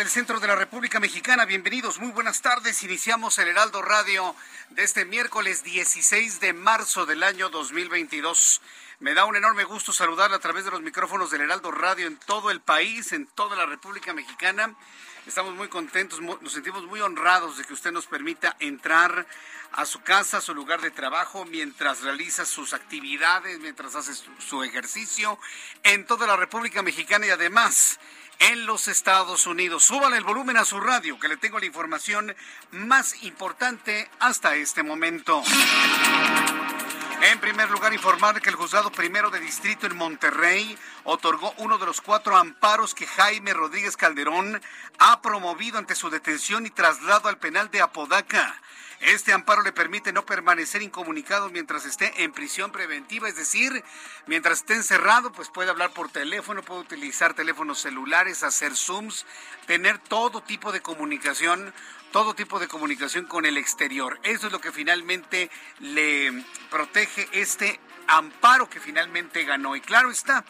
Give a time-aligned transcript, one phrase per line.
[0.00, 1.44] Del centro de la República Mexicana.
[1.44, 2.82] Bienvenidos, muy buenas tardes.
[2.82, 4.34] Iniciamos el Heraldo Radio
[4.70, 8.62] de este miércoles 16 de marzo del año 2022.
[9.00, 12.16] Me da un enorme gusto saludarla a través de los micrófonos del Heraldo Radio en
[12.16, 14.74] todo el país, en toda la República Mexicana.
[15.26, 19.26] Estamos muy contentos, nos sentimos muy honrados de que usted nos permita entrar
[19.72, 24.30] a su casa, a su lugar de trabajo, mientras realiza sus actividades, mientras hace su,
[24.38, 25.38] su ejercicio
[25.82, 28.00] en toda la República Mexicana y además
[28.40, 29.84] en los Estados Unidos.
[29.84, 32.34] Súbale el volumen a su radio, que le tengo la información
[32.72, 35.42] más importante hasta este momento.
[37.22, 41.84] En primer lugar, informar que el juzgado primero de distrito en Monterrey otorgó uno de
[41.84, 44.60] los cuatro amparos que Jaime Rodríguez Calderón
[44.98, 48.58] ha promovido ante su detención y traslado al penal de Apodaca.
[49.00, 53.82] Este amparo le permite no permanecer incomunicado mientras esté en prisión preventiva, es decir,
[54.26, 59.24] mientras esté encerrado, pues puede hablar por teléfono, puede utilizar teléfonos celulares, hacer Zooms,
[59.66, 61.72] tener todo tipo de comunicación
[62.12, 64.18] todo tipo de comunicación con el exterior.
[64.24, 67.78] Eso es lo que finalmente le protege este
[68.08, 69.76] amparo que finalmente ganó.
[69.76, 70.44] Y claro está,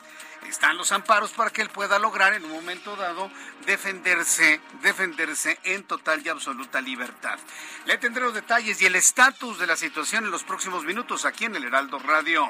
[0.49, 3.31] están los amparos para que él pueda lograr en un momento dado
[3.67, 7.39] defenderse, defenderse en total y absoluta libertad.
[7.87, 11.45] Le tendré los detalles y el estatus de la situación en los próximos minutos aquí
[11.45, 12.49] en el Heraldo Radio.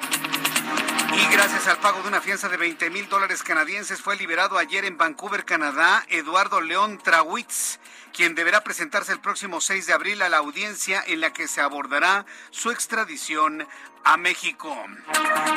[1.12, 4.84] Y gracias al pago de una fianza de 20 mil dólares canadienses fue liberado ayer
[4.84, 7.79] en Vancouver, Canadá, Eduardo León Trawitz,
[8.12, 11.61] quien deberá presentarse el próximo 6 de abril a la audiencia en la que se
[11.61, 13.67] abordará su extradición
[14.05, 14.75] a México.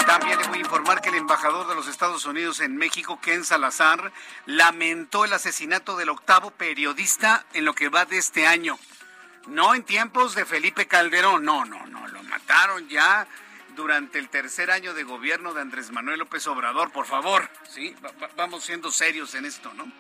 [0.06, 3.44] También le voy a informar que el embajador de los Estados Unidos en México, Ken
[3.44, 4.12] Salazar,
[4.46, 8.78] lamentó el asesinato del octavo periodista en lo que va de este año.
[9.48, 13.28] No en tiempos de Felipe Calderón, no, no, no, lo mataron ya
[13.76, 17.96] durante el tercer año de gobierno de Andrés Manuel López Obrador, por favor, sí,
[18.38, 19.92] vamos siendo serios en esto, ¿no?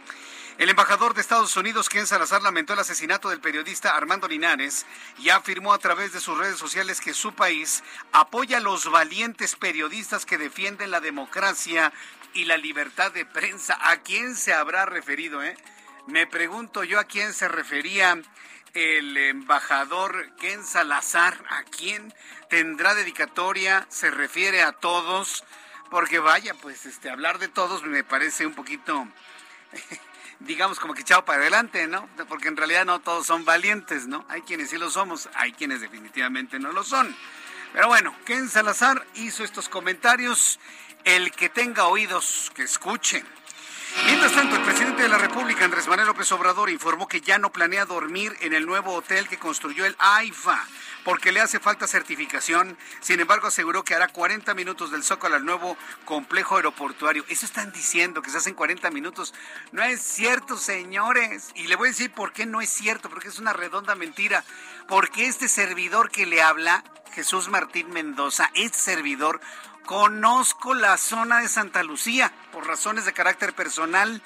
[0.59, 4.85] El embajador de Estados Unidos, Ken Salazar, lamentó el asesinato del periodista Armando Linares
[5.17, 9.55] y afirmó a través de sus redes sociales que su país apoya a los valientes
[9.55, 11.91] periodistas que defienden la democracia
[12.35, 13.77] y la libertad de prensa.
[13.81, 15.41] ¿A quién se habrá referido?
[15.41, 15.57] Eh?
[16.05, 18.21] Me pregunto yo a quién se refería
[18.75, 21.43] el embajador Ken Salazar.
[21.49, 22.13] ¿A quién
[22.49, 23.87] tendrá dedicatoria?
[23.89, 25.43] ¿Se refiere a todos?
[25.89, 29.07] Porque vaya, pues este hablar de todos me parece un poquito
[30.45, 32.07] digamos como que echado para adelante, ¿no?
[32.27, 34.25] Porque en realidad no todos son valientes, ¿no?
[34.29, 37.15] Hay quienes sí lo somos, hay quienes definitivamente no lo son.
[37.73, 40.59] Pero bueno, Ken Salazar hizo estos comentarios.
[41.03, 43.25] El que tenga oídos, que escuchen.
[44.05, 47.51] Mientras tanto, el presidente de la República, Andrés Manuel López Obrador, informó que ya no
[47.51, 50.65] planea dormir en el nuevo hotel que construyó el AIFA
[51.03, 52.77] porque le hace falta certificación.
[53.01, 57.25] Sin embargo, aseguró que hará 40 minutos del Zócalo al nuevo complejo aeroportuario.
[57.27, 59.33] Eso están diciendo, que se hacen 40 minutos.
[59.71, 61.49] No es cierto, señores.
[61.55, 64.43] Y le voy a decir por qué no es cierto, porque es una redonda mentira.
[64.87, 66.83] Porque este servidor que le habla,
[67.13, 69.41] Jesús Martín Mendoza, este servidor,
[69.85, 74.21] conozco la zona de Santa Lucía por razones de carácter personal.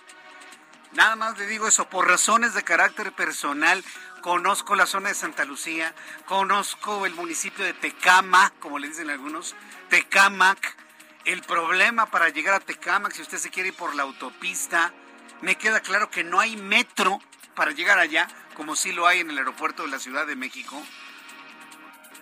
[0.94, 3.84] Nada más le digo eso, por razones de carácter personal
[4.28, 5.96] conozco la zona de Santa Lucía,
[6.26, 9.56] conozco el municipio de Tecama, como le dicen algunos,
[9.90, 10.76] Tecamac.
[11.24, 14.92] El problema para llegar a Tecamac, si usted se quiere ir por la autopista,
[15.40, 17.22] me queda claro que no hay metro
[17.56, 18.28] para llegar allá,
[18.58, 20.76] como sí lo hay en el aeropuerto de la Ciudad de México.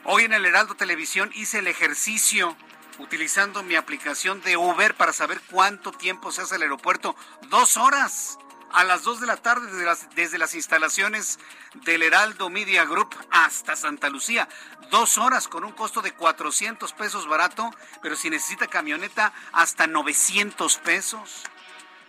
[0.04, 2.56] Hoy en el Heraldo Televisión hice el ejercicio
[3.00, 7.16] utilizando mi aplicación de Uber para saber cuánto tiempo se hace el aeropuerto.
[7.50, 8.38] Dos horas
[8.72, 11.40] a las 2 de la tarde desde las, desde las instalaciones
[11.86, 14.48] del Heraldo Media Group hasta Santa Lucía.
[14.92, 17.72] Dos horas con un costo de 400 pesos barato,
[18.02, 21.44] pero si necesita camioneta, hasta 900 pesos.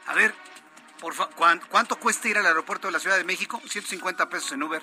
[0.07, 0.35] A ver,
[1.01, 1.15] por
[1.69, 3.61] ¿cuánto cuesta ir al aeropuerto de la Ciudad de México?
[3.61, 4.83] 150 pesos en Uber,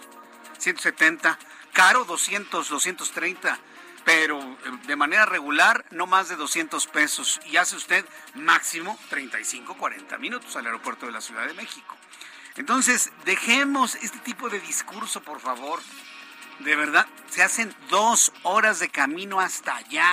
[0.58, 1.38] 170.
[1.74, 3.60] Caro, 200, 230
[4.04, 4.56] pero eh,
[4.86, 8.06] de manera regular no más de 200 pesos y hace usted
[8.36, 11.96] máximo 35, 40 minutos al aeropuerto de la Ciudad de México.
[12.56, 15.80] Entonces, dejemos este tipo de discurso, por favor.
[16.60, 20.08] De verdad, se hacen dos horas de camino hasta allá,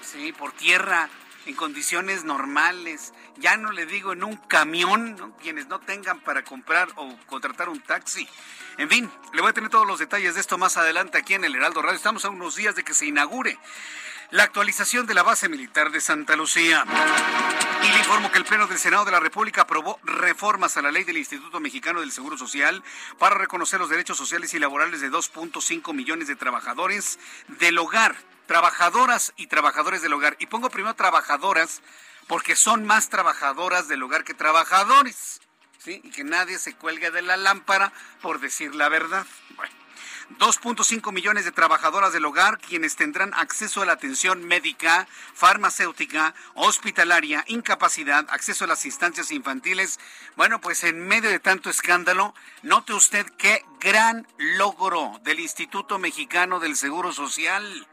[0.00, 1.08] sí, por tierra,
[1.46, 3.12] en condiciones normales.
[3.38, 7.80] Ya no le digo en un camión, quienes no tengan para comprar o contratar un
[7.80, 8.28] taxi.
[8.78, 11.44] En fin, le voy a tener todos los detalles de esto más adelante aquí en
[11.44, 11.96] el Heraldo Radio.
[11.96, 13.58] Estamos a unos días de que se inaugure
[14.30, 16.84] la actualización de la base militar de Santa Lucía.
[17.82, 20.90] Y le informo que el Pleno del Senado de la República aprobó reformas a la
[20.90, 22.82] ley del Instituto Mexicano del Seguro Social
[23.18, 27.18] para reconocer los derechos sociales y laborales de 2.5 millones de trabajadores
[27.48, 30.36] del hogar, trabajadoras y trabajadores del hogar.
[30.38, 31.82] Y pongo primero trabajadoras
[32.32, 35.42] porque son más trabajadoras del hogar que trabajadores.
[35.84, 37.92] Y que nadie se cuelgue de la lámpara
[38.22, 39.26] por decir la verdad.
[39.54, 39.74] Bueno.
[40.38, 47.44] 2.5 millones de trabajadoras del hogar quienes tendrán acceso a la atención médica, farmacéutica, hospitalaria,
[47.48, 50.00] incapacidad, acceso a las instancias infantiles.
[50.34, 56.60] Bueno, pues en medio de tanto escándalo, note usted qué gran logro del Instituto Mexicano
[56.60, 57.86] del Seguro Social.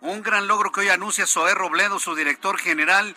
[0.00, 3.16] Un gran logro que hoy anuncia Zoé Robledo, su director general,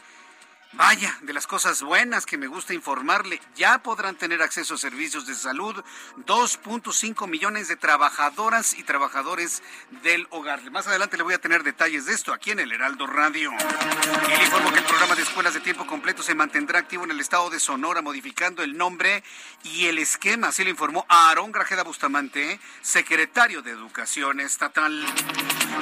[0.76, 5.28] Vaya, de las cosas buenas que me gusta informarle, ya podrán tener acceso a servicios
[5.28, 5.84] de salud
[6.26, 9.62] 2.5 millones de trabajadoras y trabajadores
[10.02, 10.72] del hogar.
[10.72, 13.52] Más adelante le voy a tener detalles de esto aquí en el Heraldo Radio.
[13.52, 17.12] Y le informo que el programa de escuelas de tiempo completo se mantendrá activo en
[17.12, 19.24] el estado de Sonora, modificando el nombre
[19.62, 20.48] y el esquema.
[20.48, 25.06] Así le informó Aarón Grajeda Bustamante, secretario de Educación Estatal.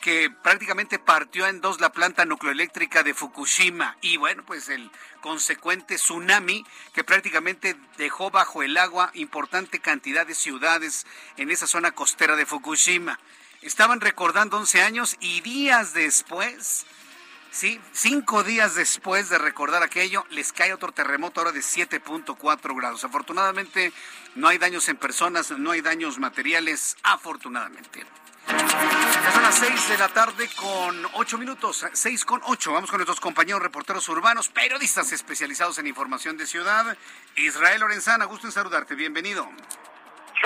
[0.01, 4.89] que prácticamente partió en dos la planta nucleoeléctrica de Fukushima y bueno, pues el
[5.21, 11.07] consecuente tsunami que prácticamente dejó bajo el agua importante cantidad de ciudades
[11.39, 13.19] en esa zona costera de Fukushima.
[13.63, 16.87] Estaban recordando 11 años y días después
[17.55, 23.05] Sí, cinco días después de recordar aquello, les cae otro terremoto ahora de 7.4 grados.
[23.05, 23.93] Afortunadamente,
[24.35, 28.05] no hay daños en personas, no hay daños materiales, afortunadamente.
[28.49, 32.73] Ya son las 6 de la tarde con 8 minutos, 6 con 8.
[32.73, 36.99] Vamos con nuestros compañeros reporteros urbanos, periodistas especializados en información de ciudad.
[37.37, 39.49] Israel Lorenzana, gusto en saludarte, bienvenido.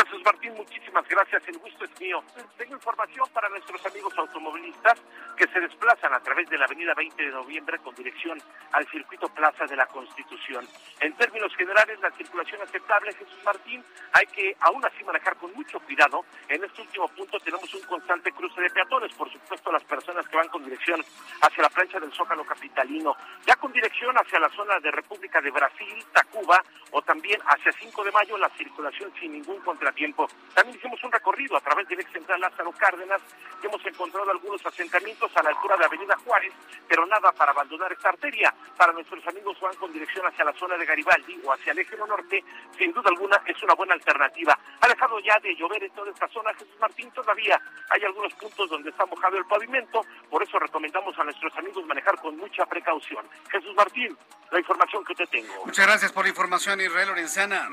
[0.05, 1.43] Jesús Martín, muchísimas gracias.
[1.49, 2.23] El gusto es mío.
[2.57, 5.01] Tengo información para nuestros amigos automovilistas
[5.37, 8.41] que se desplazan a través de la avenida 20 de noviembre con dirección
[8.73, 10.67] al circuito Plaza de la Constitución.
[11.01, 15.81] En términos generales, la circulación aceptable, Jesús Martín, hay que aún así manejar con mucho
[15.81, 16.25] cuidado.
[16.49, 20.37] En este último punto tenemos un constante cruce de peatones, por supuesto las personas que
[20.37, 21.03] van con dirección
[21.41, 25.51] hacia la plancha del Zócalo Capitalino, ya con dirección hacia la zona de República de
[25.51, 26.63] Brasil, Tacuba
[26.93, 29.61] o también hacia 5 de mayo, la circulación sin ningún
[29.93, 30.29] tiempo.
[30.55, 33.21] También hicimos un recorrido a través del ex central Lázaro Cárdenas
[33.63, 36.53] hemos encontrado algunos asentamientos a la altura de Avenida Juárez,
[36.89, 38.55] pero nada para abandonar esta arteria.
[38.77, 41.97] Para nuestros amigos van con dirección hacia la zona de Garibaldi o hacia el eje
[41.97, 42.45] norte,
[42.77, 44.59] sin duda alguna es una buena alternativa.
[44.81, 48.71] Ha dejado ya de llover en toda esta zona, Jesús Martín, todavía hay algunos puntos
[48.71, 53.27] donde está mojado el pavimento, por eso recomendamos a nuestros amigos manejar con mucha precaución.
[53.51, 54.17] Jesús Martín,
[54.51, 55.67] la información que te tengo.
[55.67, 57.69] Muchas gracias por la información, Israel Lorenzana.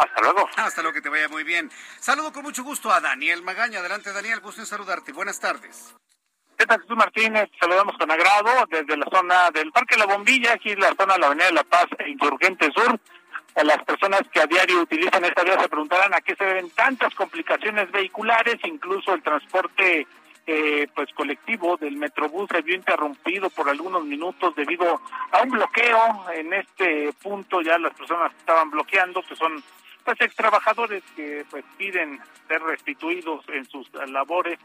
[0.00, 0.48] Hasta luego.
[0.56, 1.70] Hasta luego, que te vaya muy bien.
[1.98, 3.80] Saludo con mucho gusto a Daniel Magaña.
[3.80, 5.12] Adelante, Daniel, gusto en saludarte.
[5.12, 5.94] Buenas tardes.
[6.56, 7.50] ¿Qué tal, Jesús Martínez?
[7.60, 11.26] Saludamos con agrado desde la zona del Parque La Bombilla, aquí la zona de la
[11.26, 12.98] Avenida de la Paz e Insurgente Sur.
[13.56, 16.70] a las personas que a diario utilizan esta vía se preguntarán a qué se deben
[16.70, 20.06] tantas complicaciones vehiculares, incluso el transporte
[20.46, 25.00] eh, pues colectivo del Metrobús se vio interrumpido por algunos minutos debido
[25.32, 26.26] a un bloqueo.
[26.32, 29.62] En este punto ya las personas estaban bloqueando, que son
[30.04, 34.58] pues ex trabajadores que pues piden ser restituidos en sus labores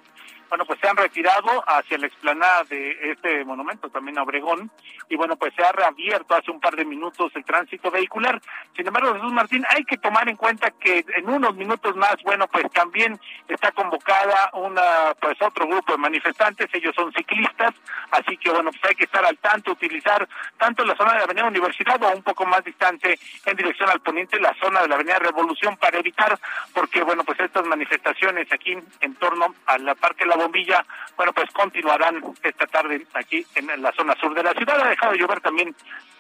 [0.50, 4.72] bueno, pues se han retirado hacia la explanada de este monumento, también a Obregón,
[5.10, 8.42] y bueno, pues se ha reabierto hace un par de minutos el tránsito vehicular.
[8.76, 12.48] Sin embargo, Jesús Martín, hay que tomar en cuenta que en unos minutos más, bueno,
[12.48, 17.74] pues también está convocada una, pues otro grupo de manifestantes, ellos son ciclistas,
[18.12, 21.24] así que bueno, pues hay que estar al tanto, utilizar tanto la zona de la
[21.26, 24.96] Avenida Universidad o un poco más distante en dirección al poniente, la zona de la
[24.96, 26.38] Avenida Revolución para evitar,
[26.74, 30.86] porque bueno, pues estas manifestaciones aquí en torno a la Parque La Bombilla,
[31.18, 34.80] bueno, pues continuarán esta tarde aquí en la zona sur de la ciudad.
[34.82, 35.76] Ha dejado de llover también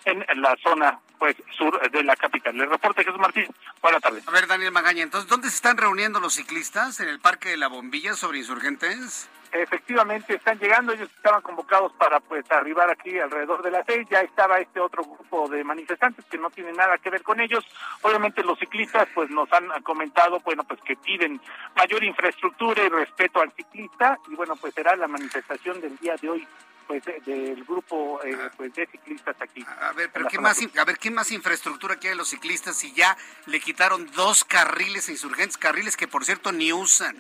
[0.06, 2.60] en la zona pues sur de la capital.
[2.60, 3.48] El reporte Jesús Martín.
[3.82, 4.28] Buenas tardes.
[4.28, 7.00] A ver, Daniel Magaña, entonces, ¿dónde se están reuniendo los ciclistas?
[7.00, 9.30] ¿En el Parque de la Bombilla sobre insurgentes?
[9.62, 14.22] Efectivamente están llegando, ellos estaban convocados para pues arribar aquí alrededor de las seis, ya
[14.22, 17.66] estaba este otro grupo de manifestantes que no tienen nada que ver con ellos,
[18.02, 21.40] obviamente los ciclistas pues nos han comentado, bueno pues que piden
[21.76, 26.30] mayor infraestructura y respeto al ciclista y bueno pues será la manifestación del día de
[26.30, 26.48] hoy
[26.88, 28.52] pues del grupo eh, ah.
[28.56, 29.66] pues de ciclistas aquí.
[29.82, 33.18] A ver, pero qué más, a ver, ¿qué más infraestructura quieren los ciclistas si ya
[33.48, 37.16] le quitaron dos carriles a insurgentes, carriles que por cierto ni usan?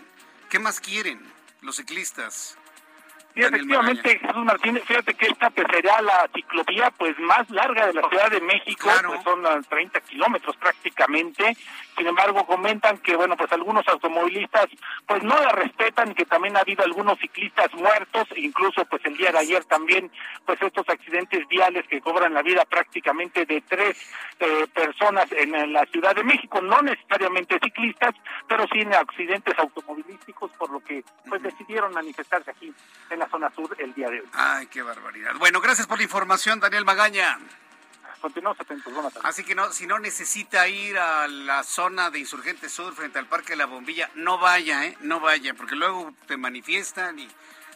[0.49, 1.34] ¿Qué más quieren?
[1.61, 2.57] Los ciclistas.
[3.35, 7.93] Sí, efectivamente, Jesús Martínez, fíjate que esta pues, será la ciclovía pues más larga de
[7.93, 11.57] la Ciudad de México, pues son 30 kilómetros prácticamente.
[11.97, 14.67] Sin embargo, comentan que bueno, pues algunos automovilistas
[15.05, 19.33] pues no la respetan que también ha habido algunos ciclistas muertos, incluso pues el día
[19.33, 20.09] de ayer también
[20.45, 23.97] pues estos accidentes viales que cobran la vida prácticamente de tres
[24.39, 28.15] eh, personas en la Ciudad de México, no necesariamente ciclistas,
[28.47, 32.73] pero sí en accidentes automovilísticos, por lo que pues decidieron manifestarse aquí
[33.09, 34.27] en la zona sur el día de hoy.
[34.33, 35.35] Ay, qué barbaridad.
[35.37, 37.39] Bueno, gracias por la información, Daniel Magaña.
[38.21, 38.91] Continuamos atentos,
[39.23, 43.27] Así que no, si no necesita ir a la zona de Insurgente Sur frente al
[43.27, 44.97] Parque de la Bombilla, no vaya, ¿eh?
[45.01, 47.29] No vaya, porque luego te manifiestan y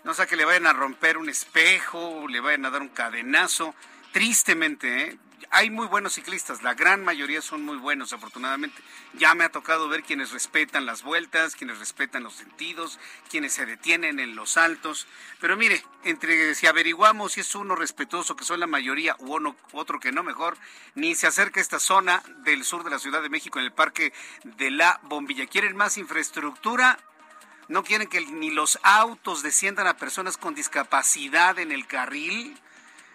[0.04, 3.76] no sé que le vayan a romper un espejo, le vayan a dar un cadenazo.
[4.12, 5.20] Tristemente, ¿eh?
[5.52, 8.82] Hay muy buenos ciclistas, la gran mayoría son muy buenos, afortunadamente.
[9.14, 13.66] Ya me ha tocado ver quienes respetan las vueltas, quienes respetan los sentidos, quienes se
[13.66, 15.08] detienen en los altos.
[15.40, 19.56] Pero mire, entre si averiguamos si es uno respetuoso, que son la mayoría, u uno,
[19.72, 20.56] otro que no mejor,
[20.94, 23.74] ni se acerca a esta zona del sur de la Ciudad de México, en el
[23.74, 24.14] Parque
[24.44, 25.48] de la Bombilla.
[25.48, 27.00] ¿Quieren más infraestructura?
[27.68, 32.60] ¿No quieren que ni los autos desciendan a personas con discapacidad en el carril?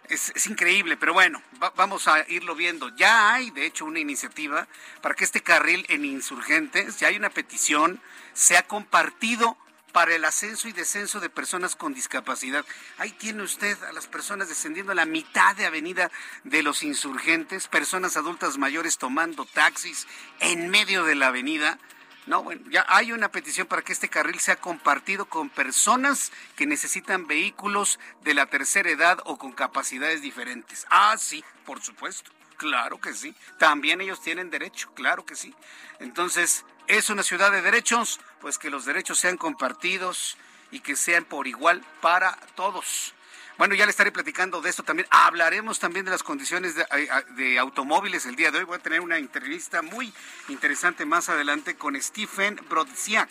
[0.08, 1.42] Es, increíble, pero bueno,
[1.76, 2.94] vamos a irlo viendo.
[2.96, 4.68] Ya hay, de hecho, una iniciativa
[5.00, 8.00] para que este carril en insurgentes, ya hay una petición,
[8.34, 9.56] sea compartido
[9.92, 12.66] para el ascenso y descenso de personas con discapacidad.
[12.98, 16.10] Ahí tiene usted a las personas descendiendo a la mitad de avenida
[16.42, 20.06] de los insurgentes, personas adultas mayores tomando taxis
[20.40, 21.78] en medio de la avenida.
[22.26, 26.66] No, bueno, ya hay una petición para que este carril sea compartido con personas que
[26.66, 30.86] necesitan vehículos de la tercera edad o con capacidades diferentes.
[30.90, 32.30] Ah, sí, por supuesto.
[32.56, 33.34] Claro que sí.
[33.58, 35.54] También ellos tienen derecho, claro que sí.
[35.98, 38.20] Entonces, ¿es una ciudad de derechos?
[38.40, 40.38] Pues que los derechos sean compartidos
[40.70, 43.13] y que sean por igual para todos.
[43.56, 45.06] Bueno, ya le estaré platicando de esto también.
[45.10, 48.64] Hablaremos también de las condiciones de, automóviles el día de hoy.
[48.64, 50.12] Voy a tener una entrevista muy
[50.48, 53.30] interesante más adelante con Stephen Brodziak,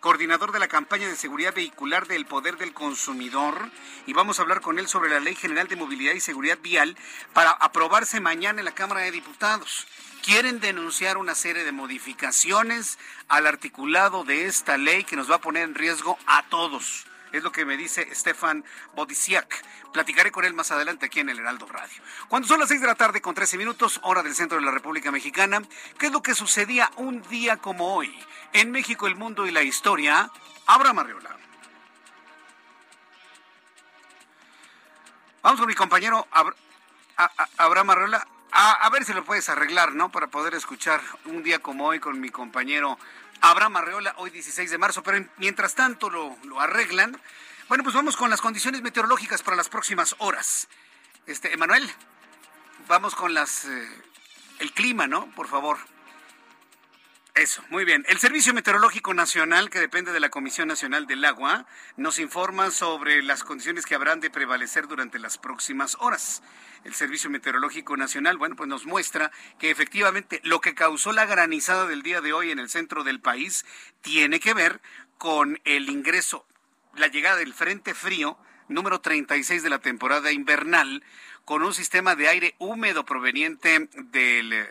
[0.00, 3.70] coordinador de la campaña de seguridad vehicular del Poder del Consumidor.
[4.06, 6.94] Y vamos a hablar con él sobre la Ley General de Movilidad y Seguridad Vial
[7.32, 9.86] para aprobarse mañana en la Cámara de Diputados
[10.22, 15.40] quieren denunciar una serie de modificaciones al articulado de esta ley que nos va a
[15.40, 17.06] poner en riesgo a todos.
[17.32, 18.62] Es lo que me dice Stefan
[18.94, 19.64] Bodisiak.
[19.92, 22.02] Platicaré con él más adelante aquí en el Heraldo Radio.
[22.28, 24.70] Cuando son las 6 de la tarde con 13 minutos, hora del centro de la
[24.70, 25.62] República Mexicana,
[25.98, 28.14] ¿qué es lo que sucedía un día como hoy?
[28.52, 30.30] En México, el mundo y la historia,
[30.66, 31.36] Abraham Arreola.
[35.42, 36.28] Vamos con mi compañero
[37.56, 38.26] Abraham Arreola.
[38.54, 40.10] A, a, ver si lo puedes arreglar, ¿no?
[40.12, 42.98] Para poder escuchar un día como hoy con mi compañero
[43.42, 47.20] Abraham Arreola, hoy 16 de marzo, pero mientras tanto lo, arreglan.
[47.68, 50.68] Bueno, pues vamos con las condiciones meteorológicas para las próximas horas.
[51.26, 51.90] Este, Emanuel,
[52.86, 53.88] vamos con las eh,
[54.60, 55.26] el clima, ¿no?
[55.34, 55.78] Por favor.
[57.34, 58.04] Eso, muy bien.
[58.08, 63.22] El Servicio Meteorológico Nacional, que depende de la Comisión Nacional del Agua, nos informa sobre
[63.22, 66.42] las condiciones que habrán de prevalecer durante las próximas horas.
[66.84, 71.86] El Servicio Meteorológico Nacional, bueno, pues nos muestra que efectivamente lo que causó la granizada
[71.86, 73.64] del día de hoy en el centro del país
[74.02, 74.82] tiene que ver
[75.16, 76.46] con el ingreso,
[76.96, 78.36] la llegada del Frente Frío
[78.68, 81.02] número 36 de la temporada invernal,
[81.46, 84.66] con un sistema de aire húmedo proveniente del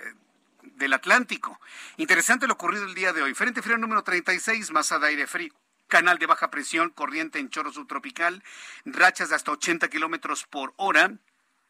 [0.82, 1.62] del Atlántico.
[1.98, 3.34] Interesante lo ocurrido el día de hoy.
[3.34, 5.54] Frente frío número 36, masa de aire frío.
[5.88, 8.44] Canal de baja presión, corriente en chorro subtropical,
[8.86, 11.20] rachas de hasta 80 kilómetros por hora,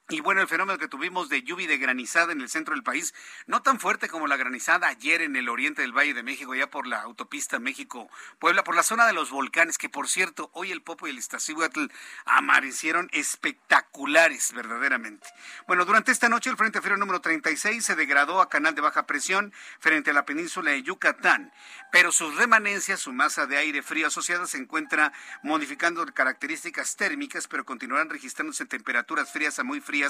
[0.10, 2.84] y bueno, el fenómeno que tuvimos de lluvia y de granizada en el centro del
[2.84, 3.14] país,
[3.48, 6.70] no tan fuerte como la granizada ayer en el oriente del Valle de México, ya
[6.70, 10.82] por la autopista México-Puebla, por la zona de los volcanes, que por cierto, hoy el
[10.82, 11.86] Popo y el Iztaccíhuatl
[12.26, 15.30] amanecieron espectaculares, verdaderamente.
[15.66, 19.08] Bueno, durante esta noche el Frente Frío número 36 se degradó a canal de baja
[19.08, 21.54] presión frente a la península de Yucatán,
[21.90, 27.64] pero sus remanencias, su masa de aire frío asociada se encuentra modificando características térmicas, pero
[27.64, 30.01] continuarán registrándose temperaturas frías a muy frías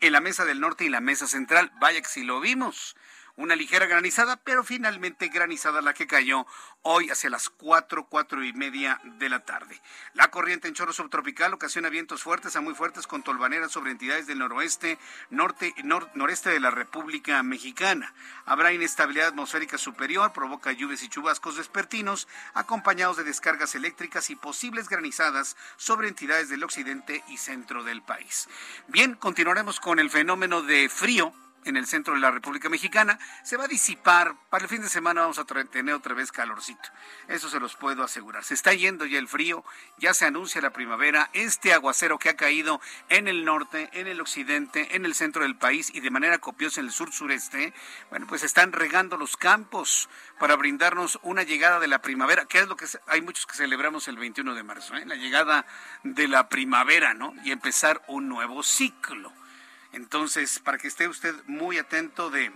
[0.00, 1.70] en la mesa del norte y la mesa central.
[1.80, 2.96] Vaya que si lo vimos
[3.38, 6.44] una ligera granizada, pero finalmente granizada la que cayó
[6.82, 9.80] hoy hacia las cuatro, cuatro y media de la tarde.
[10.12, 14.26] La corriente en chorro subtropical ocasiona vientos fuertes a muy fuertes con tolvaneras sobre entidades
[14.26, 14.98] del noroeste,
[15.30, 18.12] norte y noreste de la República Mexicana.
[18.44, 24.88] Habrá inestabilidad atmosférica superior, provoca lluvias y chubascos vespertinos, acompañados de descargas eléctricas y posibles
[24.88, 28.48] granizadas sobre entidades del occidente y centro del país.
[28.88, 31.32] Bien, continuaremos con el fenómeno de frío
[31.64, 33.18] en el centro de la República Mexicana.
[33.42, 34.34] Se va a disipar.
[34.50, 36.88] Para el fin de semana vamos a tener otra vez calorcito.
[37.28, 38.44] Eso se los puedo asegurar.
[38.44, 39.64] Se está yendo ya el frío,
[39.98, 41.30] ya se anuncia la primavera.
[41.32, 45.56] Este aguacero que ha caído en el norte, en el occidente, en el centro del
[45.56, 47.72] país y de manera copiosa en el sur sureste,
[48.10, 52.68] bueno, pues están regando los campos para brindarnos una llegada de la primavera, que es
[52.68, 55.04] lo que hay muchos que celebramos el 21 de marzo, ¿eh?
[55.06, 55.66] la llegada
[56.02, 57.34] de la primavera, ¿no?
[57.44, 59.32] Y empezar un nuevo ciclo.
[59.92, 62.52] Entonces, para que esté usted muy atento de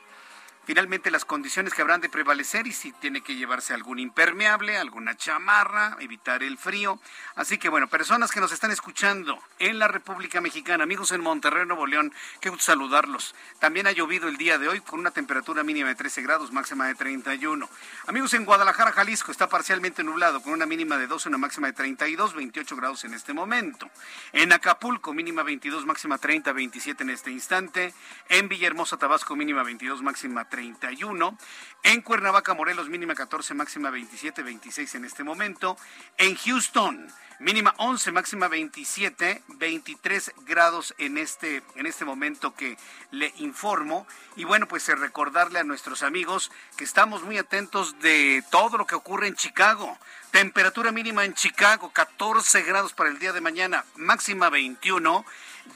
[0.65, 5.17] finalmente las condiciones que habrán de prevalecer y si tiene que llevarse algún impermeable, alguna
[5.17, 7.01] chamarra, evitar el frío.
[7.35, 11.67] Así que bueno, personas que nos están escuchando en la República Mexicana, amigos en Monterrey,
[11.67, 13.35] Nuevo León, qué gusto saludarlos.
[13.59, 16.87] También ha llovido el día de hoy con una temperatura mínima de 13 grados, máxima
[16.87, 17.69] de 31.
[18.07, 21.73] Amigos en Guadalajara, Jalisco, está parcialmente nublado con una mínima de 12, una máxima de
[21.73, 23.91] 32, 28 grados en este momento.
[24.33, 27.95] En Acapulco, mínima 22, máxima 30, 27 en este instante.
[28.29, 31.39] En Villahermosa, Tabasco, mínima 22, máxima 31.
[31.83, 35.79] En Cuernavaca, Morelos, mínima 14, máxima 27, 26 en este momento.
[36.19, 37.09] En Houston,
[37.41, 42.77] mínima 11, máxima 27, 23 grados en este, en este momento que
[43.13, 44.07] le informo.
[44.37, 48.87] Y bueno, pues eh, recordarle a nuestros amigos que estamos muy atentos de todo lo
[48.87, 49.99] que ocurre en Chicago.
[50.33, 55.25] Temperatura mínima en Chicago, 14 grados para el día de mañana, máxima 21,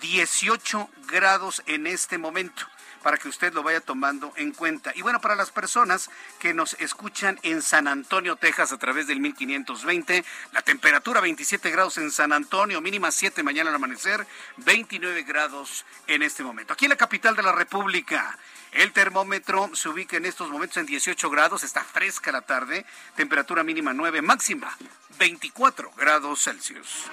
[0.02, 2.66] 18 grados en este momento
[3.06, 4.90] para que usted lo vaya tomando en cuenta.
[4.96, 9.20] Y bueno, para las personas que nos escuchan en San Antonio, Texas, a través del
[9.20, 15.86] 1520, la temperatura 27 grados en San Antonio, mínima 7 mañana al amanecer, 29 grados
[16.08, 16.72] en este momento.
[16.72, 18.36] Aquí en la capital de la República.
[18.72, 23.62] El termómetro se ubica en estos momentos en 18 grados, está fresca la tarde, temperatura
[23.62, 24.76] mínima 9, máxima
[25.16, 27.04] 24 grados Celsius.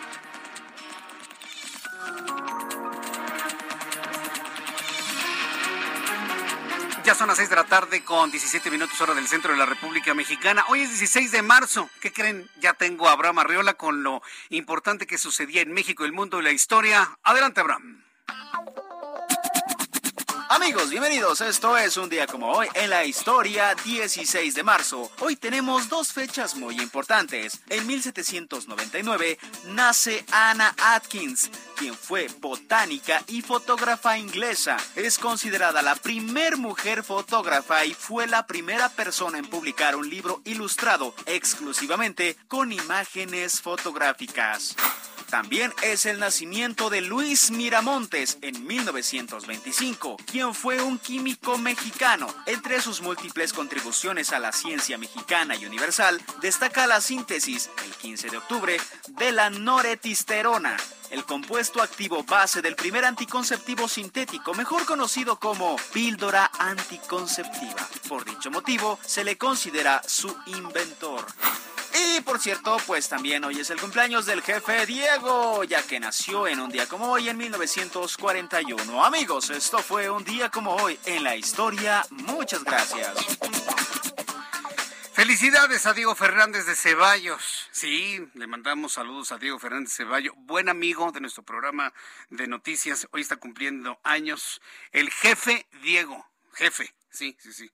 [7.03, 9.65] Ya son las 6 de la tarde con 17 minutos hora del centro de la
[9.65, 10.63] República Mexicana.
[10.69, 11.89] Hoy es 16 de marzo.
[11.99, 12.49] ¿Qué creen?
[12.61, 16.43] Ya tengo a Abraham Arriola con lo importante que sucedía en México, el mundo y
[16.43, 17.17] la historia.
[17.23, 18.01] Adelante, Abraham.
[20.55, 21.41] Amigos, bienvenidos.
[21.41, 25.09] Esto es un día como hoy en la historia 16 de marzo.
[25.19, 27.59] Hoy tenemos dos fechas muy importantes.
[27.69, 29.39] En 1799
[29.69, 34.77] nace Anna Atkins, quien fue botánica y fotógrafa inglesa.
[34.95, 40.39] Es considerada la primer mujer fotógrafa y fue la primera persona en publicar un libro
[40.45, 44.75] ilustrado exclusivamente con imágenes fotográficas.
[45.33, 52.27] También es el nacimiento de Luis Miramontes en 1925, quien fue un químico mexicano.
[52.47, 58.31] Entre sus múltiples contribuciones a la ciencia mexicana y universal, destaca la síntesis, el 15
[58.31, 58.77] de octubre,
[59.09, 60.75] de la noretisterona,
[61.11, 67.87] el compuesto activo base del primer anticonceptivo sintético, mejor conocido como píldora anticonceptiva.
[68.09, 71.25] Por dicho motivo, se le considera su inventor.
[72.05, 76.47] Y por cierto, pues también hoy es el cumpleaños del jefe Diego, ya que nació
[76.47, 79.05] en un día como hoy en 1941.
[79.05, 82.05] Amigos, esto fue un día como hoy en la historia.
[82.09, 83.13] Muchas gracias.
[85.13, 87.69] Felicidades a Diego Fernández de Ceballos.
[87.71, 91.93] Sí, le mandamos saludos a Diego Fernández de Ceballos, buen amigo de nuestro programa
[92.29, 93.07] de noticias.
[93.11, 94.61] Hoy está cumpliendo años.
[94.91, 97.71] El jefe Diego, jefe, sí, sí, sí.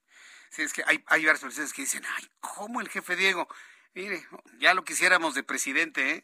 [0.52, 3.48] Sí, es que hay, hay varias personas que dicen, ay, ¿cómo el jefe Diego?
[3.94, 4.26] Mire,
[4.60, 6.24] ya lo quisiéramos de presidente, ¿eh?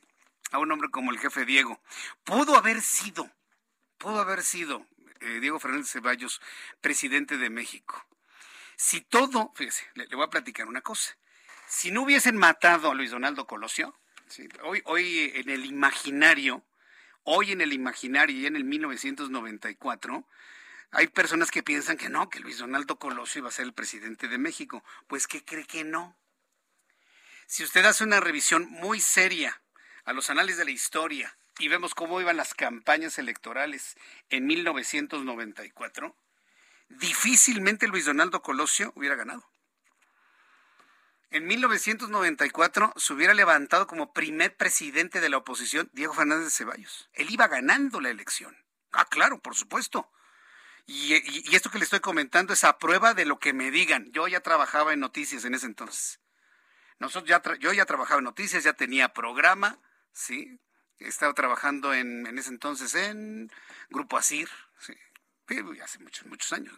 [0.52, 1.82] A un hombre como el jefe Diego.
[2.24, 3.32] Pudo haber sido,
[3.98, 4.86] pudo haber sido
[5.20, 6.42] eh, Diego Fernández Ceballos
[6.82, 8.06] presidente de México.
[8.78, 11.18] Si todo, fíjese, le, voy a platicar una cosa.
[11.68, 13.98] Si no hubiesen matado a Luis Donaldo Colosio,
[14.64, 16.64] hoy, hoy en el imaginario,
[17.24, 20.28] hoy en el imaginario y en el 1994,
[20.92, 24.28] hay personas que piensan que no, que Luis Donaldo Colosio iba a ser el presidente
[24.28, 24.84] de México.
[25.08, 26.16] Pues ¿qué cree que no?
[27.48, 29.62] Si usted hace una revisión muy seria
[30.04, 33.96] a los anales de la historia y vemos cómo iban las campañas electorales
[34.30, 36.16] en 1994,
[36.90, 39.50] difícilmente Luis Donaldo Colosio hubiera ganado.
[41.32, 47.10] En 1994 se hubiera levantado como primer presidente de la oposición Diego Fernández de Ceballos.
[47.14, 48.56] Él iba ganando la elección.
[48.92, 50.10] Ah, claro, por supuesto.
[50.86, 51.14] Y,
[51.56, 54.12] esto que le estoy comentando es a prueba de lo que me digan.
[54.12, 56.20] Yo ya trabajaba en noticias en ese entonces.
[57.00, 59.80] Nosotros ya yo ya trabajaba en noticias, ya tenía programa,
[60.14, 60.60] ¿sí?
[61.00, 63.52] Estaba trabajando en, ese entonces en
[63.90, 64.94] Grupo Asir, ¿sí?
[65.84, 66.74] hace muchos, muchos años.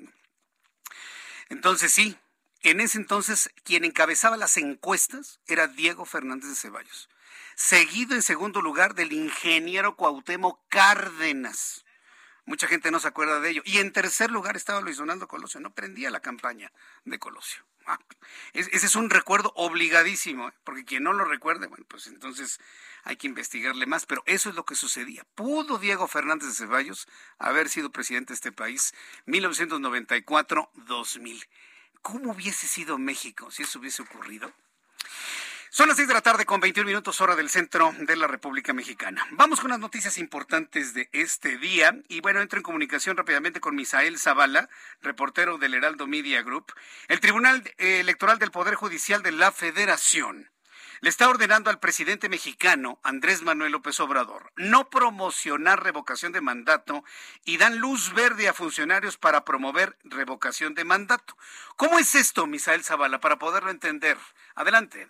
[1.50, 2.18] Entonces sí,
[2.62, 7.10] en ese entonces quien encabezaba las encuestas era Diego Fernández de Ceballos,
[7.56, 11.86] seguido en segundo lugar del ingeniero Cuauhtémoc Cárdenas.
[12.46, 13.62] Mucha gente no se acuerda de ello.
[13.66, 15.60] Y en tercer lugar estaba Luis Donaldo Colosio.
[15.60, 16.72] No prendía la campaña
[17.04, 17.66] de Colosio.
[18.54, 20.54] Ese es un recuerdo obligadísimo, ¿eh?
[20.64, 22.60] porque quien no lo recuerde, bueno, pues entonces
[23.04, 25.26] hay que investigarle más, pero eso es lo que sucedía.
[25.36, 28.94] ¿Pudo Diego Fernández de Ceballos haber sido presidente de este país
[29.28, 31.48] 1994-2000?
[32.02, 34.54] ¿Cómo hubiese sido México si eso hubiese ocurrido?
[35.70, 38.72] Son las 6 de la tarde con 21 minutos hora del centro de la República
[38.72, 39.28] Mexicana.
[39.32, 41.94] Vamos con las noticias importantes de este día.
[42.08, 44.70] Y bueno, entro en comunicación rápidamente con Misael Zavala,
[45.02, 46.72] reportero del Heraldo Media Group.
[47.10, 50.50] El Tribunal Electoral del Poder Judicial de la Federación
[51.02, 57.04] le está ordenando al presidente mexicano, Andrés Manuel López Obrador, no promocionar revocación de mandato
[57.46, 61.38] y dan luz verde a funcionarios para promover revocación de mandato.
[61.76, 64.18] ¿Cómo es esto, Misael Zavala, para poderlo entender?
[64.56, 65.08] Adelante.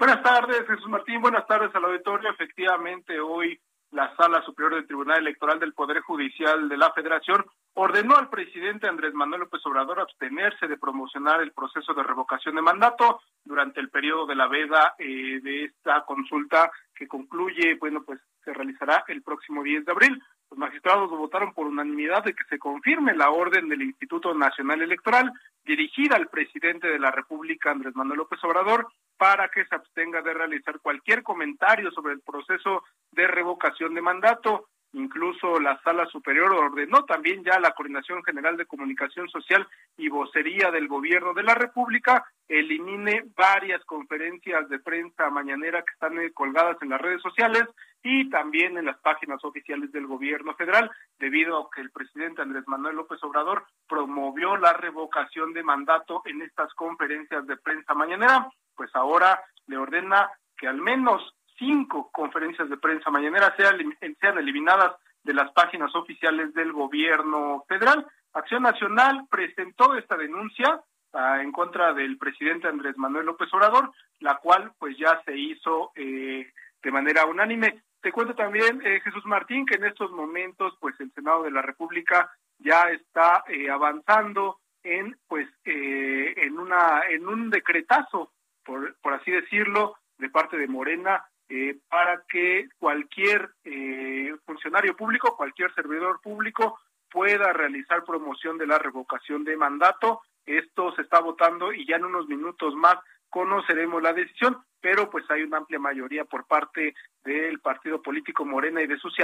[0.00, 1.20] Buenas tardes, Jesús Martín.
[1.20, 2.30] Buenas tardes al auditorio.
[2.30, 3.60] Efectivamente, hoy
[3.90, 8.88] la Sala Superior del Tribunal Electoral del Poder Judicial de la Federación ordenó al presidente
[8.88, 13.90] Andrés Manuel López Obrador abstenerse de promocionar el proceso de revocación de mandato durante el
[13.90, 19.20] periodo de la veda eh, de esta consulta que concluye, bueno, pues se realizará el
[19.20, 20.22] próximo 10 de abril.
[20.50, 25.30] Los magistrados votaron por unanimidad de que se confirme la orden del Instituto Nacional Electoral
[25.62, 28.88] dirigida al presidente de la República, Andrés Manuel López Obrador,
[29.20, 34.68] para que se abstenga de realizar cualquier comentario sobre el proceso de revocación de mandato.
[34.94, 40.70] Incluso la Sala Superior ordenó también ya la Coordinación General de Comunicación Social y Vocería
[40.70, 46.78] del Gobierno de la República elimine varias conferencias de prensa mañanera que están eh, colgadas
[46.80, 47.62] en las redes sociales
[48.02, 52.64] y también en las páginas oficiales del Gobierno federal, debido a que el presidente Andrés
[52.66, 58.48] Manuel López Obrador promovió la revocación de mandato en estas conferencias de prensa mañanera,
[58.80, 61.20] pues ahora le ordena que al menos
[61.58, 63.76] cinco conferencias de prensa mañanera sean,
[64.18, 68.06] sean eliminadas de las páginas oficiales del gobierno federal.
[68.32, 70.80] Acción Nacional presentó esta denuncia
[71.12, 75.92] ah, en contra del presidente Andrés Manuel López Obrador, la cual pues ya se hizo
[75.94, 76.50] eh,
[76.82, 77.82] de manera unánime.
[78.00, 81.60] Te cuento también, eh, Jesús Martín, que en estos momentos pues el Senado de la
[81.60, 88.32] República ya está eh, avanzando en pues en una en un decretazo
[88.64, 95.36] por, por así decirlo de parte de Morena eh, para que cualquier eh, funcionario público,
[95.36, 96.78] cualquier servidor público
[97.10, 100.20] pueda realizar promoción de la revocación de mandato.
[100.46, 102.96] Esto se está votando y ya en unos minutos más
[103.30, 108.82] conoceremos la decisión, pero pues hay una amplia mayoría por parte del partido político Morena
[108.82, 109.14] y de sus,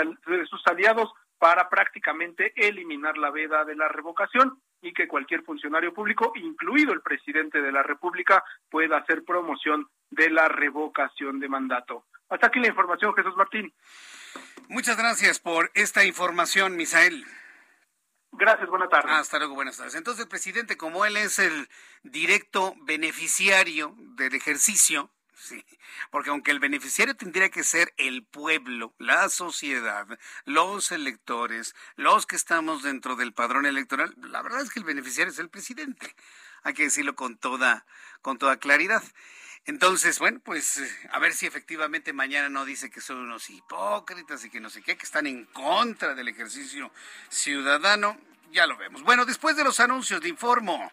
[0.67, 6.93] aliados para prácticamente eliminar la veda de la revocación y que cualquier funcionario público, incluido
[6.93, 12.05] el presidente de la República, pueda hacer promoción de la revocación de mandato.
[12.29, 13.73] Hasta aquí la información, Jesús Martín.
[14.69, 17.25] Muchas gracias por esta información, Misael.
[18.39, 19.13] Gracias, buenas tardes.
[19.13, 19.95] Hasta luego, buenas tardes.
[19.95, 21.69] Entonces, el presidente, como él es el
[22.03, 25.65] directo beneficiario del ejercicio, sí,
[26.11, 30.07] porque aunque el beneficiario tendría que ser el pueblo, la sociedad,
[30.45, 35.33] los electores, los que estamos dentro del padrón electoral, la verdad es que el beneficiario
[35.33, 36.15] es el presidente.
[36.63, 37.87] hay que decirlo con toda,
[38.21, 39.03] con toda claridad.
[39.67, 44.45] Entonces, bueno, pues eh, a ver si efectivamente mañana no dice que son unos hipócritas
[44.45, 46.93] y que no sé qué, que están en contra del ejercicio
[47.29, 48.17] ciudadano.
[48.53, 49.03] Ya lo vemos.
[49.03, 50.93] Bueno, después de los anuncios, le informo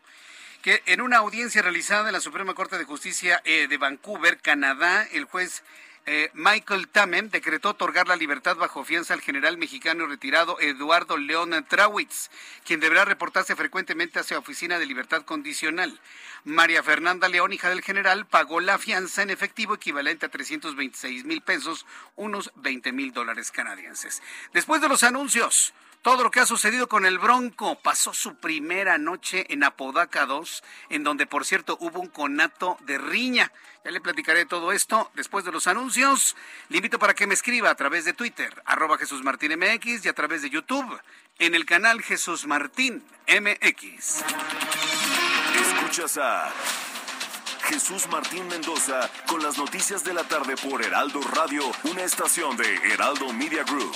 [0.63, 5.07] que en una audiencia realizada en la Suprema Corte de Justicia eh, de Vancouver, Canadá,
[5.12, 5.62] el juez
[6.05, 11.65] eh, Michael Tamen decretó otorgar la libertad bajo fianza al general mexicano retirado Eduardo León
[11.69, 12.29] Trawitz,
[12.65, 15.99] quien deberá reportarse frecuentemente hacia oficina de libertad condicional.
[16.43, 21.41] María Fernanda León, hija del general, pagó la fianza en efectivo equivalente a 326 mil
[21.41, 21.85] pesos,
[22.17, 24.21] unos 20 mil dólares canadienses.
[24.51, 28.97] Después de los anuncios, todo lo que ha sucedido con el Bronco pasó su primera
[28.97, 33.53] noche en Apodaca 2, en donde por cierto hubo un conato de riña.
[33.85, 36.35] Ya le platicaré todo esto después de los anuncios.
[36.67, 40.13] Le invito para que me escriba a través de Twitter, arroba Jesús Martín y a
[40.13, 40.99] través de YouTube
[41.39, 44.23] en el canal Jesús Martín MX.
[45.61, 46.51] Escuchas a
[47.63, 52.75] Jesús Martín Mendoza con las noticias de la tarde por Heraldo Radio, una estación de
[52.91, 53.95] Heraldo Media Group.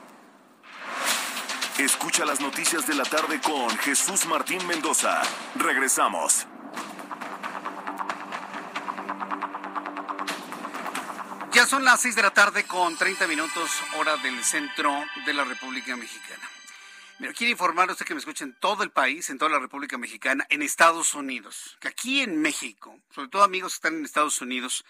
[1.81, 5.19] Escucha las noticias de la tarde con Jesús Martín Mendoza.
[5.55, 6.45] Regresamos.
[11.51, 14.93] Ya son las 6 de la tarde con 30 minutos hora del centro
[15.25, 16.47] de la República Mexicana.
[17.17, 20.45] Mira, quiero informarles que me escuchen en todo el país, en toda la República Mexicana,
[20.51, 24.85] en Estados Unidos, que aquí en México, sobre todo amigos que están en Estados Unidos,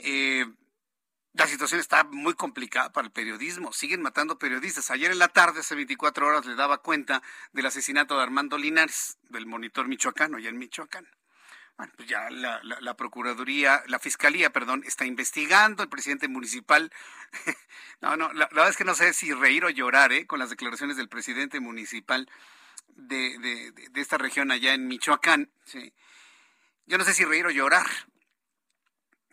[0.00, 0.44] eh,
[1.36, 3.72] la situación está muy complicada para el periodismo.
[3.72, 4.90] Siguen matando periodistas.
[4.90, 7.22] Ayer en la tarde, hace 24 horas, le daba cuenta
[7.52, 11.06] del asesinato de Armando Linares, del monitor michoacano, allá en Michoacán.
[11.76, 16.90] Bueno, pues ya la, la, Procuraduría, la Fiscalía, perdón, está investigando, el presidente municipal.
[18.00, 20.26] no, no, la, verdad es que no sé si reír o llorar ¿eh?
[20.26, 22.30] con las declaraciones del presidente municipal
[22.94, 25.50] de, de, de esta región allá en Michoacán.
[25.66, 25.92] ¿sí?
[26.86, 27.86] Yo no sé si reír o llorar.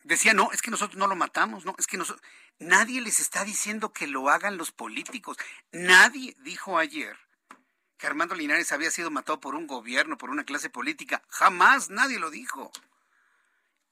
[0.04, 2.26] Decía, no, es que nosotros no lo matamos, no, es que nosotros...
[2.60, 5.38] Nadie les está diciendo que lo hagan los políticos.
[5.72, 7.18] Nadie dijo ayer
[7.98, 11.24] que Armando Linares había sido matado por un gobierno, por una clase política.
[11.30, 12.72] Jamás nadie lo dijo.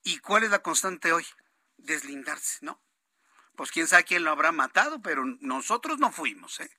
[0.03, 1.25] ¿Y cuál es la constante hoy?
[1.77, 2.81] Deslindarse, ¿no?
[3.55, 6.71] Pues quién sabe quién lo habrá matado, pero nosotros no fuimos, ¿eh?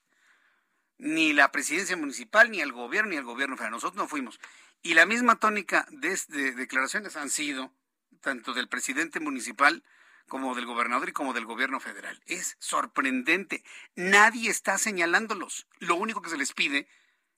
[0.99, 3.73] Ni la presidencia municipal, ni el gobierno, ni el gobierno federal.
[3.73, 4.38] Nosotros no fuimos.
[4.83, 7.73] Y la misma tónica de, de declaraciones han sido
[8.22, 9.85] tanto del presidente municipal
[10.26, 12.22] como del gobernador y como del gobierno federal.
[12.26, 13.62] Es sorprendente.
[13.94, 15.66] Nadie está señalándolos.
[15.78, 16.88] Lo único que se les pide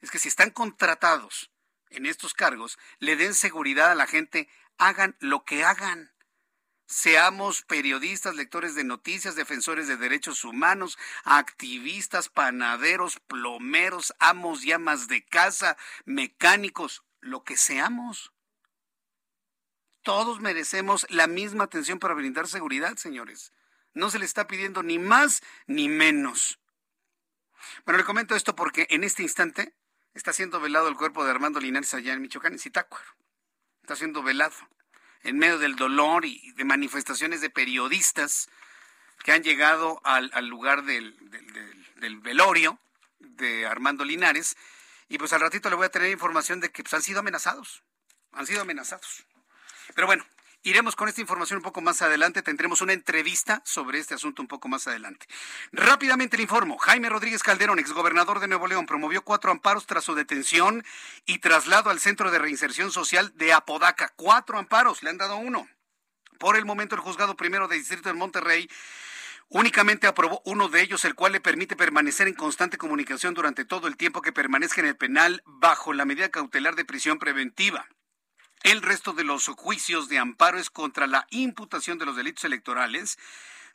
[0.01, 1.51] es que si están contratados
[1.91, 6.13] en estos cargos, le den seguridad a la gente, hagan lo que hagan.
[6.87, 15.09] Seamos periodistas, lectores de noticias, defensores de derechos humanos, activistas, panaderos, plomeros, amos y amas
[15.09, 18.34] de casa, mecánicos, lo que seamos.
[20.05, 23.53] Todos merecemos la misma atención para brindar seguridad, señores.
[23.95, 26.61] No se le está pidiendo ni más ni menos.
[27.87, 29.75] Bueno, le comento esto porque en este instante
[30.13, 33.07] está siendo velado el cuerpo de Armando Linares allá en Michoacán, en Zitácuaro.
[33.81, 34.55] Está siendo velado
[35.23, 38.51] en medio del dolor y de manifestaciones de periodistas
[39.23, 41.17] que han llegado al, lugar del,
[41.97, 42.79] del, velorio
[43.21, 44.55] de Armando Linares.
[45.09, 47.83] Y pues al ratito le voy a tener información de que pues, han sido amenazados.
[48.33, 49.25] Han sido amenazados.
[49.95, 50.25] Pero bueno,
[50.67, 52.41] Iremos con esta información un poco más adelante.
[52.41, 55.27] Tendremos una entrevista sobre este asunto un poco más adelante.
[55.73, 56.79] Rápidamente le informo.
[56.79, 60.83] Jaime Rodríguez Calderón, exgobernador de Nuevo León, promovió cuatro amparos tras su detención
[61.27, 64.15] y traslado al Centro de Reinserción Social de Apodaca.
[64.17, 65.69] Cuatro amparos, le han dado uno.
[66.39, 68.71] Por el momento, el juzgado primero de Distrito de Monterrey
[69.51, 73.87] Únicamente aprobó uno de ellos, el cual le permite permanecer en constante comunicación durante todo
[73.87, 77.87] el tiempo que permanezca en el penal bajo la medida cautelar de prisión preventiva.
[78.65, 83.19] El resto de los juicios de amparo es contra la imputación de los delitos electorales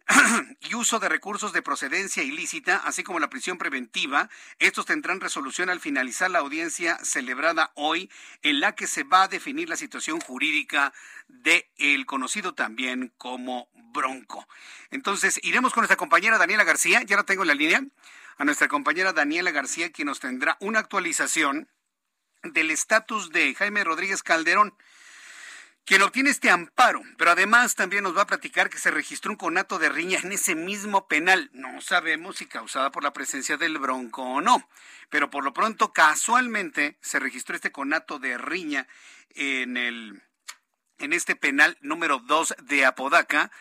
[0.62, 4.32] y uso de recursos de procedencia ilícita, así como la prisión preventiva.
[4.58, 8.10] Estos tendrán resolución al finalizar la audiencia celebrada hoy,
[8.42, 10.92] en la que se va a definir la situación jurídica
[11.28, 14.48] de el conocido también como Bronco.
[14.90, 17.84] Entonces, iremos con nuestra compañera Daniela García, ya la tengo en la línea,
[18.40, 21.70] a nuestra compañera Daniela García, quien nos tendrá una actualización
[22.44, 24.74] del estatus de Jaime Rodríguez Calderón,
[25.86, 29.38] quien obtiene este amparo, pero además también nos va a platicar que se registró un
[29.38, 31.50] conato de riña en ese mismo penal.
[31.52, 34.70] No sabemos si causada por la presencia del bronco o no,
[35.10, 38.88] pero por lo pronto casualmente se registró este conato de riña
[39.32, 40.22] en el
[41.00, 43.52] en este penal número 2 de Apodaca.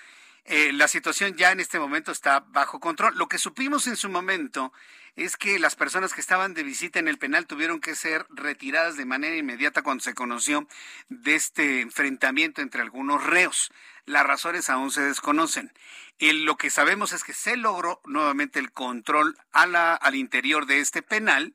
[0.50, 3.18] Eh, la situación ya en este momento está bajo control.
[3.18, 4.72] Lo que supimos en su momento
[5.14, 8.96] es que las personas que estaban de visita en el penal tuvieron que ser retiradas
[8.96, 10.66] de manera inmediata cuando se conoció
[11.10, 13.70] de este enfrentamiento entre algunos reos.
[14.06, 15.70] Las razones aún se desconocen.
[16.18, 21.02] lo que sabemos es que se logró nuevamente el control a al interior de este
[21.02, 21.54] penal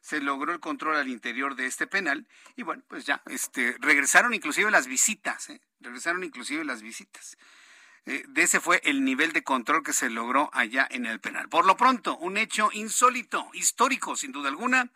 [0.00, 4.34] se logró el control al interior de este penal y bueno, pues ya, este, regresaron
[4.34, 5.60] inclusive las visitas, ¿eh?
[5.80, 7.36] regresaron inclusive las visitas.
[8.04, 11.48] Eh, de ese fue el nivel de control que se logró allá en el penal.
[11.48, 14.90] Por lo pronto, un hecho insólito, histórico, sin duda alguna.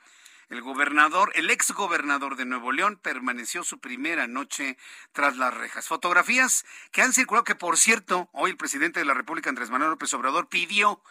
[0.48, 4.76] El gobernador, el ex gobernador de Nuevo León, permaneció su primera noche
[5.12, 5.88] tras las rejas.
[5.88, 9.90] Fotografías que han circulado, que por cierto, hoy el presidente de la República, Andrés Manuel
[9.90, 11.02] López Obrador, pidió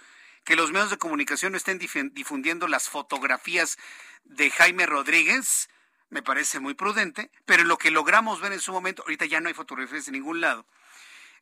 [0.45, 3.77] que los medios de comunicación no estén difundiendo las fotografías
[4.23, 5.69] de Jaime Rodríguez.
[6.09, 9.49] Me parece muy prudente, pero lo que logramos ver en su momento, ahorita ya no
[9.49, 10.65] hay fotografías de ningún lado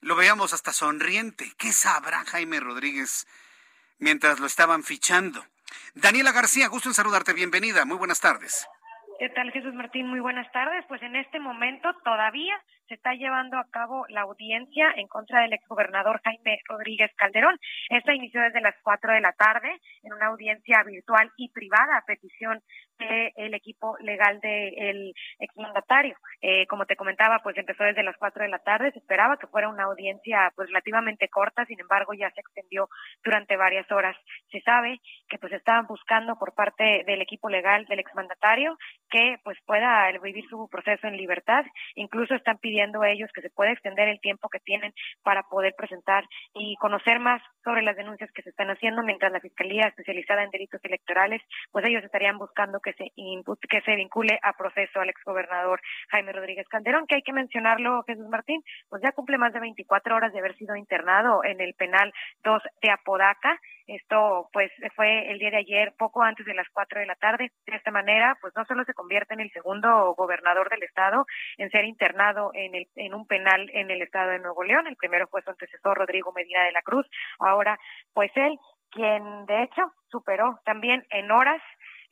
[0.03, 1.45] lo veíamos hasta sonriente.
[1.57, 3.25] ¿Qué sabrá Jaime Rodríguez
[3.99, 5.43] mientras lo estaban fichando?
[5.95, 7.33] Daniela García, gusto en saludarte.
[7.33, 7.85] Bienvenida.
[7.85, 8.67] Muy buenas tardes.
[9.19, 10.07] ¿Qué tal, Jesús Martín?
[10.07, 10.83] Muy buenas tardes.
[10.87, 15.53] Pues en este momento todavía se está llevando a cabo la audiencia en contra del
[15.53, 17.57] exgobernador Jaime Rodríguez Calderón.
[17.89, 22.05] Esta inició desde las cuatro de la tarde en una audiencia virtual y privada a
[22.05, 22.61] petición
[22.99, 26.15] del equipo legal del exmandatario.
[26.41, 28.91] Eh, como te comentaba, pues empezó desde las cuatro de la tarde.
[28.91, 32.89] Se esperaba que fuera una audiencia pues relativamente corta, sin embargo ya se extendió
[33.23, 34.15] durante varias horas.
[34.51, 38.77] Se sabe que pues estaban buscando por parte del equipo legal del exmandatario
[39.09, 41.65] que pues pueda vivir su proceso en libertad.
[41.95, 45.73] Incluso están pidiendo a ellos que se pueda extender el tiempo que tienen para poder
[45.77, 50.43] presentar y conocer más sobre las denuncias que se están haciendo, mientras la Fiscalía especializada
[50.43, 53.11] en delitos electorales, pues ellos estarían buscando que se
[53.69, 58.27] que se vincule a proceso al exgobernador Jaime Rodríguez Calderón, que hay que mencionarlo, Jesús
[58.27, 62.13] Martín, pues ya cumple más de 24 horas de haber sido internado en el penal
[62.43, 63.59] 2 de Apodaca.
[63.87, 67.51] Esto pues fue el día de ayer, poco antes de las 4 de la tarde.
[67.65, 71.25] De esta manera, pues no solo se convierte en el segundo gobernador del estado
[71.57, 74.87] en ser internado en, el, en un penal en el estado de Nuevo León.
[74.87, 77.05] El primero fue su antecesor Rodrigo Medina de la Cruz.
[78.13, 78.57] Pues él,
[78.91, 81.61] quien de hecho superó también en horas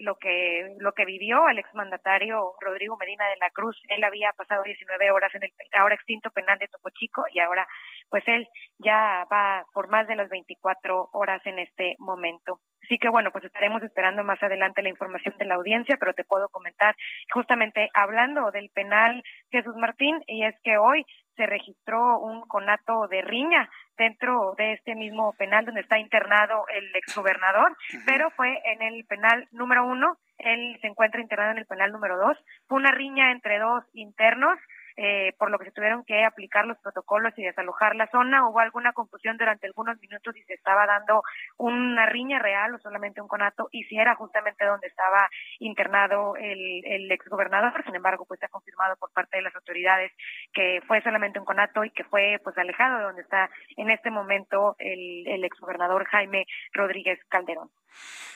[0.01, 3.79] lo que lo que vivió el exmandatario Rodrigo Medina de la Cruz.
[3.87, 7.67] Él había pasado 19 horas en el ahora extinto penal de Topo Chico y ahora
[8.09, 8.47] pues él
[8.79, 12.59] ya va por más de las 24 horas en este momento.
[12.83, 16.23] Así que bueno, pues estaremos esperando más adelante la información de la audiencia, pero te
[16.23, 16.95] puedo comentar
[17.31, 23.21] justamente hablando del penal Jesús Martín y es que hoy se registró un conato de
[23.21, 29.05] riña dentro de este mismo penal donde está internado el exgobernador, pero fue en el
[29.05, 33.31] penal número uno, él se encuentra internado en el penal número dos, fue una riña
[33.31, 34.57] entre dos internos,
[35.03, 38.47] eh, por lo que se tuvieron que aplicar los protocolos y desalojar la zona.
[38.47, 41.23] Hubo alguna confusión durante algunos minutos y se estaba dando
[41.57, 46.85] una riña real o solamente un conato y si era justamente donde estaba internado el,
[46.85, 47.83] el exgobernador.
[47.83, 50.11] Sin embargo, pues se ha confirmado por parte de las autoridades
[50.53, 54.11] que fue solamente un conato y que fue pues alejado de donde está en este
[54.11, 57.71] momento el, el exgobernador Jaime Rodríguez Calderón.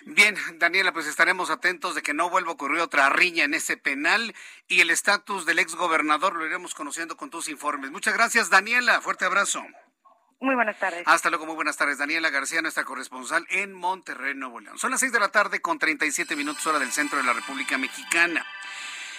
[0.06, 3.76] Bien, Daniela, pues estaremos atentos de que no vuelva a ocurrir otra riña en ese
[3.76, 4.36] penal
[4.68, 7.92] y el estatus del ex gobernador lo iremos conociendo con tus informes.
[7.92, 9.02] Muchas gracias, Daniela.
[9.02, 9.66] Fuerte abrazo.
[10.42, 11.04] Muy buenas tardes.
[11.06, 11.98] Hasta luego, muy buenas tardes.
[11.98, 14.78] Daniela García, nuestra corresponsal en Monterrey, Nuevo León.
[14.78, 17.78] Son las seis de la tarde con 37 minutos hora del centro de la República
[17.78, 18.46] Mexicana.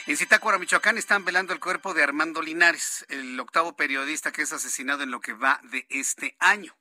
[0.07, 4.53] En Zitácuara, Michoacán, están velando el cuerpo de Armando Linares, el octavo periodista que es
[4.53, 6.77] asesinado en lo que va de este año.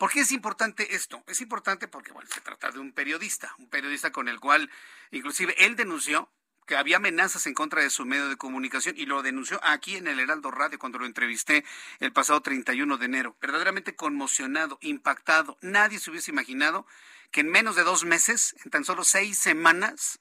[0.00, 1.22] ¿Por qué es importante esto?
[1.26, 4.70] Es importante porque, bueno, se trata de un periodista, un periodista con el cual,
[5.10, 6.30] inclusive, él denunció
[6.66, 10.08] que había amenazas en contra de su medio de comunicación y lo denunció aquí en
[10.08, 11.66] el Heraldo Radio cuando lo entrevisté
[11.98, 13.36] el pasado 31 de enero.
[13.42, 15.58] Verdaderamente conmocionado, impactado.
[15.60, 16.86] Nadie se hubiese imaginado
[17.30, 20.18] que en menos de dos meses, en tan solo seis semanas,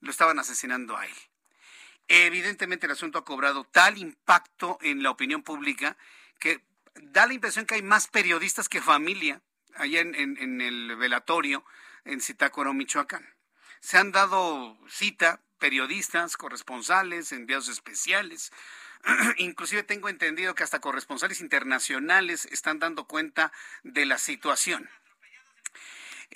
[0.00, 1.14] lo estaban asesinando a él.
[2.08, 5.94] Evidentemente el asunto ha cobrado tal impacto en la opinión pública
[6.38, 6.62] que
[6.94, 9.40] da la impresión que hay más periodistas que familia
[9.74, 11.64] allá en, el velatorio
[12.04, 13.26] en Zitácuaro, Michoacán.
[13.80, 18.52] Se han dado cita periodistas, corresponsales, enviados especiales.
[19.38, 24.88] Inclusive tengo entendido que hasta corresponsales internacionales están dando cuenta de la situación.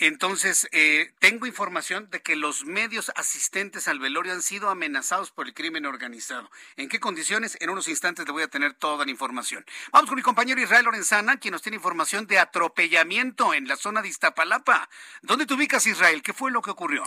[0.00, 5.48] Entonces, eh, tengo información de que los medios asistentes al velorio han sido amenazados por
[5.48, 6.48] el crimen organizado.
[6.76, 7.60] ¿En qué condiciones?
[7.60, 9.64] En unos instantes le voy a tener toda la información.
[9.92, 14.00] Vamos con mi compañero Israel Lorenzana, quien nos tiene información de atropellamiento en la zona
[14.00, 14.88] de Iztapalapa.
[15.22, 16.22] ¿Dónde te ubicas, Israel?
[16.22, 17.02] ¿Qué fue lo que ocurrió?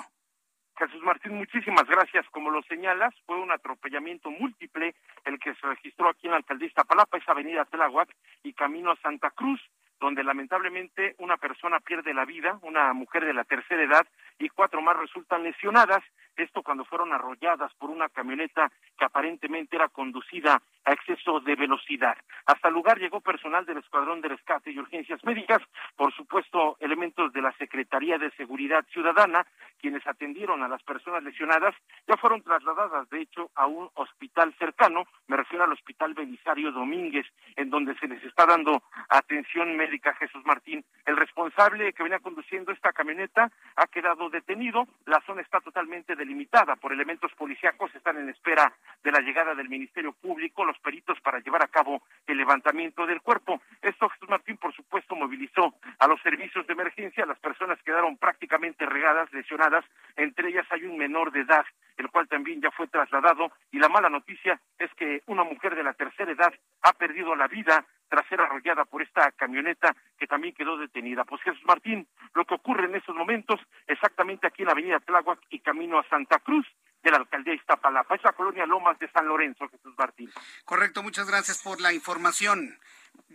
[0.77, 2.25] Jesús Martín, muchísimas gracias.
[2.31, 6.67] Como lo señalas, fue un atropellamiento múltiple el que se registró aquí en la alcaldía
[6.67, 8.09] Iztapalapa, esa avenida Tláhuac
[8.43, 9.61] y camino a Santa Cruz
[10.01, 14.07] donde lamentablemente una persona pierde la vida, una mujer de la tercera edad,
[14.39, 16.03] y cuatro más resultan lesionadas.
[16.35, 22.17] Esto cuando fueron arrolladas por una camioneta que aparentemente era conducida a exceso de velocidad.
[22.47, 25.61] Hasta el lugar llegó personal del Escuadrón de Rescate y Urgencias Médicas,
[25.95, 29.45] por supuesto elementos de la Secretaría de Seguridad Ciudadana,
[29.79, 31.75] quienes atendieron a las personas lesionadas,
[32.07, 37.27] ya fueron trasladadas, de hecho, a un hospital cercano, me refiero al Hospital Belisario Domínguez,
[37.55, 40.83] en donde se les está dando atención médica Jesús Martín.
[41.05, 46.75] El responsable que venía conduciendo esta camioneta ha quedado detenido, la zona está totalmente delimitada
[46.77, 48.71] por elementos policíacos, están en espera
[49.03, 53.21] de la llegada del Ministerio Público, los peritos para llevar a cabo el levantamiento del
[53.21, 53.61] cuerpo.
[53.81, 58.85] Esto Jesús Martín, por supuesto, movilizó a los servicios de emergencia, las personas quedaron prácticamente
[58.85, 59.83] regadas, lesionadas,
[60.15, 61.65] entre ellas hay un menor de edad,
[61.97, 65.83] el cual también ya fue trasladado, y la mala noticia es que una mujer de
[65.83, 70.53] la tercera edad ha perdido la vida tras ser arrollada por esta camioneta que también
[70.53, 71.23] quedó detenida.
[71.23, 73.57] Pues Jesús Martín, lo que ocurre en estos momentos,
[73.87, 76.67] exactamente aquí en la avenida Tláhuac y camino a Santa Cruz,
[77.01, 78.15] de la alcaldía Iztapalapa.
[78.15, 80.29] Es la colonia Lomas de San Lorenzo, Jesús Martín.
[80.65, 82.77] Correcto, muchas gracias por la información.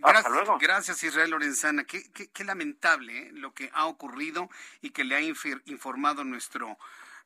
[0.03, 0.59] Hasta luego.
[0.61, 1.85] Gracias, Israel Lorenzana.
[1.85, 3.31] Qué, qué, lamentable ¿eh?
[3.33, 4.51] lo que ha ocurrido
[4.83, 6.77] y que le ha informado nuestro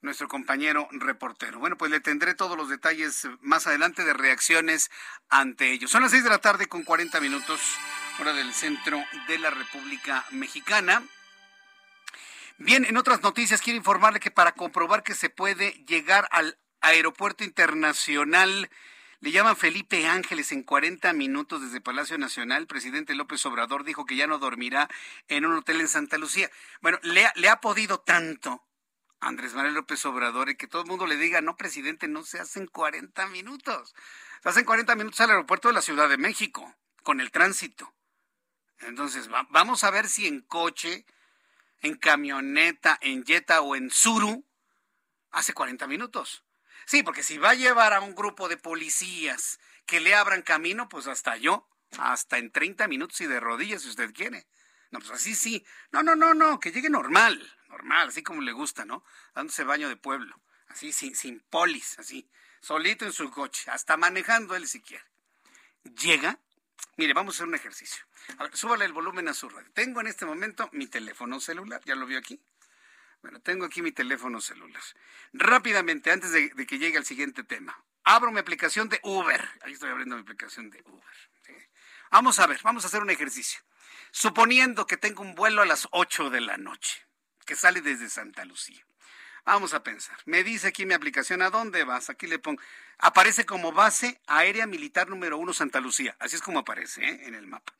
[0.02, 1.58] nuestro compañero reportero.
[1.58, 4.90] Bueno, pues le tendré todos los detalles más adelante de reacciones
[5.28, 5.90] ante ellos.
[5.90, 7.60] Son las seis de la tarde con 40 minutos,
[8.18, 11.02] hora del centro de la República Mexicana.
[12.58, 17.44] Bien, en otras noticias quiero informarle que para comprobar que se puede llegar al aeropuerto
[17.44, 18.70] internacional
[19.20, 22.62] le llaman Felipe Ángeles en 40 minutos desde Palacio Nacional.
[22.62, 24.88] El presidente López Obrador dijo que ya no dormirá
[25.28, 26.50] en un hotel en Santa Lucía.
[26.80, 28.64] Bueno, le ha podido tanto
[29.20, 32.40] Andrés Manuel López Obrador y que todo el mundo le diga, no, presidente, no se
[32.40, 33.94] hacen 40 minutos.
[34.42, 37.94] Se hacen 40 minutos al aeropuerto de la Ciudad de México, con el tránsito.
[38.80, 41.04] Entonces, vamos a ver si en coche,
[41.82, 44.46] en camioneta, en Jetta o en Suru,
[45.30, 46.44] hace 40 minutos.
[46.86, 50.88] Sí, porque si va a llevar a un grupo de policías que le abran camino,
[50.88, 51.68] pues hasta yo,
[51.98, 54.46] hasta en 30 minutos y de rodillas, si usted quiere.
[54.90, 55.64] No, pues así sí.
[55.92, 59.04] No, no, no, no, que llegue normal normal, así como le gusta, ¿no?
[59.34, 62.28] Dándose baño de pueblo, así sin, sin polis, así,
[62.60, 65.04] solito en su coche, hasta manejando él si quiere.
[65.84, 66.38] Llega,
[66.96, 68.04] mire, vamos a hacer un ejercicio.
[68.38, 69.70] A súbale el volumen a su radio.
[69.72, 72.40] Tengo en este momento mi teléfono celular, ¿ya lo vio aquí?
[73.22, 74.82] Bueno, tengo aquí mi teléfono celular.
[75.32, 79.46] Rápidamente, antes de, que llegue al siguiente tema, abro mi aplicación de Uber.
[79.62, 81.04] Ahí estoy abriendo mi aplicación de Uber.
[82.10, 83.60] Vamos a ver, vamos a hacer un ejercicio.
[84.10, 87.06] Suponiendo que tengo un vuelo a las 8 de la noche
[87.50, 88.80] que sale desde Santa Lucía.
[89.44, 90.16] Vamos a pensar.
[90.24, 92.08] Me dice aquí mi aplicación, ¿a dónde vas?
[92.08, 92.62] Aquí le pongo.
[92.98, 96.14] Aparece como base aérea militar número uno Santa Lucía.
[96.20, 97.22] Así es como aparece ¿eh?
[97.24, 97.74] en el mapa.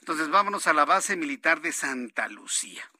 [0.00, 2.90] Entonces vámonos a la base militar de Santa Lucía.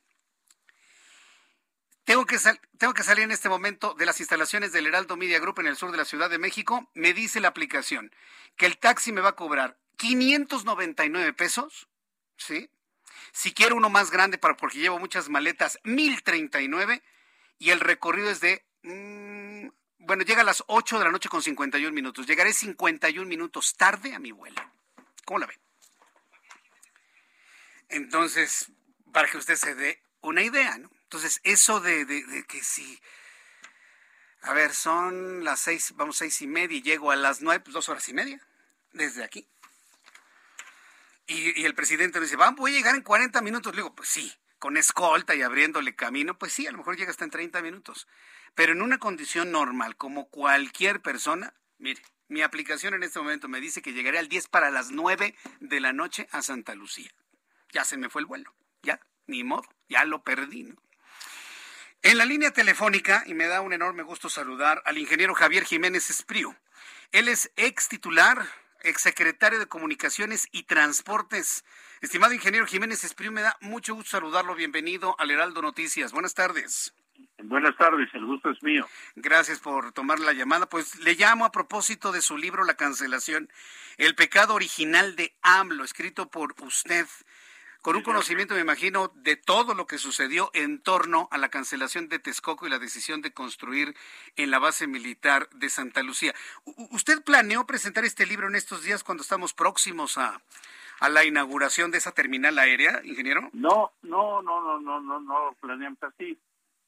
[2.04, 2.38] Tengo que,
[2.78, 5.76] tengo que salir en este momento de las instalaciones del Heraldo Media Group en el
[5.76, 6.90] sur de la Ciudad de México.
[6.94, 8.10] Me dice la aplicación
[8.56, 11.88] que el taxi me va a cobrar 599 pesos,
[12.38, 12.70] ¿sí?
[13.32, 17.02] Si quiero uno más grande, para, porque llevo muchas maletas, 1039.
[17.58, 18.64] Y el recorrido es de...
[18.82, 19.68] Mm,
[19.98, 22.26] bueno, llega a las 8 de la noche con 51 minutos.
[22.26, 24.60] Llegaré 51 minutos tarde a mi vuelo.
[25.24, 25.58] ¿Cómo la ve?
[27.90, 28.72] Entonces,
[29.12, 30.90] para que usted se dé una idea, ¿no?
[31.04, 33.00] Entonces, eso de, que si...
[34.42, 37.74] A ver, son las seis, vamos seis y media y llego a las nueve, pues
[37.74, 38.40] dos horas y media,
[38.92, 39.46] desde aquí.
[41.30, 43.72] Y, el presidente me dice, voy a llegar en 40 minutos.
[43.72, 47.12] Le digo, pues sí, con escolta y abriéndole camino, pues sí, a lo mejor llega
[47.12, 48.08] hasta en 30 minutos.
[48.56, 53.60] Pero en una condición normal, como cualquier persona, mire, mi aplicación en este momento me
[53.60, 57.12] dice que llegaré al 10 para las 9 de la noche a Santa Lucía.
[57.72, 58.52] Ya se me fue el vuelo,
[58.82, 60.74] ya, ni modo, ya lo perdí.
[62.02, 66.10] En la línea telefónica, y me da un enorme gusto saludar al ingeniero Javier Jiménez
[66.10, 66.56] Espriu.
[67.12, 68.48] Él es ex titular
[68.82, 71.64] exsecretario de Comunicaciones y Transportes.
[72.00, 74.54] Estimado ingeniero Jiménez Espriu, me da mucho gusto saludarlo.
[74.54, 76.12] Bienvenido al Heraldo Noticias.
[76.12, 76.94] Buenas tardes.
[77.42, 78.86] Buenas tardes, el gusto es mío.
[79.16, 80.66] Gracias por tomar la llamada.
[80.66, 83.50] Pues le llamo a propósito de su libro La cancelación,
[83.96, 87.06] El pecado original de AMLO, escrito por usted.
[87.82, 92.08] Con un conocimiento, me imagino, de todo lo que sucedió en torno a la cancelación
[92.08, 93.94] de Texcoco y la decisión de construir
[94.36, 96.34] en la base militar de Santa Lucía.
[96.90, 100.40] ¿Usted planeó presentar este libro en estos días cuando estamos próximos a,
[101.00, 103.48] a la inauguración de esa terminal aérea, ingeniero?
[103.52, 106.38] No, no, no, no, no, no, no planeamos así.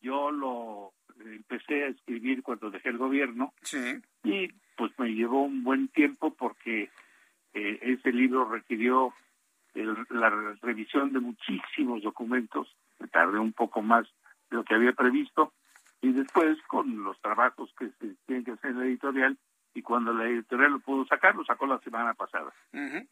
[0.02, 0.92] Yo lo
[1.24, 4.02] empecé a escribir cuando dejé el gobierno sí.
[4.24, 6.90] y pues me llevó un buen tiempo porque
[7.54, 9.14] eh, ese libro requirió
[9.74, 12.68] la revisión de muchísimos documentos,
[12.98, 14.06] me tardé un poco más
[14.50, 15.52] de lo que había previsto,
[16.00, 19.38] y después con los trabajos que se tienen que hacer en la editorial,
[19.74, 22.52] y cuando la editorial lo pudo sacar, lo sacó la semana pasada.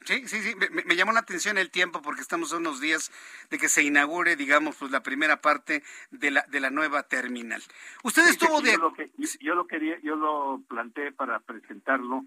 [0.04, 3.10] Sí, sí, sí, me, llamó la atención el tiempo porque estamos a unos días
[3.48, 7.62] de que se inaugure, digamos, pues la primera parte de la de la nueva terminal.
[8.02, 8.72] Usted estuvo de...
[8.72, 12.26] Yo lo, que, yo lo quería, yo lo planteé para presentarlo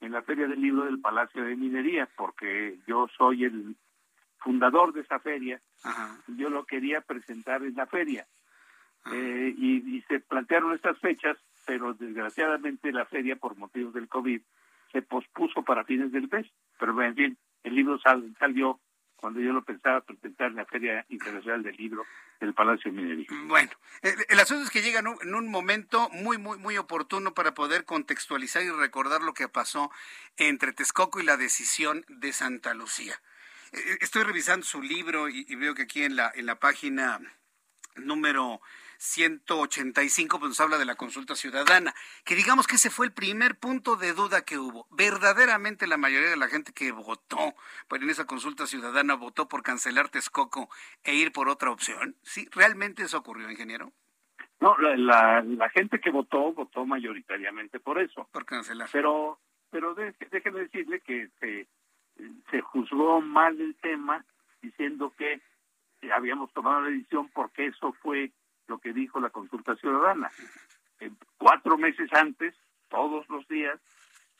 [0.00, 3.76] en la Feria del Libro del Palacio de Minería, porque yo soy el
[4.38, 5.60] fundador de esa feria,
[6.26, 8.26] yo lo quería presentar en la feria.
[9.12, 11.36] Eh, y, se plantearon estas fechas,
[11.66, 14.40] pero desgraciadamente la feria, por motivos del COVID,
[14.92, 16.46] se pospuso para fines del mes.
[16.78, 17.98] Pero en fin, el libro
[18.38, 18.80] salió
[19.20, 22.06] cuando yo lo pensaba presentar en la Feria Internacional del Libro
[22.40, 23.26] del Palacio de Minería.
[23.44, 23.70] Bueno,
[24.02, 28.62] el, asunto es que llega en un, momento muy, muy, muy oportuno para poder contextualizar
[28.62, 29.90] y recordar lo que pasó
[30.38, 33.20] entre Texcoco y la decisión de Santa Lucía.
[33.72, 37.20] Eh, estoy revisando su libro y, y veo que aquí en la, en la página
[37.96, 38.62] número
[39.00, 43.58] 185 pues nos habla de la consulta ciudadana, que digamos que ese fue el primer
[43.58, 44.86] punto de duda que hubo.
[44.90, 47.54] Verdaderamente la mayoría de la gente que votó
[47.88, 50.68] pues, en esa consulta ciudadana votó por cancelar Texcoco
[51.02, 52.14] e ir por otra opción.
[52.22, 52.46] ¿Sí?
[52.52, 53.90] ¿Realmente eso ocurrió, ingeniero?
[54.60, 58.28] No, la, la, gente que votó, votó mayoritariamente por eso.
[58.30, 58.90] Por cancelar.
[58.92, 59.38] Pero,
[59.70, 61.66] pero déjeme decirle que se,
[62.50, 64.22] se juzgó mal el tema
[64.60, 65.40] diciendo que
[66.12, 68.30] habíamos tomado la decisión porque eso fue
[68.70, 70.30] lo que dijo la consulta ciudadana.
[71.36, 72.54] cuatro meses antes,
[72.88, 73.78] todos los días,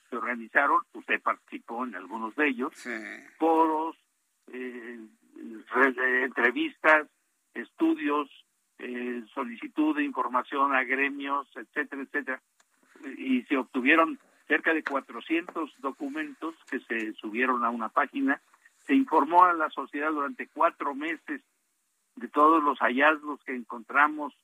[0.09, 2.73] se organizaron, usted participó en algunos de ellos,
[3.39, 3.97] foros,
[4.53, 4.99] eh,
[6.25, 7.09] entrevistas,
[7.55, 8.29] estudios,
[8.79, 12.43] eh, solicitud de información a gremios, etcétera, etcétera,
[13.19, 18.41] y se obtuvieron cerca de 400 documentos que se subieron a una página.
[18.87, 21.41] Se informó a la sociedad durante cuatro meses
[22.17, 24.35] de todos los hallazgos que encontramos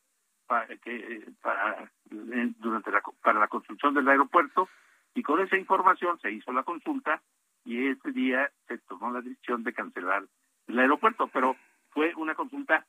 [0.47, 4.69] para, que, para, durante la, para la construcción del aeropuerto
[5.15, 7.23] y con esa información se hizo la consulta
[7.65, 10.25] y ese día se tomó la decisión de cancelar
[10.69, 11.57] el aeropuerto, pero
[11.91, 12.87] fue una consulta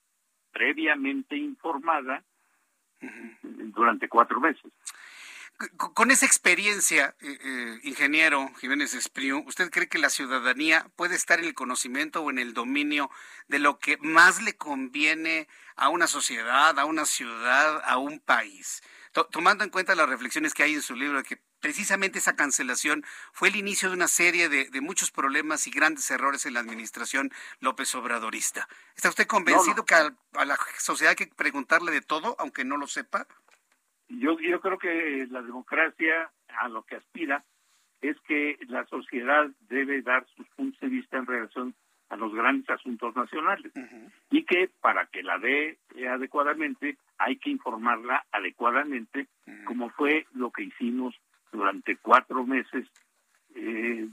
[0.52, 2.24] previamente informada
[3.42, 4.72] durante cuatro meses.
[5.78, 11.40] Con esa experiencia, eh, eh, ingeniero Jiménez Espriu, ¿usted cree que la ciudadanía puede estar
[11.40, 13.10] en el conocimiento o en el dominio
[13.48, 18.84] de lo que más le conviene a una sociedad, a una ciudad, a un país?
[19.32, 23.04] tomando en cuenta las reflexiones que hay en su libro, de que precisamente esa cancelación
[23.34, 27.32] fue el inicio de una serie de, muchos problemas y grandes errores en la administración
[27.60, 28.70] López Obradorista.
[28.96, 32.88] ¿Está usted convencido que a la sociedad hay que preguntarle de todo, aunque no lo
[32.88, 33.28] sepa?
[34.10, 37.44] Yo, yo creo que la democracia a lo que aspira
[38.02, 41.76] es que la sociedad debe dar sus puntos de vista en relación
[42.10, 43.72] a los grandes asuntos nacionales
[44.30, 45.78] y que para que la dé
[46.10, 49.28] adecuadamente hay que informarla adecuadamente
[49.66, 51.16] como fue lo que hicimos
[51.52, 52.88] durante cuatro meses
[53.56, 54.08] eh,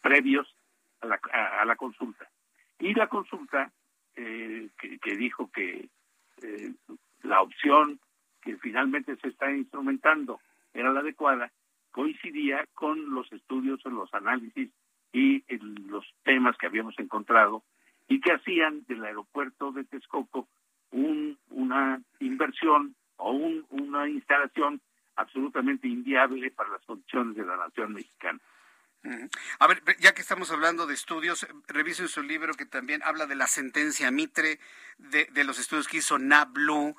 [0.00, 0.52] previos
[1.00, 1.20] a la,
[1.60, 2.28] a, la, consulta.
[2.78, 3.70] Y la consulta
[4.16, 5.88] eh, que, que, dijo que
[6.42, 6.72] eh,
[7.22, 8.00] la opción
[8.42, 10.40] que finalmente se está instrumentando
[10.74, 11.50] era la adecuada,
[11.90, 14.70] coincidía con los estudios, los análisis
[15.12, 15.42] y
[15.88, 17.64] los temas que habíamos encontrado
[18.08, 20.48] y que hacían del aeropuerto de Texcoco
[20.90, 24.80] un, una inversión o un, una instalación
[25.16, 28.38] absolutamente inviable para las condiciones de la nación mexicana.
[29.58, 33.36] A ver, ya que estamos hablando de estudios, revisen su libro que también habla de
[33.36, 34.58] la sentencia Mitre,
[34.98, 36.96] de, de los estudios que hizo NABLU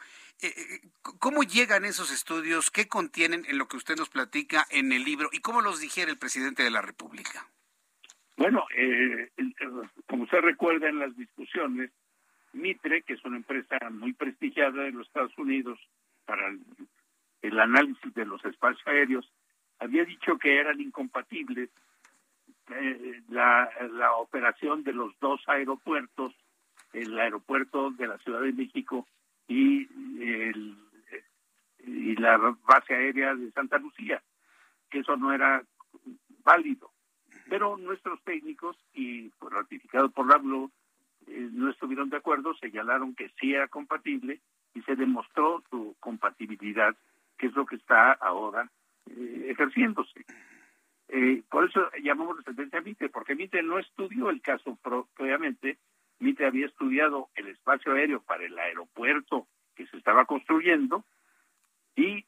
[1.02, 2.72] ¿Cómo llegan esos estudios?
[2.72, 5.30] ¿Qué contienen en lo que usted nos platica en el libro?
[5.34, 7.46] ¿Y cómo los digiere el presidente de la República?
[8.38, 9.30] Bueno, eh,
[10.08, 11.92] como usted recuerda en las discusiones,
[12.54, 15.78] Mitre, que es una empresa muy prestigiada en los Estados Unidos
[16.26, 16.48] para
[17.42, 19.30] el, análisis de los espacios aéreos,
[19.80, 21.70] había dicho que eran incompatibles
[23.28, 26.34] la, la operación de los dos aeropuertos,
[26.94, 29.06] el aeropuerto de la Ciudad de México
[29.50, 29.90] y,
[30.24, 30.78] el,
[31.86, 34.22] y la base aérea de Santa Lucía,
[34.90, 35.64] que eso no era
[36.44, 36.92] válido.
[37.50, 40.72] Pero nuestros técnicos, y ratificado por la BLU,
[41.28, 44.40] eh, no estuvieron de acuerdo, señalaron que sí era compatible
[44.76, 46.96] y se demostró su compatibilidad,
[47.38, 48.70] que es lo que está ahora
[49.10, 50.26] eh, ejerciéndose.
[51.08, 55.80] Eh, por eso llamamos la sentencia Mitre, porque Mitre no estudió el caso propiamente,
[56.20, 61.06] Mitre había estudiado el espacio aéreo para el aeropuerto que se estaba construyendo
[61.96, 62.26] y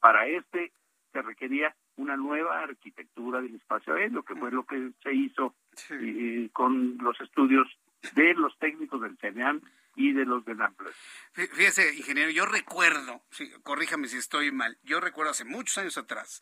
[0.00, 0.72] para este
[1.12, 5.54] se requería una nueva arquitectura del espacio aéreo, que fue lo que se hizo
[5.90, 7.68] eh, con los estudios
[8.14, 9.60] de los técnicos del CENEAM
[9.96, 10.94] y de los de NAMPLAS.
[11.32, 13.22] Fíjese, ingeniero, yo recuerdo,
[13.62, 16.40] corríjame si estoy mal, yo recuerdo hace muchos años atrás,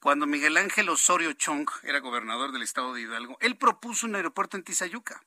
[0.00, 4.56] cuando Miguel Ángel Osorio Chong era gobernador del estado de Hidalgo, él propuso un aeropuerto
[4.56, 5.20] en Tizayuca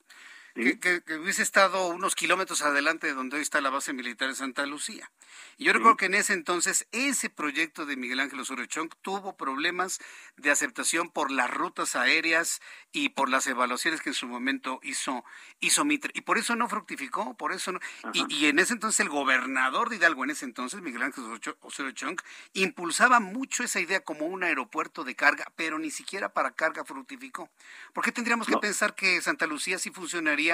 [0.56, 4.66] que, hubiese estado unos kilómetros adelante de donde hoy está la base militar de Santa
[4.66, 5.12] Lucía.
[5.58, 9.36] Y yo recuerdo que en ese entonces ese proyecto de Miguel Ángel Osorio Chong tuvo
[9.36, 10.00] problemas
[10.38, 12.62] de aceptación por las rutas aéreas
[12.94, 15.26] y por las evaluaciones que en su momento hizo,
[15.60, 16.12] hizo Mitre.
[16.16, 17.80] Y por eso no fructificó, por eso no.
[18.14, 21.26] Y, y, en ese entonces el gobernador de Hidalgo, en ese entonces, Miguel Ángel
[21.62, 22.18] Osorio Chong,
[22.54, 27.50] impulsaba mucho esa idea como un aeropuerto de carga, pero ni siquiera para carga fructificó.
[27.94, 30.45] ¿Por qué tendríamos que pensar que Santa Lucía sí funcionaría?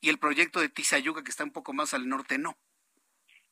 [0.00, 2.56] Y el proyecto de Tizayuca, que está un poco más al norte, no.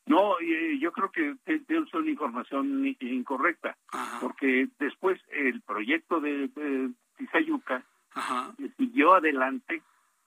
[0.06, 0.36] No,
[0.78, 3.76] yo creo que es una información incorrecta,
[4.20, 7.84] porque después el proyecto de, Tizayuca
[8.76, 9.82] siguió adelante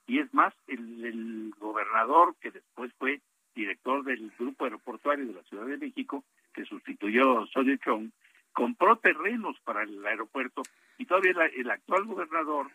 [0.06, 3.20] y es más, el, gobernador que después fue
[3.54, 8.10] director del grupo aeroportuario de la Ciudad de México, que sustituyó a Sodio Chong,
[8.52, 10.62] compró terrenos para el aeropuerto
[10.98, 12.70] y todavía el actual gobernador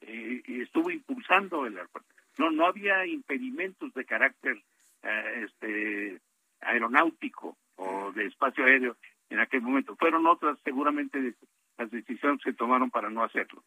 [0.00, 4.62] eh, estuvo impulsando el aeropuerto no no había impedimentos de carácter
[5.02, 6.20] eh, este
[6.60, 8.96] aeronáutico o de espacio aéreo
[9.30, 9.96] en aquel momento.
[9.96, 11.34] Fueron otras seguramente
[11.78, 13.62] las decisiones que tomaron para no hacerlo.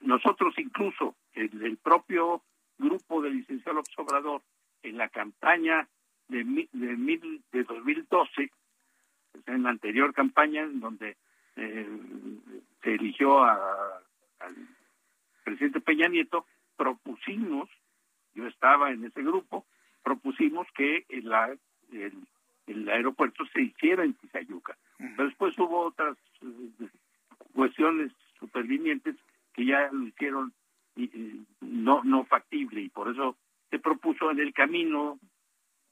[0.00, 2.42] Nosotros incluso el, el, propio
[2.78, 4.42] grupo del licenciado López Obrador
[4.82, 5.86] en la campaña
[6.28, 6.38] de,
[6.72, 8.50] de, mil, de 2012
[9.46, 11.16] en la anterior campaña en donde
[11.56, 11.88] eh,
[12.82, 14.02] se eligió a,
[14.40, 14.54] al
[15.44, 17.68] presidente Peña Nieto propusimos,
[18.38, 19.66] yo estaba en ese grupo,
[20.02, 21.32] propusimos que el,
[22.66, 24.76] el, aeropuerto se hiciera en Tizayuca.
[24.98, 26.88] Pero después hubo otras eh,
[27.52, 29.16] cuestiones supervinientes
[29.52, 30.52] que ya lo hicieron
[31.60, 33.36] no, no factible y por eso
[33.70, 35.18] se propuso en el camino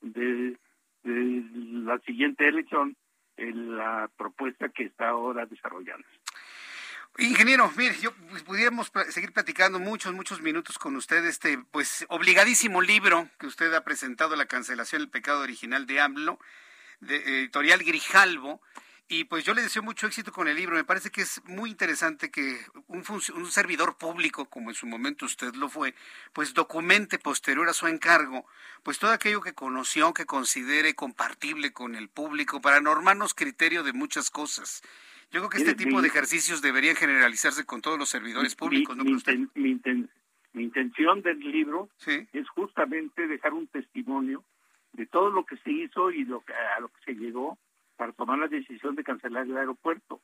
[0.00, 0.56] de,
[1.04, 2.96] la siguiente elección
[3.36, 6.06] la propuesta que está ahora desarrollando.
[7.18, 12.82] Ingeniero, mire, yo pues, pudiéramos seguir platicando muchos, muchos minutos con usted, este, pues, obligadísimo
[12.82, 16.38] libro que usted ha presentado, La cancelación del pecado original de AMLO,
[17.00, 18.60] de editorial Grijalvo,
[19.08, 20.74] y pues yo le deseo mucho éxito con el libro.
[20.74, 22.58] Me parece que es muy interesante que
[22.88, 25.94] un, un, servidor público, como en su momento usted lo fue,
[26.32, 28.46] pues documente posterior a su encargo,
[28.82, 33.92] pues todo aquello que conoció, que considere compartible con el público, para normarnos criterio de
[33.92, 34.82] muchas cosas.
[35.30, 39.04] Yo creo que este tipo de ejercicios deberían generalizarse con todos los servidores públicos, ¿no
[39.04, 39.16] mi,
[39.54, 44.44] mi, intención del libro es justamente dejar un testimonio
[44.92, 47.58] de todo lo que se hizo y lo que, a lo que se llegó
[47.96, 50.20] para tomar la decisión de cancelar el aeropuerto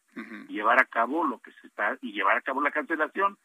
[0.49, 3.39] y llevar a cabo lo que se está y llevar a cabo la cancelación.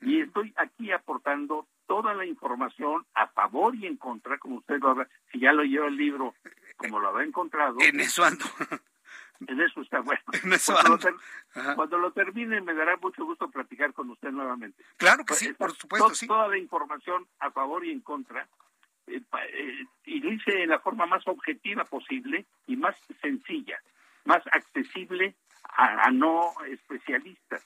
[0.00, 4.90] Y estoy aquí aportando toda la información a favor y en contra, como usted lo
[4.90, 6.34] habrá, si ya lo lleva el libro,
[6.76, 7.76] como lo habrá encontrado.
[7.80, 8.44] En eso ando.
[9.46, 10.20] En eso está bueno.
[11.76, 14.82] cuando, lo termine me dará mucho gusto platicar con usted nuevamente.
[14.96, 16.26] Claro que sí, por supuesto, sí.
[16.26, 18.48] Toda la información a favor y en contra.
[19.06, 19.22] Eh,
[19.52, 23.80] eh, y lo hice en la forma más objetiva posible y más sencilla,
[24.24, 27.64] más accesible a, no especialistas,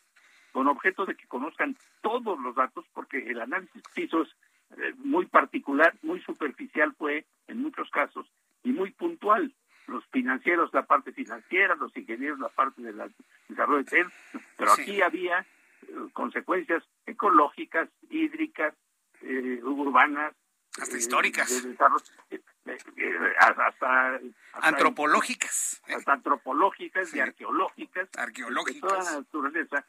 [0.52, 4.28] con objeto de que conozcan todos los datos, porque el análisis que hizo es
[4.76, 8.26] eh, muy particular, muy superficial fue en muchos casos
[8.62, 9.52] y muy puntual
[9.86, 13.12] los financieros la parte financiera, los ingenieros la parte del
[13.48, 14.06] desarrollo de
[14.56, 18.74] pero aquí había eh, consecuencias ecológicas, hídricas,
[19.22, 20.34] eh, urbanas,
[20.80, 21.66] hasta históricas,
[22.30, 22.40] eh,
[23.38, 24.20] hasta,
[24.54, 29.84] antropológicas, hasta antropológicas y arqueológicas, arqueológicas, de toda la naturaleza.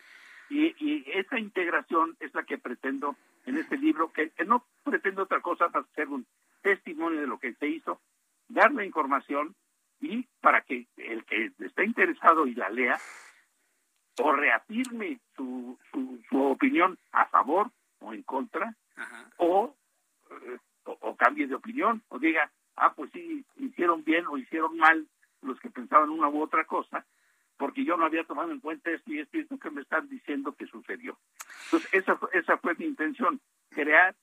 [0.50, 3.16] Y, y esa integración es la que pretendo
[3.46, 6.26] en este libro, que, que no pretendo otra cosa más ser un
[6.62, 8.02] testimonio de lo que se hizo,
[8.50, 9.56] dar la información
[10.04, 13.00] y para que el que esté interesado y la lea
[14.22, 18.76] o reafirme su, su, opinión a favor o en contra
[19.38, 19.76] o,
[20.30, 25.08] eh, o, cambie de opinión o diga, ah, pues sí, hicieron bien o hicieron mal
[25.42, 27.06] los que pensaban una u otra cosa,
[27.58, 30.08] porque yo no había tomado en cuenta esto y esto y esto que me están
[30.10, 31.18] diciendo que sucedió.
[31.66, 34.16] Entonces, esa, esa fue mi intención, crear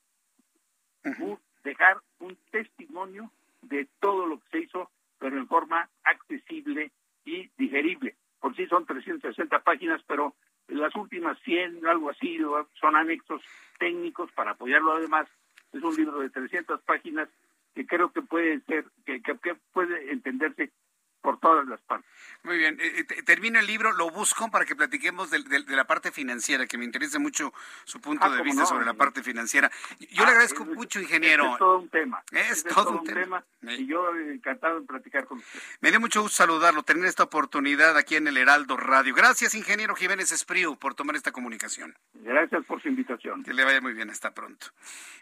[1.64, 3.30] dejar un testimonio
[3.62, 4.90] de todo lo que se hizo,
[5.20, 6.90] pero en forma accesible
[7.24, 8.16] y digerible.
[8.40, 10.34] Por sí son 360 páginas, pero
[10.66, 12.38] las últimas 100, algo así,
[12.80, 13.42] son anexos
[13.78, 14.92] técnicos para apoyarlo.
[14.92, 15.28] Además,
[15.72, 17.28] es un libro de 300 páginas
[17.74, 20.72] que creo que puede ser, que, que puede entenderse
[21.20, 22.08] por todas las partes.
[22.42, 26.10] Muy bien, eh, eh, termino el libro, lo busco para que platiquemos de, la parte
[26.10, 27.52] financiera, que me interesa mucho
[27.84, 29.70] su punto ah, de vista sobre la parte financiera.
[29.98, 31.52] Yo le ah, agradezco mucho, ingeniero.
[31.52, 32.24] Es todo un tema.
[32.32, 33.44] Es, todo, un tema.
[33.62, 35.60] Y yo encantado de platicar con usted.
[35.80, 39.14] Me dio mucho gusto saludarlo, tener esta oportunidad aquí en el Heraldo Radio.
[39.14, 41.94] Gracias, ingeniero Jiménez Espriu, por tomar esta comunicación.
[42.14, 43.42] Gracias por su invitación.
[43.44, 44.68] Que le vaya muy bien, hasta pronto.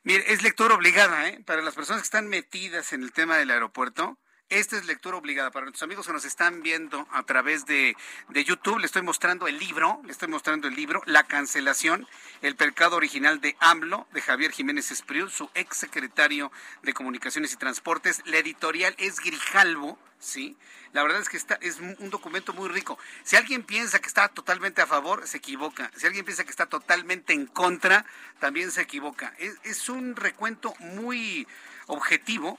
[0.05, 1.43] Mire, es lectura obligada, ¿eh?
[1.45, 4.19] Para las personas que están metidas en el tema del aeropuerto
[4.51, 7.95] esta es lectura obligada para nuestros amigos que nos están viendo a través de,
[8.33, 8.79] YouTube.
[8.79, 12.07] Le estoy mostrando el libro, le estoy mostrando el libro, La cancelación,
[12.41, 16.51] el pecado original de AMLO, de Javier Jiménez Espriu, su ex secretario
[16.83, 18.23] de Comunicaciones y Transportes.
[18.25, 20.57] La editorial es Grijalvo, ¿sí?
[20.93, 22.99] La verdad es que está, es un documento muy rico.
[23.25, 25.91] Si alguien piensa que está totalmente a favor, se equivoca.
[25.95, 28.07] Si alguien piensa que está totalmente en contra,
[28.41, 29.35] también se equivoca.
[29.65, 31.47] Es un recuento muy
[31.87, 32.59] objetivo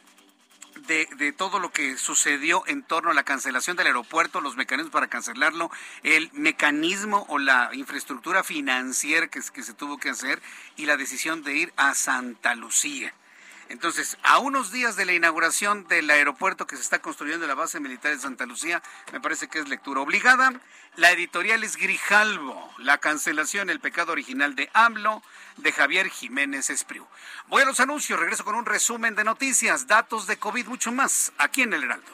[0.88, 5.08] de, todo lo que sucedió en torno a la cancelación del aeropuerto, los mecanismos para
[5.08, 5.72] cancelarlo,
[6.04, 10.42] el mecanismo o la infraestructura financiera que, que se tuvo que hacer
[10.76, 13.14] y la decisión de ir a Santa Lucía.
[13.70, 17.56] Entonces, a unos días de la inauguración del aeropuerto que se está construyendo en la
[17.56, 18.82] base militar de Santa Lucía,
[19.14, 20.54] me parece que es lectura obligada.
[20.96, 25.22] La editorial es Grijalvo, la cancelación, el pecado original de AMLO,
[25.58, 27.06] de Javier Jiménez Espriu.
[27.48, 31.32] Voy a los anuncios, regreso con un resumen de noticias, datos de COVID, mucho más,
[31.38, 32.12] aquí en el Heraldo.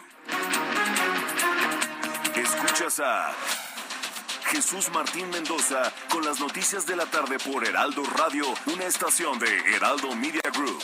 [2.36, 3.34] Escuchas a
[4.48, 9.58] Jesús Martín Mendoza con las noticias de la tarde por Heraldo Radio, una estación de
[9.74, 10.84] Heraldo Media Group.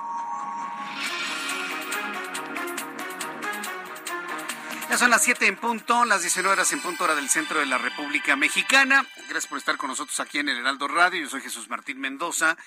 [4.91, 7.65] Ya son las 7 en punto, las 19 horas en punto hora del centro de
[7.65, 9.07] la República Mexicana.
[9.29, 11.21] Gracias por estar con nosotros aquí en el Heraldo Radio.
[11.21, 12.57] Yo soy Jesús Martín Mendoza,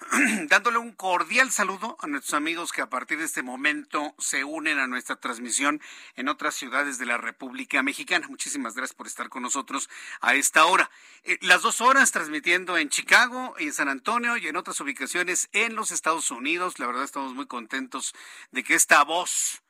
[0.48, 4.78] dándole un cordial saludo a nuestros amigos que a partir de este momento se unen
[4.78, 5.80] a nuestra transmisión
[6.16, 8.28] en otras ciudades de la República Mexicana.
[8.28, 9.88] Muchísimas gracias por estar con nosotros
[10.20, 10.90] a esta hora.
[11.24, 15.76] Eh, las dos horas transmitiendo en Chicago, en San Antonio y en otras ubicaciones en
[15.76, 16.78] los Estados Unidos.
[16.78, 18.14] La verdad estamos muy contentos
[18.50, 19.62] de que esta voz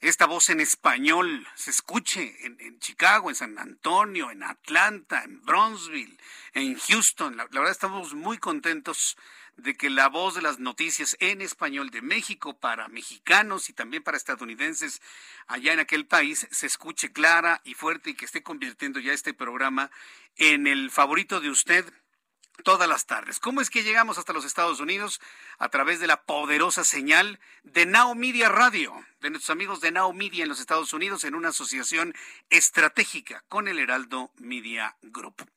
[0.00, 6.18] esta voz en español se escuche en, Chicago, en San Antonio, en Atlanta, en Bronzeville,
[6.52, 7.36] en Houston.
[7.36, 9.16] La, verdad estamos muy contentos
[9.56, 14.02] de que la voz de las noticias en español de México para mexicanos y también
[14.02, 15.00] para estadounidenses
[15.46, 19.32] allá en aquel país se escuche clara y fuerte y que esté convirtiendo ya este
[19.32, 19.90] programa
[20.36, 21.90] en el favorito de usted
[22.64, 23.40] todas las tardes.
[23.40, 25.20] ¿Cómo es que llegamos hasta los Estados Unidos?
[25.58, 30.12] A través de la poderosa señal de Now Media Radio, de nuestros amigos de Now
[30.12, 32.14] Media en los Estados Unidos, en una asociación
[32.50, 35.48] estratégica con el Heraldo Media Group.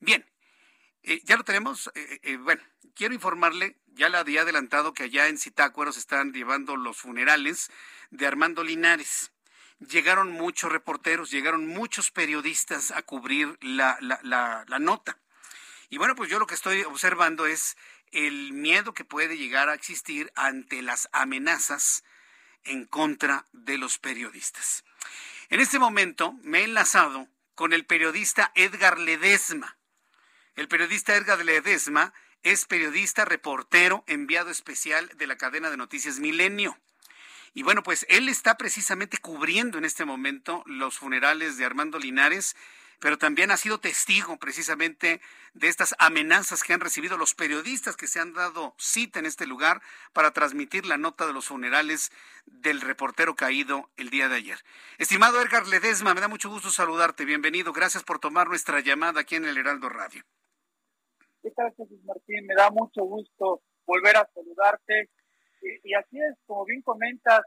[0.00, 0.26] Bien,
[1.02, 1.90] eh, ya lo tenemos.
[1.94, 2.62] Eh, eh, bueno,
[2.94, 7.70] quiero informarle, ya le había adelantado que allá en Zitácuaro se están llevando los funerales
[8.10, 9.30] de Armando Linares
[9.80, 15.18] llegaron muchos reporteros, llegaron muchos periodistas a cubrir la, la, la, la, nota.
[15.94, 17.76] Y bueno, pues yo lo que estoy observando es
[18.10, 22.02] el miedo que puede llegar a existir ante las amenazas
[22.64, 24.82] en contra de los periodistas.
[25.50, 29.78] En este momento me he enlazado con el periodista Edgar Ledesma.
[30.56, 36.76] El periodista Edgar Ledesma es periodista, reportero, enviado especial de la cadena de noticias Milenio.
[37.52, 42.56] Y bueno, pues él está precisamente cubriendo en este momento los funerales de Armando Linares
[43.00, 45.20] pero también ha sido testigo precisamente
[45.54, 49.46] de estas amenazas que han recibido los periodistas que se han dado cita en este
[49.46, 49.80] lugar
[50.12, 52.10] para transmitir la nota de los funerales
[52.46, 54.58] del reportero caído el día de ayer.
[54.98, 57.24] Estimado Edgar Ledesma, me da mucho gusto saludarte.
[57.24, 57.72] Bienvenido.
[57.72, 60.22] Gracias por tomar nuestra llamada aquí en el Heraldo Radio.
[61.42, 62.46] ¿Qué tal, Jesús Martín?
[62.46, 65.10] Me da mucho gusto volver a saludarte.
[65.60, 67.42] Y, y así es, como bien comentas,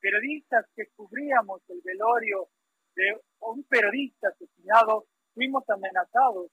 [0.00, 2.48] periodistas que cubríamos el velorio
[2.94, 6.50] de un periodista asesinado, fuimos amenazados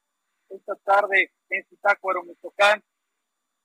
[0.49, 2.83] esta tarde en Zitácuaro, Michoacán.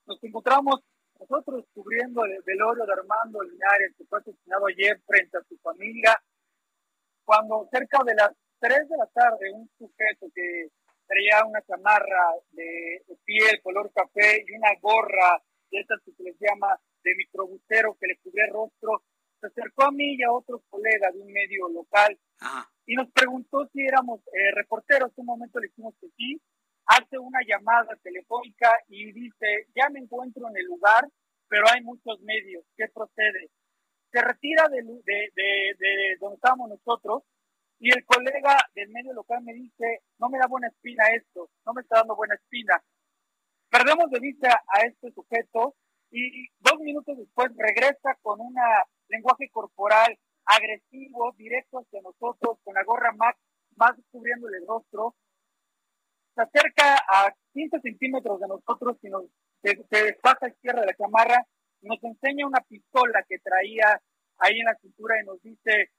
[0.07, 0.81] Nos encontramos
[1.19, 6.21] nosotros cubriendo el velorio de Armando Linares, que fue asesinado ayer frente a su familia,
[7.25, 10.69] cuando cerca de las 3 de la tarde un sujeto que
[11.07, 16.37] traía una chamarra de, piel color café y una gorra de estas que se les
[16.39, 19.03] llama de microbusero que le cubría el rostro,
[19.65, 22.19] acercó a mí y a otros colegas de un medio local
[22.87, 25.11] y nos preguntó si éramos eh, reporteros.
[25.17, 26.41] En un momento le dijimos que sí.
[26.87, 31.09] Hace una llamada telefónica y dice, ya me encuentro en el lugar,
[31.49, 32.63] pero hay muchos medios.
[32.77, 33.49] ¿Qué procede?
[34.13, 37.23] Se retira de, de, de, de donde estábamos nosotros
[37.79, 41.73] y el colega del medio local me dice, no me da buena espina esto, no
[41.73, 42.83] me está dando buena espina.
[43.71, 45.75] Perdemos de vista a este sujeto
[46.11, 48.55] y dos minutos después regresa con un
[49.09, 53.35] lenguaje corporal agresivo, directo hacia nosotros, con la gorra más,
[53.77, 55.15] más cubriéndole el rostro.
[56.35, 59.25] Se acerca a 15 centímetros de nosotros y nos
[59.63, 61.47] se, despacha a izquierda de la chamarra,
[61.83, 64.01] nos enseña una pistola que traía
[64.39, 65.91] ahí en la cintura y nos dice,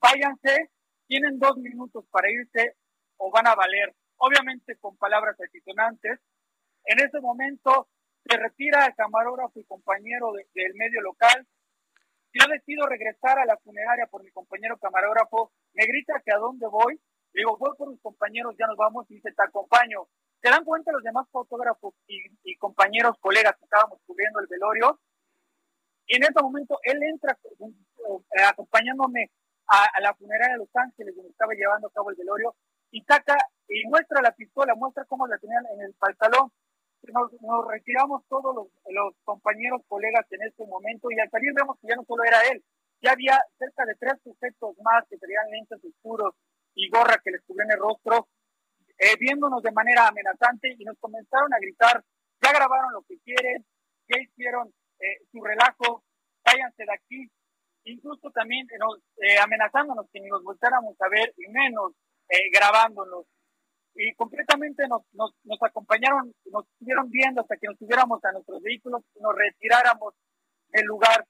[0.00, 0.70] váyanse,
[1.06, 2.76] tienen dos minutos para irse
[3.18, 6.18] o van a valer, obviamente con palabras altisonantes.
[6.86, 7.88] En ese momento
[8.24, 11.46] se retira el camarógrafo y compañero del medio local.
[12.32, 15.52] Yo decido regresar a la funeraria por mi compañero camarógrafo.
[15.72, 17.00] Me grita que a dónde voy.
[17.32, 20.06] Le digo, voy por mis compañeros, ya nos vamos y dice, te acompaño.
[20.42, 25.00] ¿Se dan cuenta los demás fotógrafos y, y compañeros, colegas que estábamos cubriendo el velorio?
[26.06, 29.30] Y en ese momento él entra eh, acompañándome
[29.66, 32.54] a, la funeraria de Los Ángeles, donde estaba llevando a cabo el velorio,
[32.90, 33.36] y saca
[33.68, 36.52] y muestra la pistola, muestra cómo la tenían en el pantalón.
[37.12, 41.88] Nos, nos retiramos todos los, compañeros, colegas en ese momento, y al salir vemos que
[41.88, 42.62] ya no solo era él,
[43.02, 46.34] ya había cerca de tres sujetos más que tenían lentes oscuros
[46.74, 48.28] y gorra que les cubrían el rostro,
[48.98, 52.02] eh, viéndonos de manera amenazante, y nos comenzaron a gritar,
[52.40, 53.64] ya grabaron lo que quieren,
[54.08, 56.02] ya hicieron eh, su relajo,
[56.44, 57.30] váyanse de aquí,
[57.84, 61.92] incluso también eh, amenazándonos que ni nos voltáramos a ver y menos
[62.52, 63.26] grabándonos.
[63.94, 68.60] Y concretamente nos, nos, nos, acompañaron, nos estuvieron viendo hasta que nos subiéramos a nuestros
[68.60, 70.14] vehículos y nos retiráramos
[70.68, 71.24] del lugar.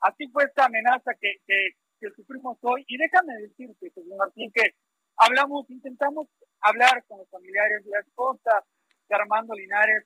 [0.00, 2.84] Así fue esta amenaza que, que, sufrimos hoy.
[2.88, 4.74] Y déjame decirte, Jesús Martín, que
[5.16, 6.26] hablamos, intentamos
[6.60, 8.64] hablar con los familiares de la esposa
[9.08, 10.04] de Armando Linares,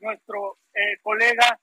[0.00, 1.60] nuestro eh, colega,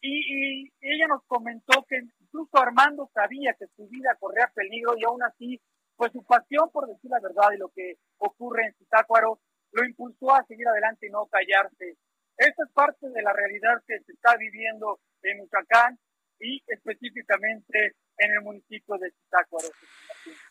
[0.00, 5.04] y, y, ella nos comentó que incluso Armando sabía que su vida corría peligro y
[5.04, 5.60] aún así,
[5.98, 9.40] pues su pasión por decir la verdad y lo que ocurre en Zitácuaro
[9.72, 11.98] lo impulsó a seguir adelante y no callarse.
[12.36, 15.98] Esta es parte de la realidad que se está viviendo en Michoacán
[16.38, 19.68] y específicamente en el municipio de Zitácuaro.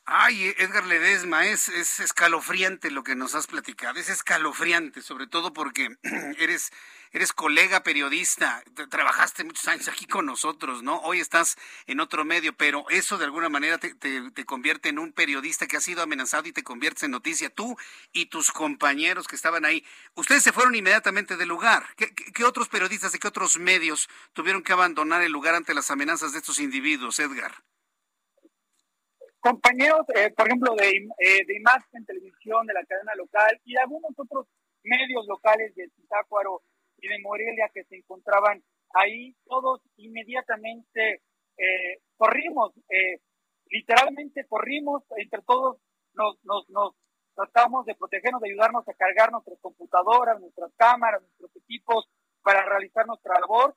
[0.06, 5.54] Ay, Edgar Ledesma, es, es escalofriante lo que nos has platicado, es escalofriante, sobre todo
[5.54, 5.88] porque
[6.40, 6.72] eres
[7.12, 11.00] eres colega periodista, trabajaste muchos años aquí con nosotros, ¿no?
[11.02, 15.14] Hoy estás en otro medio, pero eso de alguna manera te, te, convierte en un
[15.14, 17.78] periodista que ha sido amenazado y te conviertes en noticia, tú
[18.12, 19.86] y tus compañeros que estaban ahí.
[20.16, 21.84] Ustedes se fueron inmediatamente del lugar.
[21.96, 25.92] ¿Qué, qué, otros periodistas de qué otros medios tuvieron que abandonar el lugar ante las
[25.92, 27.52] amenazas de estos individuos, Edgar?
[29.40, 34.12] Compañeros, eh, por ejemplo, de, eh, de imagen, televisión, de la cadena local y algunos
[34.18, 34.48] otros
[34.84, 36.62] medios locales de Zitácuaro
[37.00, 41.22] y de Morelia que se encontraban ahí, todos inmediatamente
[41.58, 43.20] eh, corrimos, eh,
[43.70, 45.78] literalmente corrimos, entre todos
[46.14, 46.96] nos, nos, nos
[47.36, 52.10] tratamos de protegernos, de ayudarnos a cargar nuestras computadoras, nuestras cámaras, nuestros equipos
[52.42, 53.76] para realizar nuestra labor.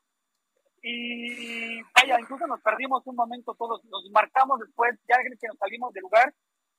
[0.81, 5.93] Y vaya, incluso nos perdimos un momento todos, nos marcamos después, ya que nos salimos
[5.93, 6.33] del lugar,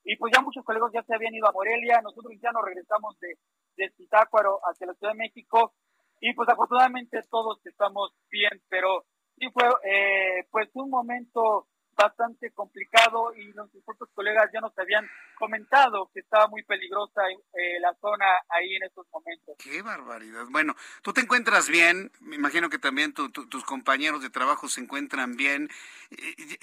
[0.04, 3.16] y pues ya muchos colegas ya se habían ido a Morelia, nosotros ya nos regresamos
[3.20, 3.38] de,
[3.76, 5.74] de Zitácuaro hacia la Ciudad de México,
[6.22, 9.04] y pues afortunadamente todos estamos bien, pero
[9.36, 11.66] sí fue eh, pues un momento
[11.96, 15.04] bastante complicado y nuestros otros colegas ya nos habían
[15.36, 19.56] comentado que estaba muy peligrosa eh, la zona ahí en estos momentos.
[19.58, 20.44] Qué barbaridad.
[20.48, 25.36] Bueno, tú te encuentras bien, me imagino que también tus compañeros de trabajo se encuentran
[25.36, 25.68] bien.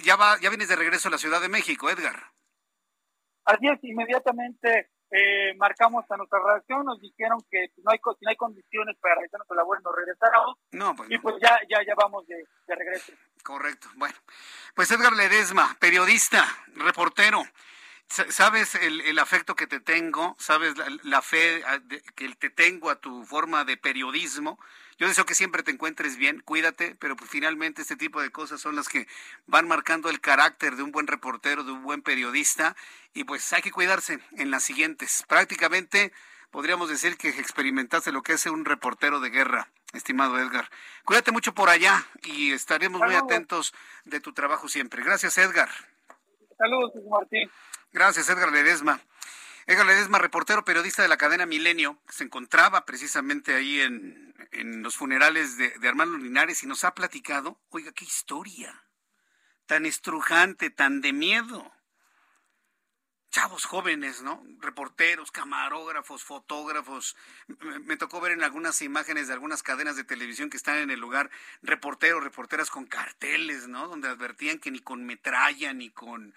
[0.05, 2.31] Ya va, ya vienes de regreso a la Ciudad de México, Edgar.
[3.43, 8.25] Así es, inmediatamente eh, marcamos a nuestra redacción, nos dijeron que si no hay, si
[8.25, 10.57] no hay condiciones para realizar nuestra labor, nos regresáramos.
[10.71, 13.13] No, pues y pues ya, ya, ya vamos de, regreso.
[13.43, 13.87] Correcto.
[13.95, 14.15] Bueno,
[14.75, 16.45] pues Edgar Ledesma, periodista,
[16.75, 17.43] reportero.
[18.07, 21.61] Sabes el, el, afecto que te tengo, sabes la, la fe
[22.15, 24.59] que te tengo a tu forma de periodismo.
[24.99, 28.59] Yo deseo que siempre te encuentres bien, cuídate, pero pues finalmente este tipo de cosas
[28.59, 29.07] son las que
[29.47, 32.75] van marcando el carácter de un buen reportero, de un buen periodista,
[33.13, 35.23] y pues hay que cuidarse en las siguientes.
[35.29, 36.11] Prácticamente
[36.51, 40.69] podríamos decir que experimentaste lo que es un reportero de guerra, estimado Edgar.
[41.05, 43.73] Cuídate mucho por allá y estaremos muy atentos
[44.03, 45.01] de tu trabajo siempre.
[45.01, 45.69] Gracias, Edgar.
[46.57, 47.49] Saludos, Martín.
[47.93, 48.99] Gracias, Edgar Ledesma.
[49.69, 54.33] Edgar Ledesma, reportero periodista de la cadena Milenio, se encontraba precisamente ahí en,
[54.81, 58.83] los funerales de, de Armando Linares y nos ha platicado, oiga, qué historia,
[59.67, 61.71] tan estrujante, tan de miedo
[63.29, 64.43] chavos jóvenes, ¿no?
[64.59, 67.15] Reporteros, camarógrafos, fotógrafos.
[67.83, 70.99] Me tocó ver en algunas imágenes de algunas cadenas de televisión que están en el
[70.99, 71.29] lugar
[71.61, 73.87] reporteros, reporteras con carteles, ¿no?
[73.87, 76.33] Donde advertían que ni con metralla, ni con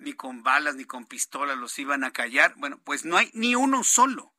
[0.00, 2.54] ni con balas, ni con pistolas los iban a callar.
[2.56, 4.32] Bueno, pues no hay ni uno solo.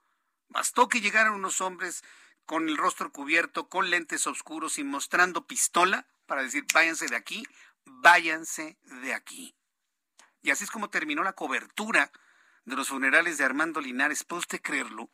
[0.50, 2.04] Bastó que llegaran unos hombres
[2.46, 7.46] con el rostro cubierto, con lentes oscuros y mostrando pistola para decir, váyanse de aquí,
[7.86, 9.56] váyanse de aquí.
[10.42, 12.12] Y así es como terminó la cobertura
[12.66, 14.24] de los funerales de Armando Linares.
[14.24, 15.10] ¿Puede usted creerlo?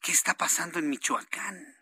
[0.00, 1.79] ¿Qué está pasando en Michoacán?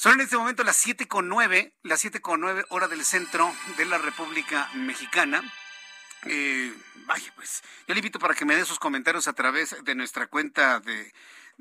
[0.00, 3.54] Son en este momento las 7 con 9, las 7 con 9 hora del centro
[3.76, 5.42] de la República Mexicana.
[6.24, 6.72] Eh,
[7.04, 10.26] vaya, pues yo le invito para que me dé sus comentarios a través de nuestra
[10.28, 11.12] cuenta de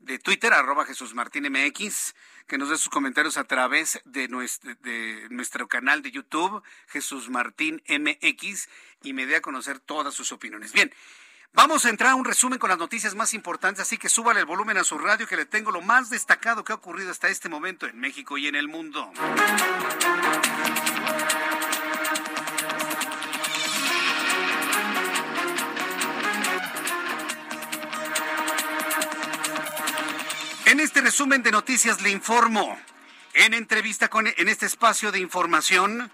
[0.03, 2.15] de Twitter, arroba Jesús Martín MX,
[2.47, 7.29] que nos dé sus comentarios a través de nuestro, de nuestro canal de YouTube, Jesús
[7.29, 8.69] Martín MX,
[9.03, 10.71] y me dé a conocer todas sus opiniones.
[10.71, 10.93] Bien,
[11.53, 14.45] vamos a entrar a un resumen con las noticias más importantes, así que súbale el
[14.45, 17.49] volumen a su radio, que le tengo lo más destacado que ha ocurrido hasta este
[17.49, 19.11] momento en México y en el mundo.
[30.65, 32.79] En este resumen de noticias le informo,
[33.33, 36.11] en entrevista con, en este espacio de información,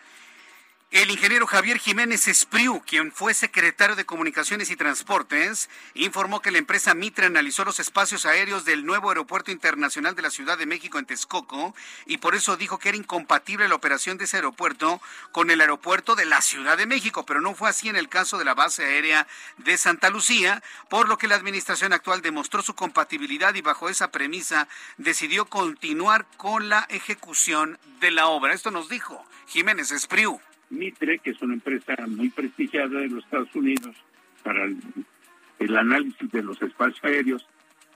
[0.92, 6.58] el ingeniero Javier Jiménez Espriu, quien fue secretario de Comunicaciones y Transportes, informó que la
[6.58, 10.98] empresa Mitre analizó los espacios aéreos del nuevo aeropuerto internacional de la Ciudad de México
[10.98, 11.76] en Texcoco
[12.06, 16.16] y por eso dijo que era incompatible la operación de ese aeropuerto con el aeropuerto
[16.16, 18.86] de la Ciudad de México, pero no fue así en el caso de la base
[18.86, 19.28] aérea
[19.58, 24.12] de Santa Lucía, por lo que la administración actual demostró su compatibilidad y bajo esa
[24.12, 28.54] premisa decidió continuar con la ejecución de la obra.
[28.54, 30.40] Esto nos dijo Jiménez Espriu.
[30.70, 33.96] Mitre, que es una empresa muy prestigiada de los Estados Unidos
[34.44, 37.48] para el, análisis de los espacios aéreos,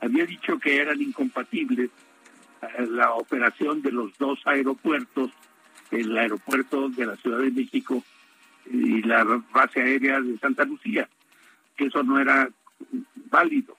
[0.01, 1.89] había dicho que eran incompatibles
[2.89, 5.32] la operación de los dos aeropuertos,
[5.91, 8.03] el aeropuerto de la Ciudad de México
[8.65, 11.09] y la base aérea de Santa Lucía,
[11.76, 12.49] que eso no era
[13.30, 13.76] válido.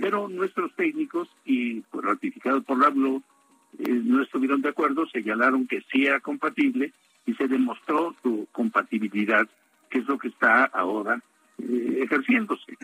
[0.00, 5.82] Pero nuestros técnicos, y pues, ratificado por la eh, no estuvieron de acuerdo, señalaron que
[5.92, 6.92] sí era compatible
[7.26, 9.46] y se demostró su compatibilidad,
[9.90, 11.20] que es lo que está ahora
[11.58, 12.76] eh, ejerciéndose.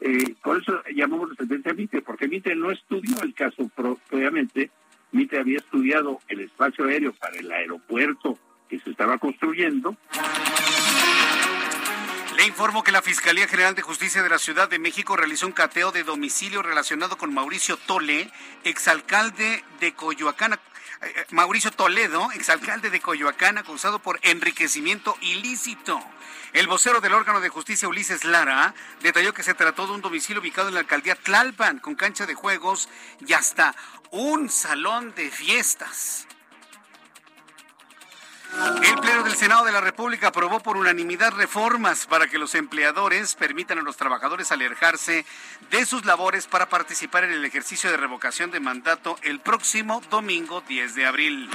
[0.00, 4.70] Eh, por eso llamamos la sentencia a Mitre, porque Mitre no estudió el caso propiamente,
[5.12, 8.38] Mitre había estudiado el espacio aéreo para el aeropuerto
[8.68, 9.96] que se estaba construyendo.
[12.36, 15.52] Le informo que la Fiscalía General de Justicia de la Ciudad de México realizó un
[15.52, 18.28] cateo de domicilio relacionado con Mauricio Tole,
[18.64, 20.58] exalcalde de Coyoacán,
[21.30, 26.00] Mauricio Toledo, exalcalde de Coyoacán, acusado por enriquecimiento ilícito.
[26.52, 30.40] El vocero del órgano de justicia, Ulises Lara, detalló que se trató de un domicilio
[30.40, 32.88] ubicado en la alcaldía Tlalpan, con cancha de juegos
[33.26, 33.74] y hasta
[34.10, 36.28] un salón de fiestas.
[38.82, 43.34] El Pleno del Senado de la República aprobó por unanimidad reformas para que los empleadores
[43.34, 45.24] permitan a los trabajadores alejarse
[45.70, 50.62] de sus labores para participar en el ejercicio de revocación de mandato el próximo domingo
[50.68, 51.50] 10 de abril.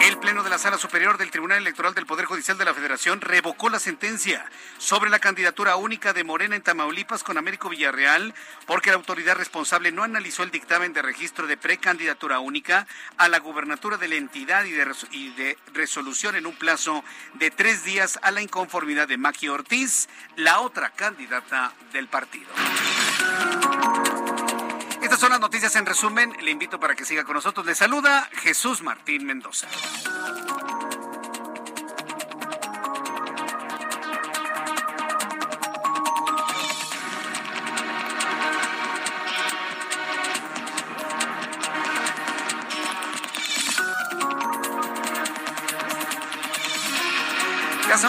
[0.00, 3.20] El Pleno de la Sala Superior del Tribunal Electoral del Poder Judicial de la Federación
[3.20, 4.44] revocó la sentencia
[4.78, 8.34] sobre la candidatura única de Morena en Tamaulipas con Américo Villarreal
[8.66, 12.86] porque la autoridad responsable no analizó el dictamen de registro de precandidatura única
[13.16, 18.18] a la gubernatura de la entidad y de, resolución en un plazo de tres días
[18.22, 22.50] a la inconformidad de Maki Ortiz, la otra candidata del partido.
[25.02, 26.32] Estas son las noticias en resumen.
[26.42, 27.66] Le invito para que siga con nosotros.
[27.66, 29.68] Le saluda Jesús Martín Mendoza.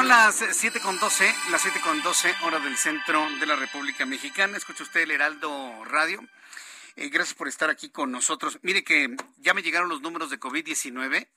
[0.04, 4.06] Son las 7 con 12, las 7 con 12 hora del centro de la República
[4.06, 4.58] Mexicana.
[4.58, 6.22] Escucha usted el Heraldo Radio.
[6.98, 8.60] Eh, gracias por estar aquí con nosotros.
[8.64, 11.30] Mire que ya me llegaron los números de COVID-19.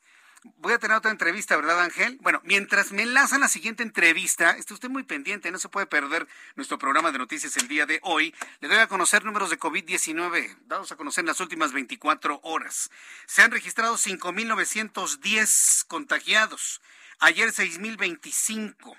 [0.57, 2.19] Voy a tener otra entrevista, ¿verdad, Ángel?
[2.23, 6.27] Bueno, mientras me enlazan la siguiente entrevista, esté usted muy pendiente, no se puede perder
[6.57, 8.35] nuestro programa de noticias el día de hoy.
[8.59, 12.91] Le doy a conocer números de COVID-19, dados a conocer en las últimas 24 horas.
[13.27, 16.81] Se han registrado 5.910 contagiados,
[17.19, 18.97] ayer 6.025,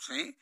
[0.00, 0.36] ¿sí?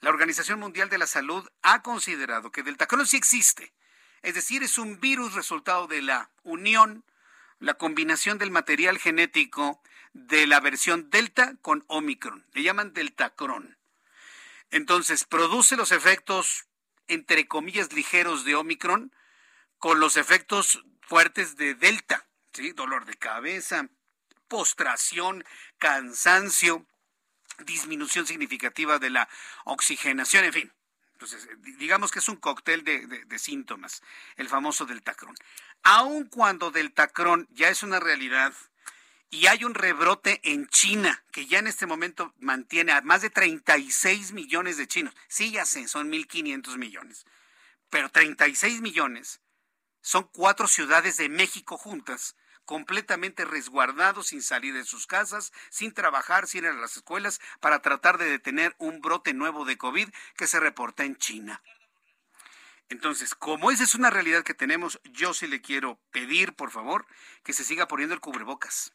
[0.00, 3.72] La Organización Mundial de la Salud ha considerado que Deltacron sí existe,
[4.20, 7.06] es decir, es un virus resultado de la unión
[7.58, 9.82] la combinación del material genético
[10.12, 12.46] de la versión Delta con Omicron.
[12.52, 13.76] Le llaman Deltacron.
[14.70, 16.66] Entonces, produce los efectos,
[17.08, 19.12] entre comillas, ligeros de Omicron
[19.78, 22.26] con los efectos fuertes de Delta.
[22.52, 22.72] ¿sí?
[22.72, 23.88] Dolor de cabeza,
[24.48, 25.44] postración,
[25.78, 26.86] cansancio,
[27.58, 29.28] disminución significativa de la
[29.64, 30.72] oxigenación, en fin.
[31.24, 31.48] Entonces,
[31.78, 34.02] digamos que es un cóctel de, de síntomas,
[34.36, 35.34] el famoso Deltacron
[35.84, 38.52] aun cuando Deltacron ya es una realidad
[39.30, 43.30] y hay un rebrote en China que ya en este momento mantiene a más de
[43.30, 45.14] 36 millones de chinos.
[45.28, 47.26] Sí, ya sé, son 1.500 millones,
[47.90, 49.40] pero 36 millones
[50.00, 56.46] son cuatro ciudades de México juntas completamente resguardados, sin salir de sus casas, sin trabajar,
[56.46, 60.46] sin ir a las escuelas, para tratar de detener un brote nuevo de COVID que
[60.46, 61.62] se reporta en China.
[62.88, 67.06] Entonces, como esa es una realidad que tenemos, yo sí le quiero pedir, por favor,
[67.42, 68.92] que se siga poniendo el cubrebocas.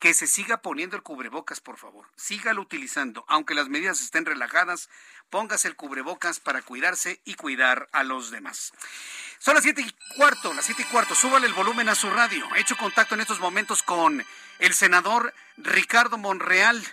[0.00, 2.08] Que se siga poniendo el cubrebocas, por favor.
[2.16, 3.24] Sígalo utilizando.
[3.28, 4.88] Aunque las medidas estén relajadas,
[5.28, 8.72] póngase el cubrebocas para cuidarse y cuidar a los demás.
[9.38, 11.14] Son las siete y cuarto, las siete y cuarto.
[11.14, 12.44] Súbale el volumen a su radio.
[12.56, 14.24] He hecho contacto en estos momentos con
[14.58, 16.84] el senador Ricardo Monreal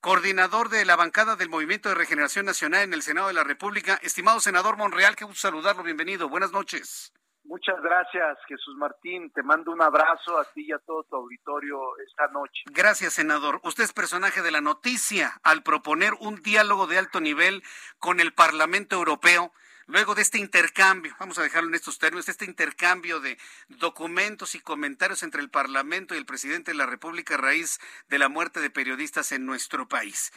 [0.00, 3.98] coordinador de la bancada del Movimiento de Regeneración Nacional en el Senado de la República.
[4.02, 7.12] Estimado senador Monreal, qué gusto saludarlo, bienvenido, buenas noches.
[7.50, 9.32] Muchas gracias, Jesús Martín.
[9.32, 12.62] Te mando un abrazo a ti y a todo tu auditorio esta noche.
[12.66, 13.60] Gracias, senador.
[13.64, 17.64] Usted es personaje de la noticia al proponer un diálogo de alto nivel
[17.98, 19.52] con el Parlamento Europeo
[19.88, 23.36] Luego de este intercambio, vamos a dejarlo en estos términos, este intercambio de
[23.66, 28.20] documentos y comentarios entre el Parlamento y el presidente de la República a raíz de
[28.20, 30.32] la muerte de periodistas en nuestro país.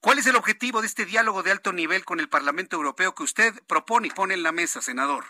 [0.00, 3.22] ¿Cuál es el objetivo de este diálogo de alto nivel con el Parlamento Europeo que
[3.22, 5.26] usted propone y pone en la mesa, senador?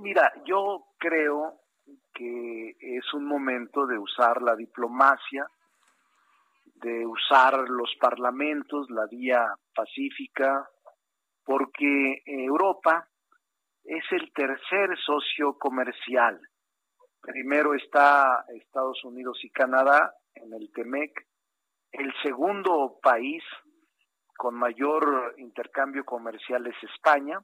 [0.00, 1.60] Mira, yo creo
[2.14, 5.46] que es un momento de usar la diplomacia,
[6.76, 10.66] de usar los parlamentos, la vía pacífica,
[11.44, 13.06] porque Europa
[13.84, 16.40] es el tercer socio comercial.
[17.20, 21.12] Primero está Estados Unidos y Canadá en el TEMEC.
[21.90, 23.44] El segundo país
[24.36, 27.38] con mayor intercambio comercial es España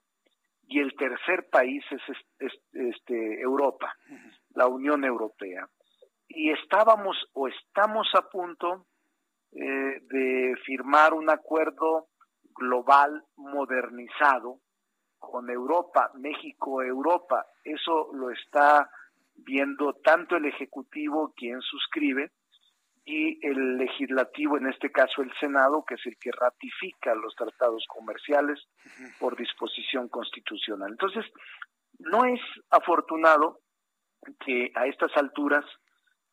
[0.68, 3.94] y el tercer país es, este, Europa,
[4.54, 5.66] la Unión Europea.
[6.28, 8.86] Y estábamos o estamos a punto
[9.52, 12.08] eh, de firmar un acuerdo
[12.54, 14.60] global modernizado
[15.18, 17.46] con Europa, México-Europa.
[17.64, 18.90] Eso lo está
[19.36, 22.32] viendo tanto el Ejecutivo, quien suscribe,
[23.08, 27.82] y el legislativo, en este caso el Senado, que es el que ratifica los tratados
[27.88, 28.62] comerciales
[29.18, 30.90] por disposición constitucional.
[30.90, 31.24] Entonces,
[32.00, 33.60] no es afortunado
[34.44, 35.64] que a estas alturas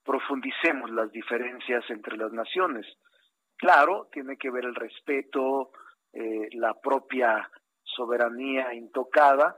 [0.04, 2.86] profundicemos las diferencias entre las naciones.
[3.56, 5.72] Claro, tiene que ver el respeto,
[6.12, 7.50] eh, la propia
[7.84, 9.58] soberanía intocada,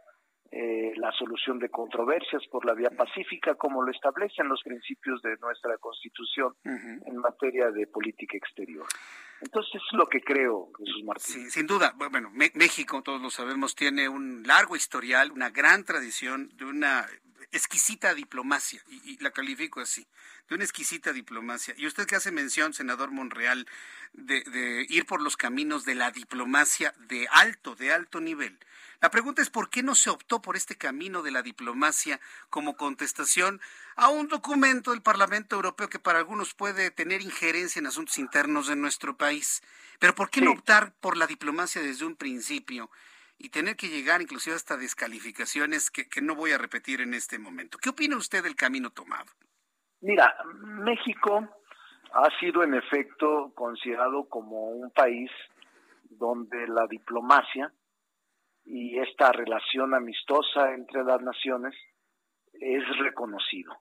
[0.51, 5.35] eh, la solución de controversias por la vía pacífica, como lo establecen los principios de
[5.37, 8.85] nuestra Constitución en materia de política exterior.
[9.41, 11.25] Entonces, es lo que creo, Jesús Martín.
[11.25, 11.93] Sí, sin duda.
[11.95, 17.05] Bueno, México, todos lo sabemos, tiene un largo historial, una gran tradición de una
[17.51, 20.07] exquisita diplomacia, y, la califico así,
[20.49, 21.73] de una exquisita diplomacia.
[21.77, 23.67] Y usted que hace mención, senador Monreal,
[24.13, 28.57] de, de ir por los caminos de la diplomacia de alto, de alto nivel.
[28.99, 32.19] La pregunta es por qué no se optó por este camino de la diplomacia
[32.49, 33.61] como contestación
[33.95, 38.67] a un documento del Parlamento Europeo que para algunos puede tener injerencia en asuntos internos
[38.67, 39.61] de nuestro país.
[39.99, 42.89] Pero ¿por qué no optar por la diplomacia desde un principio
[43.37, 47.39] y tener que llegar inclusive hasta descalificaciones que, que no voy a repetir en este
[47.39, 47.77] momento?
[47.77, 49.25] ¿Qué opina usted del camino tomado?
[50.01, 51.47] Mira, México
[52.13, 55.29] ha sido en efecto considerado como un país
[56.09, 57.71] donde la diplomacia
[58.65, 61.73] y esta relación amistosa entre las naciones
[62.53, 63.73] es reconocido.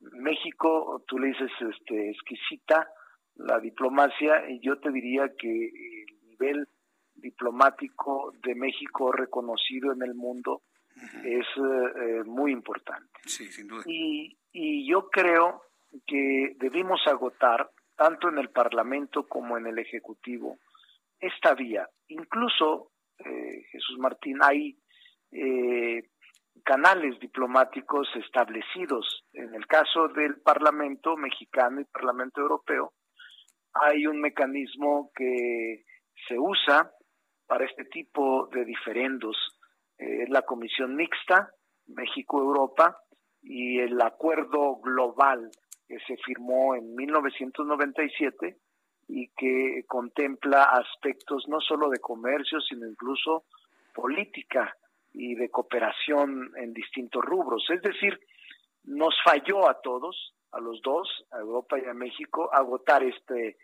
[0.00, 2.88] México, tú le dices, este, exquisita
[3.34, 6.68] la diplomacia, y yo te diría que el nivel
[7.20, 10.62] diplomático de México reconocido en el mundo
[11.24, 13.20] es eh, muy importante.
[13.24, 13.82] Sí, sin duda.
[13.86, 15.62] Y, y yo creo
[16.06, 20.58] que debimos agotar, tanto en el Parlamento como en el Ejecutivo,
[21.20, 21.88] esta vía.
[22.08, 24.78] Incluso eh, Jesús Martín, hay
[25.32, 26.02] eh,
[26.64, 29.24] canales diplomáticos establecidos.
[29.32, 32.92] En el caso del Parlamento mexicano y Parlamento europeo,
[33.72, 35.84] hay un mecanismo que
[36.26, 36.90] se usa
[37.48, 39.36] para este tipo de diferendos.
[39.98, 41.50] Eh, la Comisión Mixta
[41.88, 42.98] México-Europa
[43.42, 45.50] y el acuerdo global
[45.88, 48.58] que se firmó en 1997
[49.08, 53.44] y que contempla aspectos no solo de comercio, sino incluso
[53.94, 54.76] política
[55.14, 57.64] y de cooperación en distintos rubros.
[57.70, 58.20] Es decir,
[58.84, 63.56] nos falló a todos, a los dos, a Europa y a México, agotar este,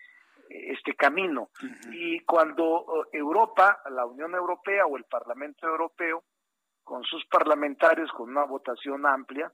[0.54, 1.50] este camino.
[1.92, 6.24] Y cuando eh, Europa, la Unión Europea o el Parlamento Europeo,
[6.82, 9.50] con sus parlamentarios, con una votación amplia,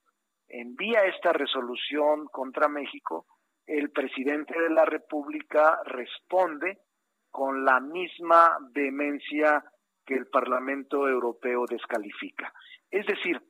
[0.48, 3.26] envía esta resolución contra México,
[3.66, 6.78] el presidente de la República responde
[7.30, 9.64] con la misma vehemencia
[10.04, 12.52] que el Parlamento Europeo descalifica.
[12.90, 13.40] Es decir,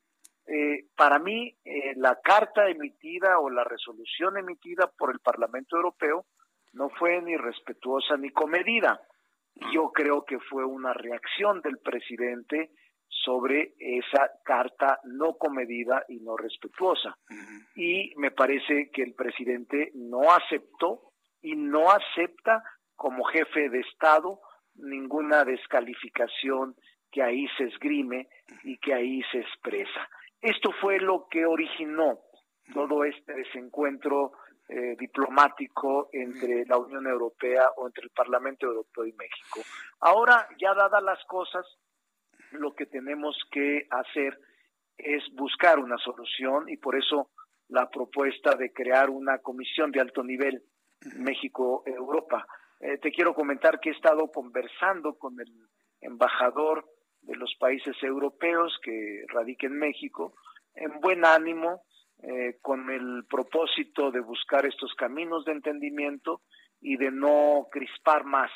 [0.47, 6.27] eh, para mí eh, la carta emitida o la resolución emitida por el Parlamento Europeo
[6.73, 9.01] no fue ni respetuosa ni comedida.
[9.73, 12.71] Yo creo que fue una reacción del presidente
[13.09, 17.17] sobre esa carta no comedida y no respetuosa.
[17.75, 21.11] Y me parece que el presidente no aceptó
[21.43, 22.63] y no acepta
[22.95, 24.41] como jefe de Estado
[24.75, 26.75] ninguna descalificación
[27.11, 28.29] que ahí se esgrime
[28.63, 30.09] y que ahí se expresa.
[30.41, 32.21] Esto fue lo que originó
[32.73, 34.33] todo este desencuentro
[34.73, 39.61] eh, diplomático entre la Unión Europea o entre el Parlamento Europeo y México.
[39.99, 41.67] Ahora, ya dadas las cosas,
[42.53, 44.39] lo que tenemos que hacer
[44.97, 47.31] es buscar una solución y por eso
[47.69, 50.63] la propuesta de crear una comisión de alto nivel
[51.17, 52.47] México-Europa.
[52.79, 55.53] Eh, te quiero comentar que he estado conversando con el
[56.01, 56.87] embajador
[57.23, 60.35] de los países europeos que radica en México
[60.75, 61.83] en buen ánimo,
[62.23, 66.43] eh, con el propósito de buscar estos caminos de entendimiento
[66.81, 68.51] y de no crispar más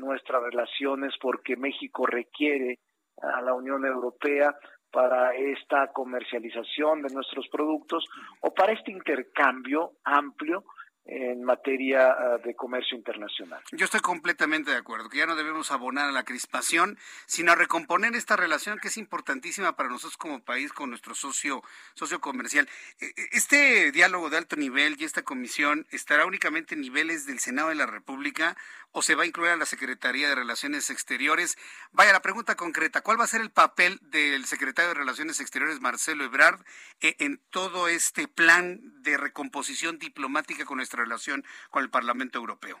[0.00, 2.78] nuestras relaciones porque México requiere
[3.22, 4.54] a la Unión Europea
[4.90, 8.04] para esta comercialización de nuestros productos
[8.40, 10.64] o para este intercambio amplio
[11.06, 13.62] en materia ah, de comercio internacional.
[13.72, 17.54] Yo estoy completamente de acuerdo, que ya no debemos abonar a la crispación, sino a
[17.54, 21.62] recomponer esta relación que es importantísima para nosotros como país con nuestro socio,
[21.94, 22.68] socio comercial.
[23.00, 27.40] E, e, este diálogo de alto nivel y esta comisión estará únicamente en niveles del
[27.40, 28.56] Senado de la República
[28.92, 31.56] o se va a incluir a la Secretaría de Relaciones Exteriores.
[31.92, 35.80] Vaya, la pregunta concreta, ¿cuál va a ser el papel del secretario de Relaciones Exteriores,
[35.80, 36.60] Marcelo Ebrard,
[37.00, 42.78] e, en todo este plan de recomposición diplomática con nuestra relación con el Parlamento Europeo?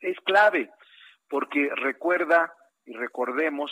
[0.00, 0.70] Es clave,
[1.28, 2.52] porque recuerda
[2.84, 3.70] y recordemos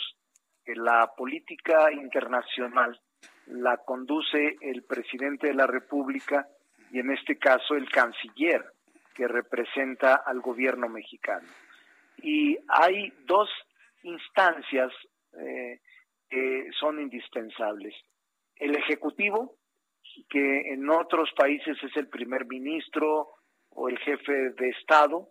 [0.63, 2.99] que la política internacional
[3.47, 6.47] la conduce el presidente de la República
[6.91, 8.65] y en este caso el canciller
[9.13, 11.47] que representa al gobierno mexicano.
[12.21, 13.49] Y hay dos
[14.03, 14.91] instancias
[15.33, 15.79] eh,
[16.29, 17.93] que son indispensables.
[18.55, 19.57] El Ejecutivo,
[20.29, 23.29] que en otros países es el primer ministro
[23.71, 25.27] o el jefe de Estado,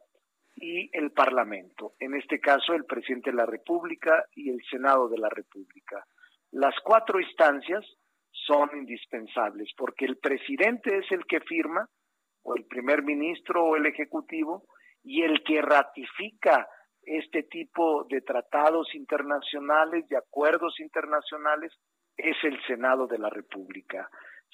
[0.61, 5.19] y el Parlamento, en este caso el presidente de la República y el Senado de
[5.19, 6.05] la República.
[6.51, 7.85] Las cuatro instancias
[8.31, 11.89] son indispensables porque el presidente es el que firma,
[12.43, 14.65] o el primer ministro o el ejecutivo,
[15.03, 16.69] y el que ratifica
[17.03, 21.73] este tipo de tratados internacionales, de acuerdos internacionales,
[22.17, 24.11] es el Senado de la República.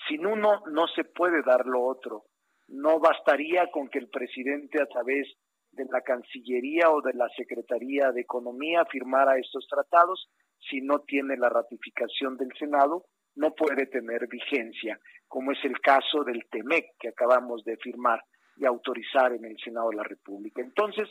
[0.08, 2.24] Sin uno no se puede dar lo otro.
[2.68, 5.28] No bastaría con que el presidente a través
[5.72, 10.28] de la Cancillería o de la Secretaría de Economía firmara estos tratados,
[10.58, 13.04] si no tiene la ratificación del Senado,
[13.36, 14.98] no puede tener vigencia,
[15.28, 18.22] como es el caso del TEMEC que acabamos de firmar
[18.56, 20.62] y autorizar en el Senado de la República.
[20.62, 21.08] Entonces,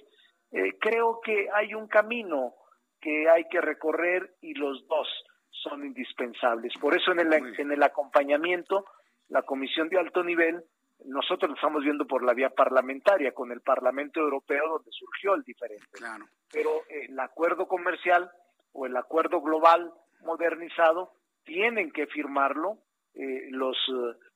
[0.51, 2.55] eh, creo que hay un camino
[2.99, 5.07] que hay que recorrer y los dos
[5.49, 6.73] son indispensables.
[6.81, 8.85] Por eso en el, en el acompañamiento,
[9.29, 10.63] la Comisión de Alto Nivel,
[11.03, 15.43] nosotros lo estamos viendo por la vía parlamentaria, con el Parlamento Europeo donde surgió el
[15.43, 15.85] diferente.
[16.51, 18.29] Pero el acuerdo comercial
[18.71, 19.91] o el acuerdo global
[20.21, 21.11] modernizado
[21.43, 22.79] tienen que firmarlo
[23.13, 23.77] eh, los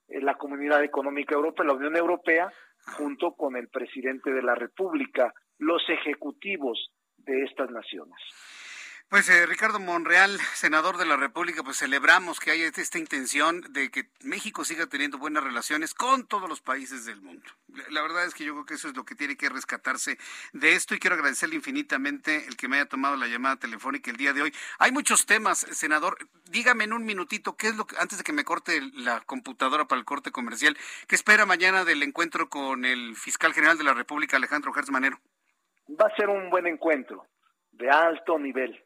[0.08, 2.52] eh, la Comunidad Económica Europea, la Unión Europea,
[2.98, 8.18] junto con el presidente de la República, los ejecutivos de estas naciones.
[9.10, 13.90] Pues eh, Ricardo Monreal, senador de la República, pues celebramos que haya esta intención de
[13.90, 17.50] que México siga teniendo buenas relaciones con todos los países del mundo.
[17.90, 20.20] La verdad es que yo creo que eso es lo que tiene que rescatarse
[20.54, 24.18] de esto y quiero agradecerle infinitamente el que me haya tomado la llamada telefónica el
[24.18, 24.54] día de hoy.
[24.78, 26.16] Hay muchos temas, senador.
[26.52, 29.86] Dígame en un minutito qué es lo que, antes de que me corte la computadora
[29.86, 30.78] para el corte comercial,
[31.08, 35.20] ¿qué espera mañana del encuentro con el fiscal general de la República, Alejandro Gertz Manero?
[36.00, 37.26] Va a ser un buen encuentro
[37.72, 38.80] de alto nivel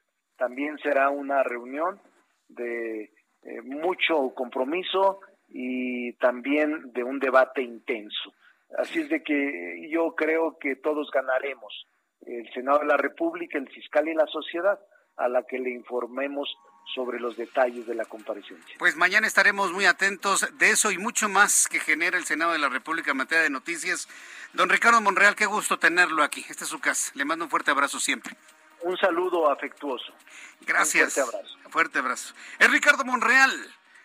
[0.44, 2.02] también será una reunión
[2.50, 3.04] de
[3.44, 8.34] eh, mucho compromiso y también de un debate intenso.
[8.78, 11.88] Así es de que yo creo que todos ganaremos,
[12.26, 14.78] el Senado de la República, el fiscal y la sociedad,
[15.16, 16.54] a la que le informemos
[16.94, 18.76] sobre los detalles de la comparecencia.
[18.80, 22.60] Pues mañana estaremos muy atentos de eso y mucho más que genera el Senado de
[22.60, 24.10] la República en materia de noticias.
[24.52, 26.44] Don Ricardo Monreal, qué gusto tenerlo aquí.
[26.50, 27.14] Esta es su casa.
[27.16, 28.36] Le mando un fuerte abrazo siempre
[28.84, 30.14] un saludo afectuoso.
[30.62, 31.14] Gracias.
[31.14, 31.58] fuerte abrazo.
[31.70, 32.34] Fuerte abrazo.
[32.60, 33.52] Es Ricardo Monreal,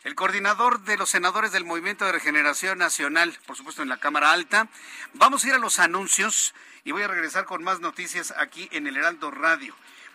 [0.05, 4.33] el coordinador de los senadores del Movimiento de Regeneración Nacional, por supuesto en la Cámara
[4.33, 4.69] Alta.
[5.15, 8.87] Vamos a ir a los anuncios y voy a regresar con más noticias aquí en
[8.87, 9.75] el Heraldo Radio.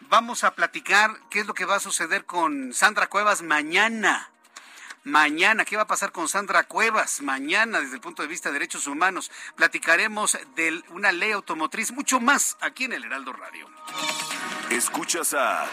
[0.10, 4.33] Vamos a platicar qué es lo que va a suceder con Sandra Cuevas mañana.
[5.04, 7.22] Mañana, ¿qué va a pasar con Sandra Cuevas?
[7.22, 12.22] Mañana, desde el punto de vista de derechos humanos, platicaremos de una ley automotriz, mucho
[12.22, 13.68] más aquí en el Heraldo Radio.
[14.70, 15.66] Escuchas a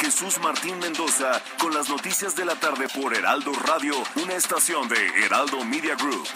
[0.00, 5.24] Jesús Martín Mendoza con las noticias de la tarde por Heraldo Radio, una estación de
[5.24, 6.26] Heraldo Media Group.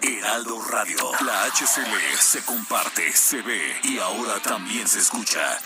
[0.00, 5.60] Heraldo Radio, la HCL se comparte, se ve y ahora también se escucha.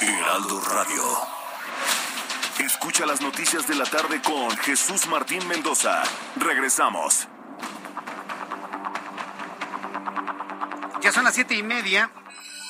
[0.00, 1.04] Heraldo Radio.
[2.58, 6.02] Escucha las noticias de la tarde con Jesús Martín Mendoza.
[6.36, 7.28] Regresamos.
[11.00, 12.10] Ya son las siete y media.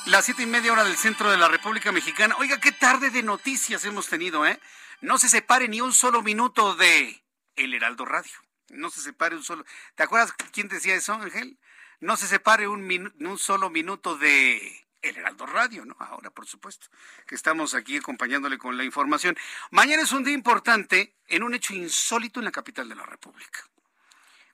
[0.05, 2.35] Las siete y media hora del centro de la República Mexicana.
[2.37, 4.59] Oiga, qué tarde de noticias hemos tenido, ¿eh?
[5.01, 7.23] No se separe ni un solo minuto de
[7.55, 8.33] El Heraldo Radio.
[8.69, 9.65] No se separe un solo.
[9.95, 11.59] ¿Te acuerdas quién decía eso, Ángel?
[11.99, 15.95] No se separe un, un solo minuto de el Heraldo Radio, ¿no?
[15.99, 16.87] Ahora, por supuesto,
[17.25, 19.37] que estamos aquí acompañándole con la información.
[19.71, 23.65] Mañana es un día importante en un hecho insólito en la capital de la República.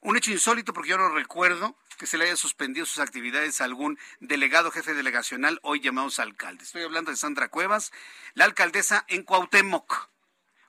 [0.01, 3.63] Un hecho insólito porque yo no recuerdo que se le haya suspendido sus actividades a
[3.63, 6.67] algún delegado jefe delegacional, hoy llamados alcaldes.
[6.67, 7.91] Estoy hablando de Sandra Cuevas,
[8.33, 10.09] la alcaldesa en Cuauhtémoc.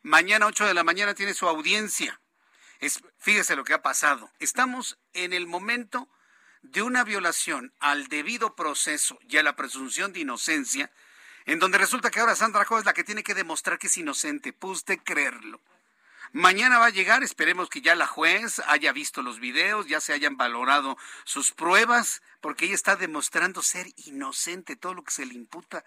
[0.02, 2.20] Mañana, 8 de la mañana, tiene su audiencia.
[2.78, 4.30] Es, fíjese lo que ha pasado.
[4.38, 6.08] Estamos en el momento
[6.70, 10.90] de una violación al debido proceso y a la presunción de inocencia,
[11.44, 13.96] en donde resulta que ahora Sandra Jo es la que tiene que demostrar que es
[13.96, 14.52] inocente.
[14.52, 15.60] ¿Puede usted creerlo?
[16.32, 20.12] Mañana va a llegar, esperemos que ya la juez haya visto los videos, ya se
[20.12, 25.34] hayan valorado sus pruebas, porque ella está demostrando ser inocente, todo lo que se le
[25.34, 25.84] imputa.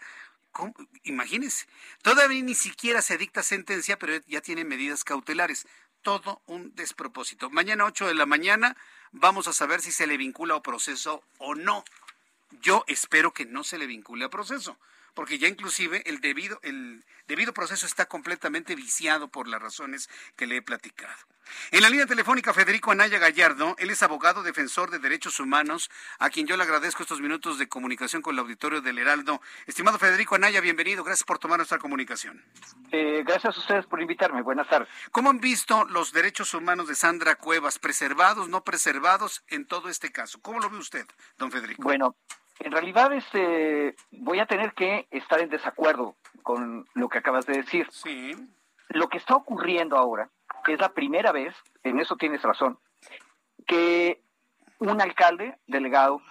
[1.04, 1.68] Imagínese,
[2.02, 5.68] todavía ni siquiera se dicta sentencia, pero ya tiene medidas cautelares.
[6.02, 7.50] Todo un despropósito.
[7.50, 8.78] Mañana 8 de la mañana
[9.12, 11.84] vamos a saber si se le vincula a proceso o no.
[12.62, 14.78] Yo espero que no se le vincule a proceso,
[15.20, 20.48] porque ya inclusive el debido, el debido proceso está completamente viciado por las razones que
[20.48, 21.14] le he platicado.
[21.72, 26.30] En la línea telefónica, Federico Anaya Gallardo, él es abogado defensor de derechos humanos, a
[26.30, 29.42] quien yo le agradezco estos minutos de comunicación con el auditorio del Heraldo.
[29.68, 32.42] Estimado Federico Anaya, bienvenido, gracias por tomar nuestra comunicación.
[32.94, 34.88] Eh, gracias a ustedes por invitarme, buenas tardes.
[35.12, 40.14] ¿Cómo han visto los derechos humanos de Sandra Cuevas, preservados, no preservados en todo este
[40.14, 40.40] caso?
[40.42, 41.06] ¿Cómo lo ve usted,
[41.38, 41.84] don Federico?
[41.84, 42.16] Bueno,
[42.60, 47.58] en realidad este, voy a tener que estar en desacuerdo con lo que acabas de
[47.58, 47.88] decir.
[47.92, 48.36] Sí.
[48.90, 50.30] Lo que está ocurriendo ahora
[50.68, 52.78] es la primera vez, en eso tienes razón,
[53.66, 54.22] que
[54.80, 56.22] un alcalde delegado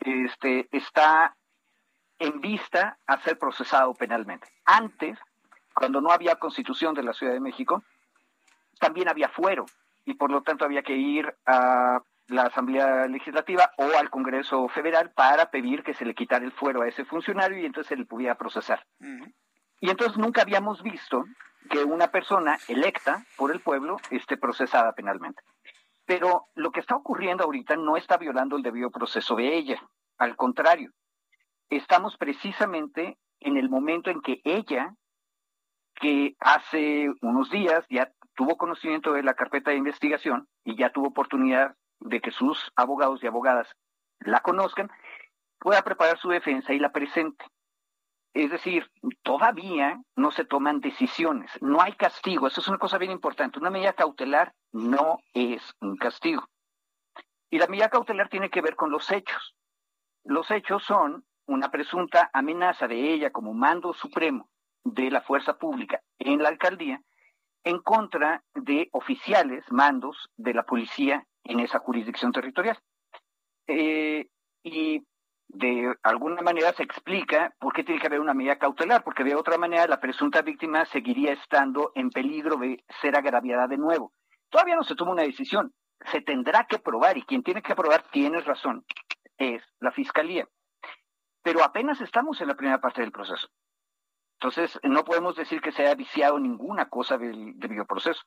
[0.00, 1.36] este, está
[2.18, 4.48] en vista a ser procesado penalmente.
[4.64, 5.18] Antes,
[5.74, 7.82] cuando no había constitución de la Ciudad de México,
[8.78, 9.66] también había fuero
[10.04, 15.10] y por lo tanto había que ir a la Asamblea Legislativa o al Congreso Federal
[15.12, 18.04] para pedir que se le quitara el fuero a ese funcionario y entonces se le
[18.04, 18.84] pudiera procesar.
[19.80, 21.24] Y entonces nunca habíamos visto
[21.70, 25.42] que una persona electa por el pueblo esté procesada penalmente.
[26.04, 29.80] Pero lo que está ocurriendo ahorita no está violando el debido proceso de ella.
[30.18, 30.92] Al contrario,
[31.68, 34.94] estamos precisamente en el momento en que ella,
[35.94, 41.08] que hace unos días ya tuvo conocimiento de la carpeta de investigación y ya tuvo
[41.08, 43.68] oportunidad de que sus abogados y abogadas
[44.20, 44.90] la conozcan,
[45.58, 47.44] pueda preparar su defensa y la presente.
[48.34, 48.90] Es decir,
[49.22, 53.58] todavía no se toman decisiones, no hay castigo, eso es una cosa bien importante.
[53.58, 56.46] Una medida cautelar no es un castigo.
[57.50, 59.54] Y la medida cautelar tiene que ver con los hechos.
[60.24, 64.50] Los hechos son una presunta amenaza de ella como mando supremo
[64.84, 67.00] de la fuerza pública en la alcaldía
[67.64, 72.78] en contra de oficiales, mandos de la policía en esa jurisdicción territorial.
[73.66, 74.26] Eh,
[74.62, 75.02] y
[75.48, 79.34] de alguna manera se explica por qué tiene que haber una medida cautelar, porque de
[79.34, 84.12] otra manera la presunta víctima seguiría estando en peligro de ser agraviada de nuevo.
[84.50, 85.72] Todavía no se toma una decisión,
[86.12, 88.84] se tendrá que probar y quien tiene que probar, tiene razón,
[89.38, 90.48] es la fiscalía.
[91.42, 93.48] Pero apenas estamos en la primera parte del proceso.
[94.38, 98.22] Entonces, no podemos decir que se haya viciado ninguna cosa del, del bioproceso.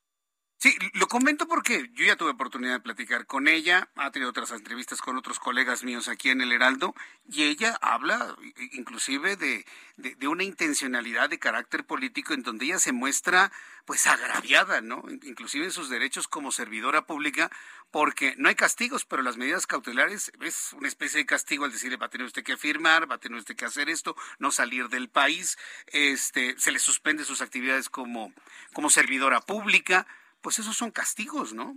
[0.62, 4.52] Sí, lo comento porque yo ya tuve oportunidad de platicar con ella, ha tenido otras
[4.52, 6.94] entrevistas con otros colegas míos aquí en el Heraldo,
[7.30, 8.36] y ella habla
[8.74, 9.66] inclusive de,
[9.96, 13.54] de, una intencionalidad de carácter político en donde ella se muestra
[13.86, 15.02] pues agraviada, ¿no?
[15.24, 17.50] Inclusive en sus derechos como servidora pública,
[17.90, 21.96] porque no hay castigos, pero las medidas cautelares es una especie de castigo al decirle
[21.96, 24.90] va a tener usted que firmar, va a tener usted que hacer esto, no salir
[24.90, 25.58] del país,
[25.88, 28.34] este, se le suspende sus actividades como,
[28.74, 30.06] como servidora pública
[30.42, 31.76] pues esos son castigos, ¿no?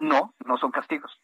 [0.00, 1.20] No, no son castigos.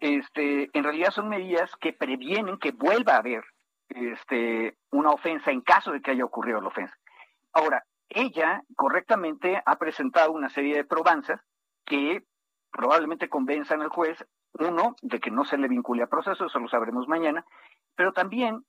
[0.00, 3.44] Este, en realidad son medidas que previenen que vuelva a haber
[3.88, 6.96] este, una ofensa en caso de que haya ocurrido la ofensa.
[7.52, 11.40] Ahora, ella correctamente ha presentado una serie de probanzas
[11.84, 12.24] que
[12.70, 16.68] probablemente convenzan al juez, uno, de que no se le vincule a proceso, eso lo
[16.68, 17.44] sabremos mañana,
[17.94, 18.64] pero también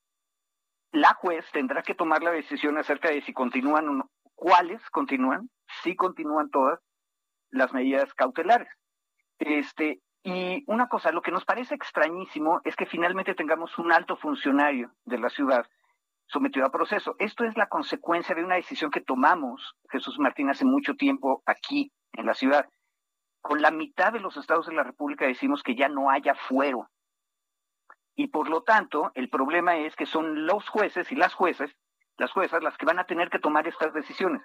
[0.92, 5.50] la juez tendrá que tomar la decisión acerca de si continúan o no, cuáles continúan,
[5.84, 6.80] si continúan todas,
[7.52, 8.70] las medidas cautelares.
[9.40, 14.18] Este, y una cosa, lo que nos parece extrañísimo es que finalmente tengamos un alto
[14.18, 15.66] funcionario de la ciudad
[16.28, 17.16] sometido a proceso.
[17.20, 21.92] Esto es la consecuencia de una decisión que tomamos, Jesús Martín, hace mucho tiempo aquí
[22.14, 22.68] en la ciudad.
[23.42, 26.90] Con la mitad de los estados de la República decimos que ya no haya fuero.
[28.16, 31.72] Y por lo tanto, el problema es que son los jueces y las jueces,
[32.18, 34.42] las juezas, las que van a tener que tomar estas decisiones.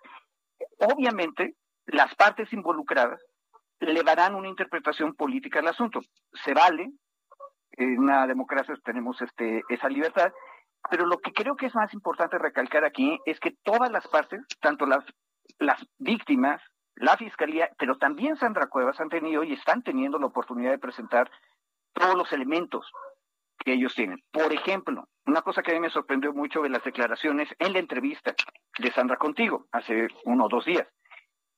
[0.78, 1.56] Obviamente,
[1.86, 3.20] las partes involucradas
[3.80, 6.00] le darán una interpretación política al asunto.
[6.44, 6.92] Se vale,
[7.72, 10.32] en una democracia tenemos este, esa libertad,
[10.90, 14.40] pero lo que creo que es más importante recalcar aquí es que todas las partes,
[14.60, 15.04] tanto las,
[15.58, 16.60] las víctimas,
[16.94, 21.30] la fiscalía, pero también Sandra Cuevas han tenido y están teniendo la oportunidad de presentar
[21.92, 22.90] todos los elementos
[23.58, 24.22] que ellos tienen.
[24.30, 27.78] Por ejemplo, una cosa que a mí me sorprendió mucho de las declaraciones en la
[27.78, 28.34] entrevista
[28.78, 30.86] de Sandra contigo hace uno o dos días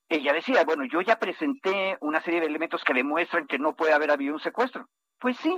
[0.09, 3.93] ella decía, bueno, yo ya presenté una serie de elementos que demuestran que no puede
[3.93, 4.87] haber habido un secuestro.
[5.19, 5.57] Pues sí,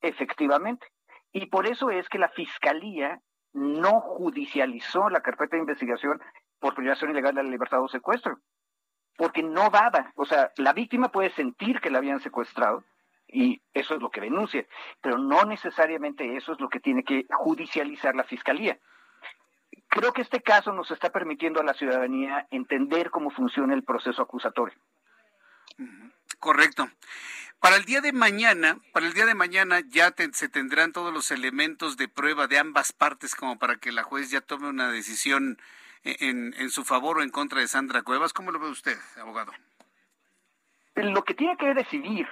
[0.00, 0.86] efectivamente.
[1.32, 3.20] Y por eso es que la Fiscalía
[3.52, 6.20] no judicializó la carpeta de investigación
[6.58, 8.38] por privación ilegal de la libertad o secuestro,
[9.16, 12.84] porque no daba, o sea, la víctima puede sentir que la habían secuestrado
[13.26, 14.66] y eso es lo que denuncia,
[15.00, 18.78] pero no necesariamente eso es lo que tiene que judicializar la Fiscalía.
[19.88, 24.22] Creo que este caso nos está permitiendo a la ciudadanía entender cómo funciona el proceso
[24.22, 24.78] acusatorio.
[26.38, 26.88] Correcto.
[27.60, 31.30] Para el día de mañana, para el día de mañana ya se tendrán todos los
[31.30, 35.58] elementos de prueba de ambas partes como para que la juez ya tome una decisión
[36.04, 38.32] en, en su favor o en contra de Sandra Cuevas.
[38.32, 39.52] ¿Cómo lo ve usted, abogado?
[40.94, 42.28] Lo que tiene que decidir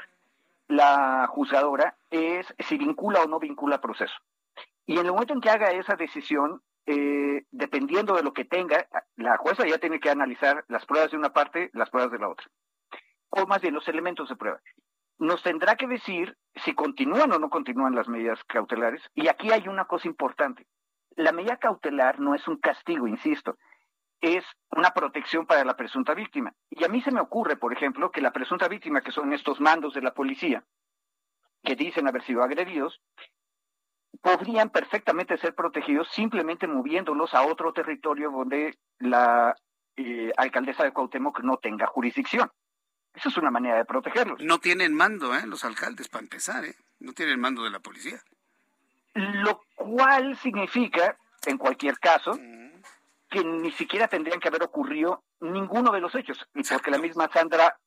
[0.68, 4.14] la juzgadora es si vincula o no vincula proceso.
[4.86, 8.88] Y en el momento en que haga esa decisión, eh, dependiendo de lo que tenga,
[9.16, 12.28] la jueza ya tiene que analizar las pruebas de una parte, las pruebas de la
[12.28, 12.46] otra,
[13.30, 14.60] o más bien los elementos de prueba.
[15.18, 19.02] nos tendrá que decir si continúan o no continúan las medidas cautelares.
[19.14, 20.66] Y aquí hay una cosa importante.
[21.16, 23.56] La medida cautelar no es un castigo, insisto,
[24.20, 26.52] es una protección para la presunta víctima.
[26.70, 29.60] Y a mí se me ocurre, por ejemplo, que la presunta víctima, que son estos
[29.60, 30.64] mandos de la policía,
[31.64, 33.00] que dicen haber sido agredidos,
[34.20, 39.54] podrían perfectamente ser protegidos simplemente moviéndolos a otro territorio donde la
[39.96, 42.50] eh, alcaldesa de Cuauhtémoc no tenga jurisdicción.
[43.14, 44.42] Esa es una manera de protegerlos.
[44.42, 45.46] No tienen mando, ¿eh?
[45.46, 46.74] Los alcaldes, para empezar, ¿eh?
[47.00, 48.20] No tienen mando de la policía.
[49.14, 51.16] Lo cual significa,
[51.46, 52.38] en cualquier caso,
[53.30, 57.78] que ni siquiera tendrían que haber ocurrido ninguno de los hechos, porque la misma Sandra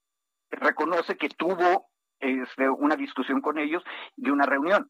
[0.49, 1.89] reconoce que tuvo
[2.19, 3.83] este, una discusión con ellos
[4.17, 4.89] y una reunión.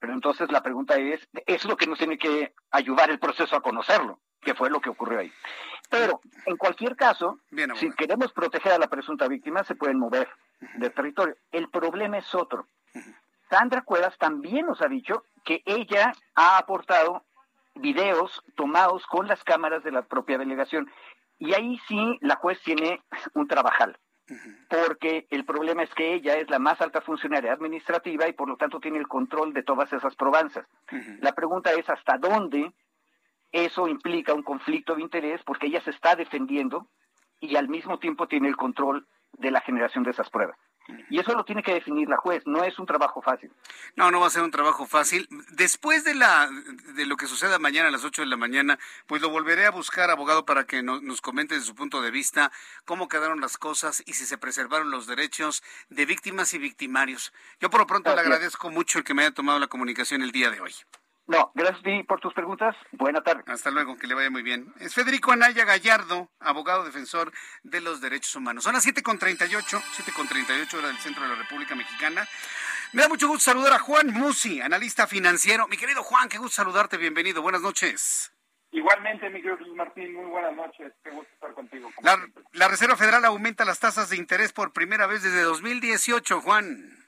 [0.00, 3.60] Pero entonces la pregunta es, es lo que nos tiene que ayudar el proceso a
[3.60, 5.32] conocerlo, que fue lo que ocurrió ahí.
[5.90, 7.40] Pero, en cualquier caso,
[7.76, 10.28] si queremos proteger a la presunta víctima, se pueden mover
[10.76, 11.36] de territorio.
[11.50, 12.66] El problema es otro.
[13.48, 17.24] Sandra Cuevas también nos ha dicho que ella ha aportado
[17.74, 20.90] videos tomados con las cámaras de la propia delegación.
[21.38, 23.02] Y ahí sí la juez tiene
[23.34, 23.98] un trabajal
[24.68, 28.56] porque el problema es que ella es la más alta funcionaria administrativa y por lo
[28.56, 30.66] tanto tiene el control de todas esas probanzas.
[31.20, 32.72] La pregunta es hasta dónde
[33.52, 36.88] eso implica un conflicto de interés porque ella se está defendiendo
[37.40, 40.58] y al mismo tiempo tiene el control de la generación de esas pruebas.
[41.10, 43.50] Y eso lo tiene que definir la juez, no es un trabajo fácil.
[43.96, 45.28] No, no va a ser un trabajo fácil.
[45.50, 46.50] Después de la
[46.94, 49.70] de lo que suceda mañana a las 8 de la mañana, pues lo volveré a
[49.70, 52.52] buscar, abogado, para que nos comente desde su punto de vista
[52.84, 57.32] cómo quedaron las cosas y si se preservaron los derechos de víctimas y victimarios.
[57.60, 60.32] Yo por lo pronto le agradezco mucho el que me haya tomado la comunicación el
[60.32, 60.74] día de hoy.
[61.28, 62.74] No, gracias por tus preguntas.
[62.92, 63.42] Buena tarde.
[63.46, 64.72] Hasta luego, que le vaya muy bien.
[64.80, 67.30] Es Federico Anaya Gallardo, abogado defensor
[67.62, 68.64] de los derechos humanos.
[68.64, 72.26] Son las 7.38, 7.38 hora del centro de la República Mexicana.
[72.94, 75.68] Me da mucho gusto saludar a Juan Musi, analista financiero.
[75.68, 77.42] Mi querido Juan, qué gusto saludarte, bienvenido.
[77.42, 78.32] Buenas noches.
[78.70, 80.94] Igualmente, mi querido Martín, muy buenas noches.
[81.04, 81.90] Qué gusto estar contigo.
[82.00, 82.18] La,
[82.52, 87.06] la Reserva Federal aumenta las tasas de interés por primera vez desde 2018, Juan.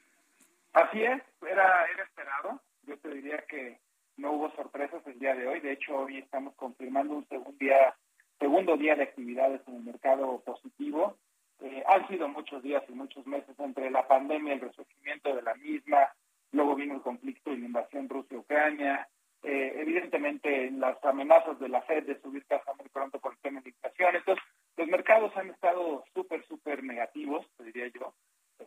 [0.74, 2.62] Así es, era, era esperado.
[2.82, 3.80] Yo te diría que
[4.20, 5.60] no hubo sorpresas el día de hoy.
[5.60, 7.97] De hecho, hoy estamos confirmando un segundo día,
[8.38, 11.16] segundo día de actividades en el mercado positivo.
[11.60, 15.55] Eh, han sido muchos días y muchos meses entre la pandemia, el resurgimiento de la
[15.55, 16.09] misma,
[16.52, 19.09] luego vino el conflicto y la invasión Rusia-Ucrania,
[19.42, 23.60] eh, evidentemente las amenazas de la Fed de subir tasa muy pronto por el tema
[23.62, 24.16] de inflación.
[24.16, 24.44] Entonces,
[24.76, 28.14] los mercados han estado súper, súper negativos, diría yo.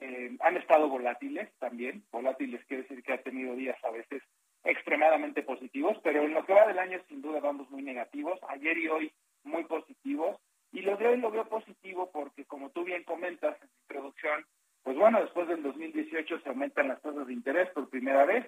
[0.01, 2.03] Eh, han estado volátiles también.
[2.11, 4.23] Volátiles quiere decir que ha tenido días a veces
[4.63, 8.39] extremadamente positivos, pero en lo que va del año sin duda vamos muy negativos.
[8.49, 9.11] Ayer y hoy
[9.43, 10.37] muy positivos.
[10.71, 14.45] Y lo de hoy lo veo positivo porque, como tú bien comentas en tu introducción,
[14.83, 18.45] pues bueno, después del 2018 se aumentan las tasas de interés por primera vez,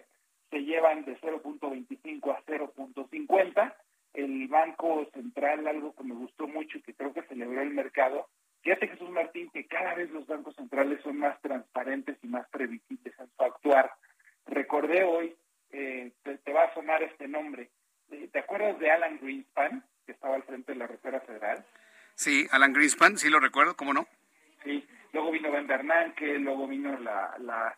[0.49, 3.75] se llevan de 0.25 a 0.50.
[4.13, 8.29] El Banco Central, algo que me gustó mucho y que creo que celebró el mercado,
[8.61, 13.13] fíjate Jesús Martín, que cada vez los bancos centrales son más transparentes y más previsibles
[13.19, 13.91] en su actuar.
[14.45, 15.35] Recordé hoy
[15.71, 17.69] eh, te, va a sonar este nombre.
[18.09, 21.65] Eh, ¿Te acuerdas de Alan Greenspan, que estaba al frente de la Reserva Federal?
[22.13, 24.05] Sí, Alan Greenspan, sí lo recuerdo, ¿cómo no?
[24.63, 27.77] Sí, luego vino Ben Bernanke, luego vino la, la,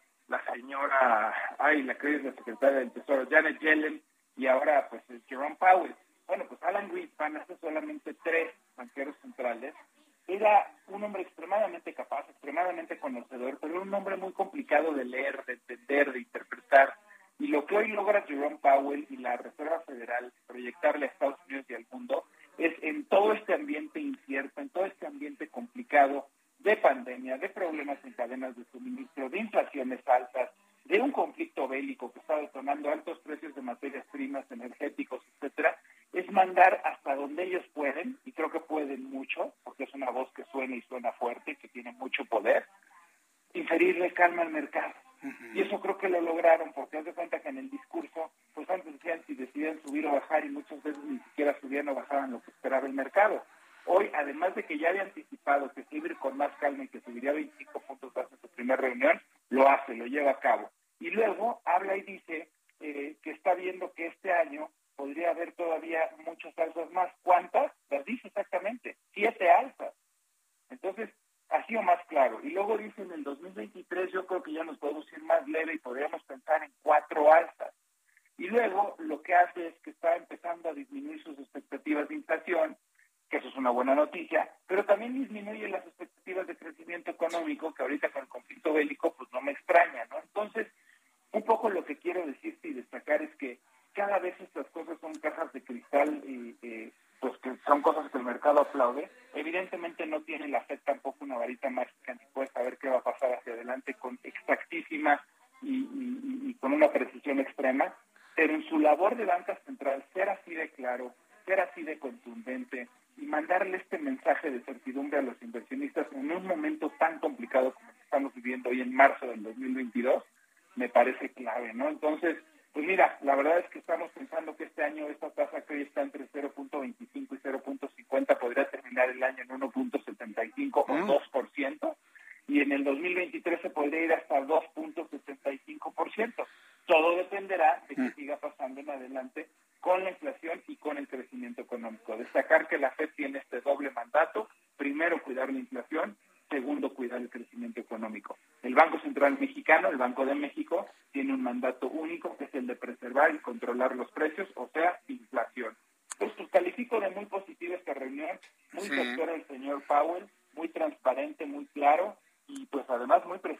[149.68, 153.39] Mexicano, el Banco de México, tiene un mandato único que es el de preservar y
[153.39, 155.76] controlar los precios, o sea, inflación.
[156.18, 158.39] Pues, pues califico de muy positiva esta reunión,
[158.72, 158.94] muy sí.
[158.94, 162.15] el señor Powell, muy transparente, muy claro
[162.48, 163.57] y pues además muy preciso.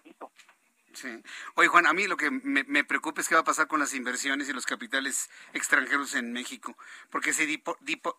[1.00, 1.10] Sí.
[1.54, 3.94] Oye, Juan, a mí lo que me, preocupa es qué va a pasar con las
[3.94, 6.76] inversiones y los capitales extranjeros en México,
[7.12, 7.62] porque si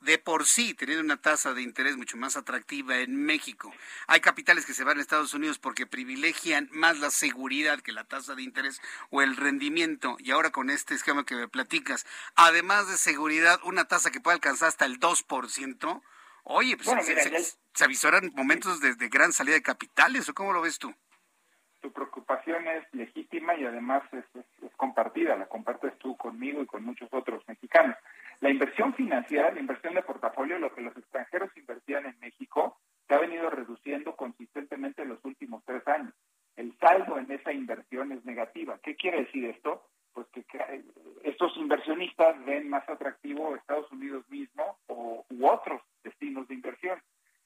[0.00, 3.74] de por sí, teniendo una tasa de interés mucho más atractiva en México,
[4.06, 8.04] hay capitales que se van a Estados Unidos porque privilegian más la seguridad que la
[8.04, 8.80] tasa de interés
[9.10, 12.06] o el rendimiento, y ahora con este esquema que me platicas,
[12.36, 16.02] además de seguridad, una tasa que puede alcanzar hasta el 2%,
[16.44, 17.06] oye, pues
[17.74, 20.94] se, avisoran momentos de, de gran salida de capitales, ¿o cómo lo ves tú?
[22.28, 24.24] Preocupación es legítima y además es,
[24.76, 27.96] compartida, la compartes tú conmigo y con muchos otros mexicanos.
[28.40, 33.14] La inversión financiera, la inversión de portafolio, lo que los extranjeros invertían en México, se
[33.14, 36.12] ha venido reduciendo consistentemente en los últimos tres años.
[36.56, 38.78] El saldo en esa inversión es negativa.
[38.82, 39.88] ¿Qué quiere decir esto?
[40.12, 40.44] Pues que,
[41.24, 47.00] estos inversionistas ven más atractivo Estados Unidos mismo o, u otros destinos de inversión.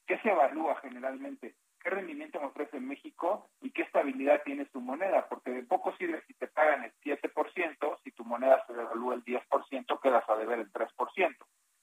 [0.07, 1.55] ¿Qué se evalúa generalmente?
[1.83, 6.23] Qué rendimiento me ofrece México y qué estabilidad tiene su moneda, porque de poco sirve
[6.27, 10.61] si te pagan el 7%, si tu moneda se devalúa el 10%, quedas a deber
[10.61, 11.37] el 3%.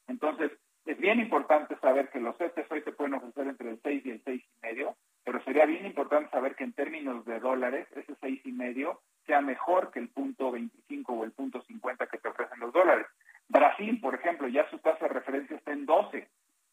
[0.08, 0.52] Entonces,
[0.86, 4.12] es bien importante saber que los CETES hoy te pueden ofrecer entre el 6 y
[4.12, 9.42] el 6,5, pero sería bien importante saber que en términos de dólares, ese 6,5 sea
[9.42, 13.06] mejor que el punto 25 o el punto 50 que te ofrecen los dólares.
[13.48, 16.28] Brasil, por ejemplo, ya su tasa de referencia está en 12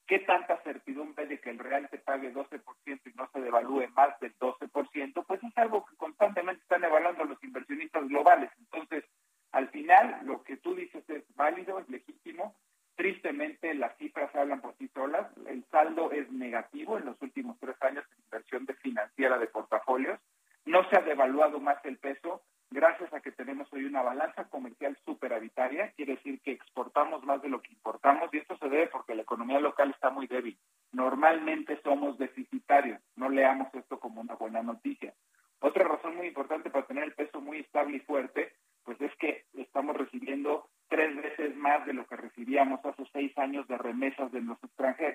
[0.06, 4.18] ¿Qué tanta certidumbre de que el real te pague 12% y no se devalúe más
[4.20, 5.24] del 12%?
[5.26, 8.50] Pues es algo que constantemente están evaluando los inversionistas globales.
[8.58, 9.04] Entonces,
[9.50, 12.54] al final, lo que tú dices es válido, es legítimo.
[12.94, 15.26] Tristemente, las cifras hablan por sí solas.
[15.46, 20.20] El saldo es negativo en los últimos tres años en inversión de financiera de portafolios.
[20.66, 24.96] No se ha devaluado más el peso gracias a que tenemos hoy una balanza comercial
[25.04, 29.14] superavitaria, quiere decir que exportamos más de lo que importamos y esto se debe porque
[29.14, 30.58] la economía local está muy débil.
[30.92, 35.14] Normalmente somos deficitarios, no leamos esto como una buena noticia.
[35.60, 38.52] Otra razón muy importante para tener el peso muy estable y fuerte,
[38.84, 43.66] pues es que estamos recibiendo tres veces más de lo que recibíamos hace seis años
[43.66, 44.70] de remesas de nuestros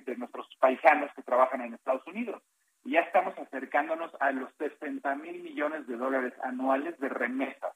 [0.06, 2.41] de nuestros paisanos que trabajan en Estados Unidos
[2.84, 7.74] ya estamos acercándonos a los 60 mil millones de dólares anuales de remesas.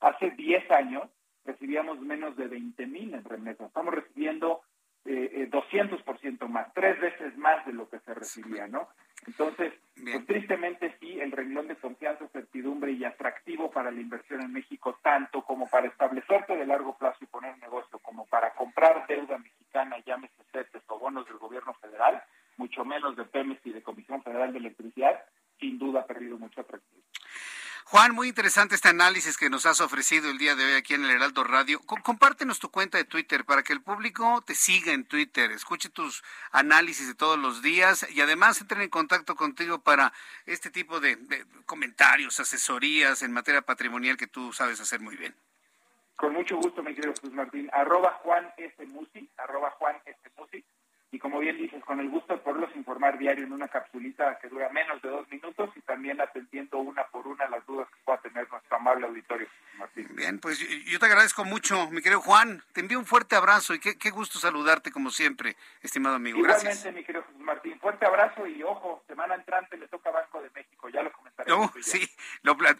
[0.00, 1.08] Hace 10 años
[1.44, 3.68] recibíamos menos de 20 mil en remesas.
[3.68, 4.62] Estamos recibiendo
[5.04, 8.88] eh, 200% eh, más, tres veces más de lo que se recibía, ¿no?
[9.26, 14.52] Entonces, pues, tristemente sí, el renglón de confianza, certidumbre y atractivo para la inversión en
[14.52, 19.38] México, tanto como para establecerte de largo plazo y poner negocio, como para comprar deuda
[19.38, 22.22] mexicana, llámese CETES o bonos del gobierno federal,
[22.56, 25.22] mucho menos de Pemex y de Comisión Federal de Electricidad,
[25.58, 27.02] sin duda ha perdido mucho atractivo.
[27.92, 31.04] Juan, muy interesante este análisis que nos has ofrecido el día de hoy aquí en
[31.04, 31.78] el Heraldo Radio.
[32.02, 36.24] compártenos tu cuenta de Twitter para que el público te siga en Twitter, escuche tus
[36.52, 40.14] análisis de todos los días y además entre en contacto contigo para
[40.46, 41.18] este tipo de,
[41.66, 45.34] comentarios, asesorías en materia patrimonial que tú sabes hacer muy bien.
[46.16, 47.68] Con mucho gusto, mi querido Jesús Martín.
[47.74, 48.86] Arroba Juan S.
[48.86, 50.18] Musi, arroba Juan S.
[50.38, 50.64] Musi
[51.12, 54.48] y como bien dices, con el gusto de poderlos informar diario en una capsulita que
[54.48, 58.18] dura menos de dos minutos y también atendiendo una por una las dudas que pueda
[58.22, 59.46] tener nuestro amable auditorio,
[59.78, 60.08] Martín.
[60.12, 62.62] Bien, pues yo te agradezco mucho, mi querido Juan.
[62.72, 66.38] Te envío un fuerte abrazo y qué, gusto saludarte como siempre, estimado amigo.
[66.38, 67.78] Igualmente, mi querido Martín.
[67.78, 71.12] Fuerte abrazo y ojo, semana entrante le toca Banco de México, ya lo
[71.48, 72.08] Oh, sí,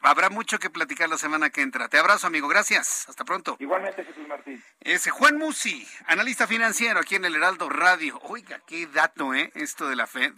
[0.03, 1.89] habrá mucho que platicar la semana que entra.
[1.89, 2.49] Te abrazo, amigo.
[2.49, 3.09] Gracias.
[3.09, 3.57] Hasta pronto.
[3.59, 4.63] Igualmente, Jesús Martín.
[4.81, 8.19] Ese Juan Musi, analista financiero aquí en el Heraldo Radio.
[8.25, 9.51] Oiga, qué dato, ¿eh?
[9.55, 10.33] Esto de la Fed.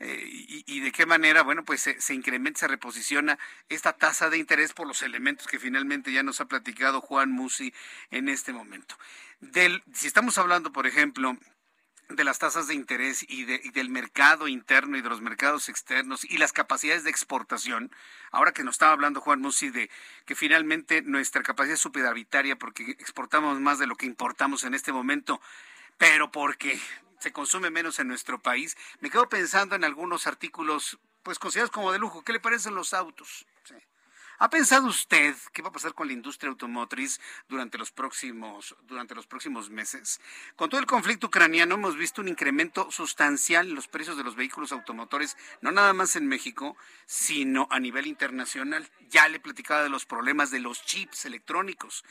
[0.00, 0.20] eh,
[0.66, 3.38] y, de qué manera, bueno, pues se, incrementa, se reposiciona
[3.68, 7.72] esta tasa de interés por los elementos que finalmente ya nos ha platicado Juan Musi
[8.10, 8.96] en este momento.
[9.40, 11.36] Del, si estamos hablando, por ejemplo,
[12.08, 16.38] de las tasas de interés y, del mercado interno y de los mercados externos y
[16.38, 17.90] las capacidades de exportación.
[18.30, 19.90] Ahora que nos estaba hablando Juan Musi de
[20.26, 24.92] que finalmente nuestra capacidad es superavitaria porque exportamos más de lo que importamos en este
[24.92, 25.40] momento,
[25.96, 26.78] pero porque
[27.18, 31.92] se consume menos en nuestro país, me quedo pensando en algunos artículos pues considerados como
[31.92, 32.22] de lujo.
[32.22, 33.46] ¿Qué le parecen los autos?
[34.38, 39.14] ¿Ha pensado usted qué va a pasar con la industria automotriz durante los próximos durante
[39.14, 40.20] los próximos meses?
[40.56, 44.34] Con todo el conflicto ucraniano hemos visto un incremento sustancial en los precios de los
[44.34, 46.76] vehículos automotores, no nada más en México,
[47.06, 48.88] sino a nivel internacional.
[49.10, 52.04] Ya le platicaba de los problemas de los chips electrónicos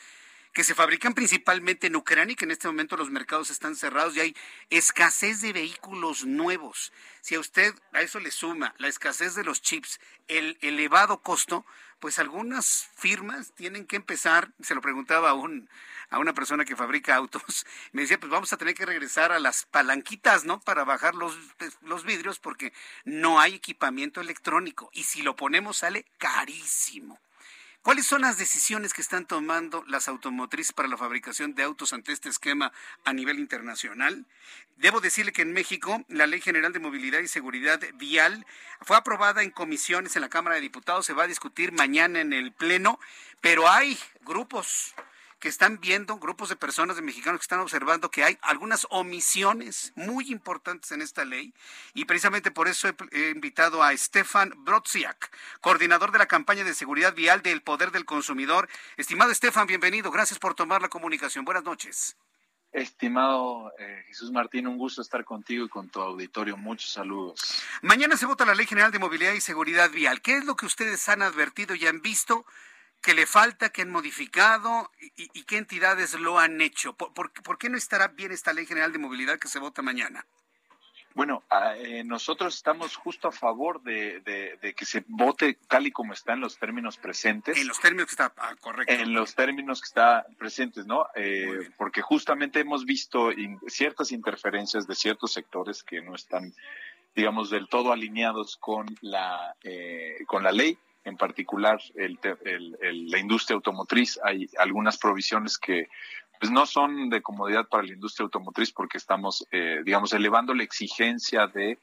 [0.54, 4.16] que se fabrican principalmente en Ucrania y que en este momento los mercados están cerrados
[4.16, 4.36] y hay
[4.70, 6.92] escasez de vehículos nuevos.
[7.22, 11.66] Si a usted a eso le suma la escasez de los chips, el elevado costo,
[12.02, 15.70] pues algunas firmas tienen que empezar, se lo preguntaba a, un,
[16.10, 19.40] a una persona que fabrica autos, me decía, pues vamos a tener que regresar a
[19.40, 20.60] las palanquitas, ¿no?
[20.60, 21.38] Para bajar los,
[21.84, 22.74] los vidrios porque
[23.06, 27.20] no hay equipamiento electrónico y si lo ponemos sale carísimo.
[27.84, 32.12] ¿Cuáles son las decisiones que están tomando las automotrices para la fabricación de autos ante
[32.12, 32.72] este esquema
[33.06, 34.28] a nivel internacional?
[34.78, 38.46] Debo decirle que en México la Ley General de Movilidad y Seguridad Vial
[38.82, 42.34] fue aprobada en comisiones en la Cámara de Diputados, se va a discutir mañana en
[42.34, 43.00] el Pleno,
[43.42, 44.94] pero hay grupos
[45.42, 49.92] que están viendo, grupos de personas de mexicanos que están observando que hay algunas omisiones
[49.96, 51.54] muy importantes en esta ley
[51.94, 57.16] y precisamente por eso he, invitado a Stefan Brodziak, coordinador de la campaña de seguridad
[57.16, 58.70] vial del Poder del Consumidor.
[58.98, 60.12] Estimado Stefan, bienvenido.
[60.12, 61.44] Gracias por tomar la comunicación.
[61.44, 62.16] Buenas noches.
[62.72, 66.56] Estimado eh, Jesús Martín, un gusto estar contigo y con tu auditorio.
[66.56, 67.64] Muchos saludos.
[67.82, 70.22] Mañana se vota la Ley General de Movilidad y Seguridad Vial.
[70.22, 72.46] ¿Qué es lo que ustedes han advertido y han visto
[73.02, 76.94] que le falta, que han modificado y, qué entidades lo han hecho.
[76.94, 80.26] ¿Por, qué no estará bien esta ley general de movilidad que se vota mañana?
[81.14, 84.24] Bueno, ah, eh, nosotros estamos justo a favor de,
[84.78, 87.58] que se vote tal y como está en los términos presentes.
[87.58, 88.94] En los términos que está, ah, correcto.
[88.94, 91.08] En los términos que está presentes, ¿no?
[91.16, 93.32] Eh, porque justamente hemos visto
[93.68, 96.54] ciertas interferencias de ciertos sectores que no están,
[97.14, 102.20] digamos, del todo alineados con la, eh, con la ley en particular el,
[103.10, 104.20] la industria automotriz.
[104.24, 105.88] Hay algunas provisiones que
[106.40, 110.64] pues, no son de comodidad para la industria automotriz porque estamos, eh, digamos, elevando la
[110.64, 111.80] exigencia de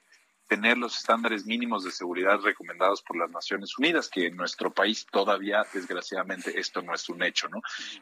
[0.48, 5.06] tener los estándares mínimos de seguridad recomendados por las Naciones Unidas, que en nuestro país
[5.10, 7.60] todavía, desgraciadamente, esto no es un hecho, ¿no?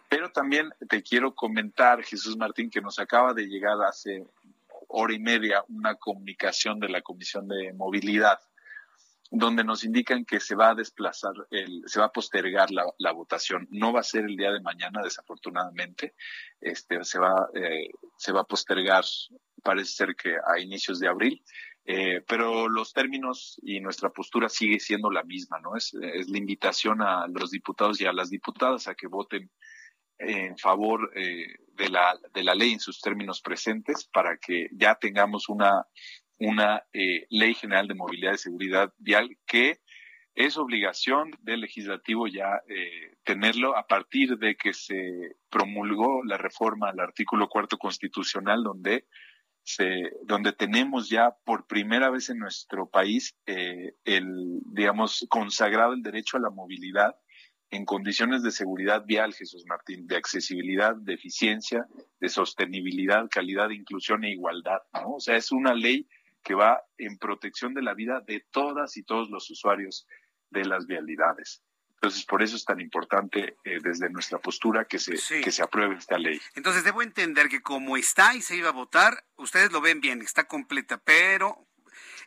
[0.08, 4.24] Pero también te quiero comentar, Jesús Martín, que nos acaba de llegar hace
[4.86, 8.38] hora y media una comunicación de la Comisión de Movilidad
[9.30, 13.12] donde nos indican que se va a desplazar, el, se va a postergar la, la,
[13.12, 13.66] votación.
[13.70, 16.14] No va a ser el día de mañana, desafortunadamente.
[16.60, 19.04] Este, se, va, eh, se va a postergar,
[19.62, 21.42] parece ser que a inicios de abril.
[21.88, 25.76] Eh, pero los términos y nuestra postura sigue siendo la misma, ¿no?
[25.76, 29.50] Es, es la invitación a los diputados y a las diputadas a que voten
[30.18, 34.94] en favor eh, de, la, de la ley en sus términos presentes para que ya
[34.94, 35.86] tengamos una
[36.38, 39.80] una eh, ley general de movilidad y seguridad vial que
[40.34, 46.90] es obligación del legislativo ya eh, tenerlo a partir de que se promulgó la reforma
[46.90, 49.06] al artículo cuarto constitucional donde
[49.62, 56.02] se, donde tenemos ya por primera vez en nuestro país eh, el, digamos, consagrado el
[56.02, 57.16] derecho a la movilidad
[57.70, 61.86] en condiciones de seguridad vial, Jesús Martín, de accesibilidad, de eficiencia,
[62.20, 65.14] de sostenibilidad, calidad, inclusión e igualdad, ¿no?
[65.14, 66.06] O sea, es una ley
[66.46, 70.06] que va en protección de la vida de todas y todos los usuarios
[70.50, 71.64] de las vialidades.
[71.94, 75.96] Entonces, por eso es tan importante eh, desde nuestra postura que se, que se apruebe
[75.96, 76.40] esta ley.
[76.54, 80.22] Entonces, debo entender que como está y se iba a votar, ustedes lo ven bien,
[80.22, 81.66] está completa, pero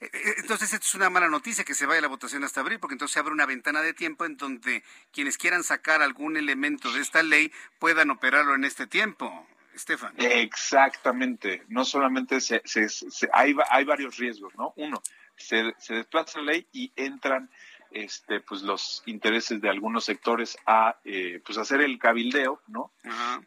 [0.02, 2.82] eh, eh, entonces, esto es una mala noticia que se vaya la votación hasta abril,
[2.82, 4.84] porque entonces se abre una ventana de tiempo en donde
[5.14, 9.48] quienes quieran sacar algún elemento de esta ley puedan operarlo en este tiempo.
[9.74, 10.14] Estefan.
[10.18, 11.64] Exactamente.
[11.68, 12.62] No solamente se,
[13.34, 14.74] hay, hay varios riesgos, ¿no?
[14.78, 15.02] Uno,
[15.36, 17.50] se, se desplaza la ley y entran
[17.92, 22.92] este, pues los intereses de algunos sectores a eh, pues hacer el cabildeo no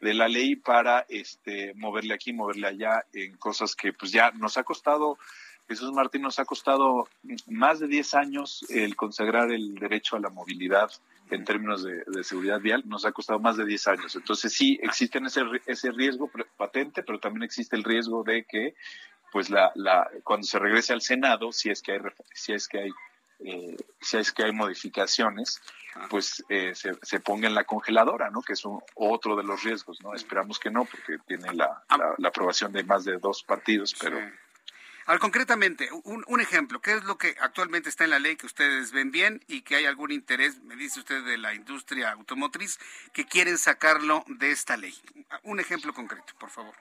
[0.00, 4.58] de la ley para este moverle aquí moverle allá en cosas que pues ya nos
[4.58, 5.16] ha costado
[5.68, 7.08] Jesús Martín nos ha costado
[7.46, 10.90] más de 10 años el consagrar el derecho a la movilidad
[11.34, 14.16] en términos de, seguridad vial nos ha costado más de 10 años.
[14.16, 18.74] Entonces sí, existe ese, ese riesgo patente, pero también existe el riesgo de que
[19.32, 22.00] pues la, la, cuando se regrese al Senado, si es que hay,
[22.34, 22.90] si es que hay,
[23.40, 25.62] eh, si es que hay modificaciones,
[26.10, 28.42] pues eh, se, se, ponga en la congeladora, ¿no?
[28.42, 30.14] Que es un, otro de los riesgos, ¿no?
[30.14, 31.82] Esperamos que no, porque tiene la,
[32.18, 34.18] la, aprobación de más de dos partidos, pero...
[35.06, 38.46] Ahora, concretamente, un, un, ejemplo, ¿qué es lo que actualmente está en la ley que
[38.46, 42.78] ustedes ven bien y que hay algún interés, me dice usted, de la industria automotriz,
[43.12, 44.94] que quieren sacarlo de esta ley?
[45.42, 46.74] Un ejemplo concreto, por favor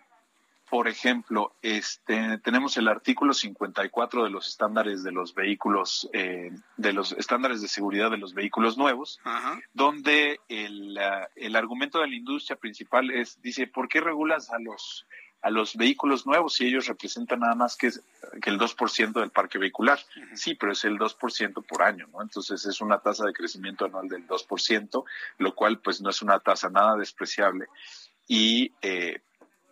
[0.72, 6.94] por ejemplo, este, tenemos el artículo 54 de los estándares de los vehículos, eh, de
[6.94, 9.20] los estándares de seguridad de los vehículos nuevos,
[9.74, 10.98] donde el,
[11.36, 15.06] el, argumento de la industria principal es, dice, ¿por qué regulas a los,
[15.42, 17.92] a los vehículos nuevos si ellos representan nada más que,
[18.42, 20.00] que el 2% del parque vehicular?
[20.36, 22.22] Sí, pero es el 2% por año, ¿no?
[22.22, 25.04] Entonces es una tasa de crecimiento anual del 2%,
[25.38, 27.68] lo cual pues no es una tasa nada despreciable.
[28.28, 29.22] Y eh,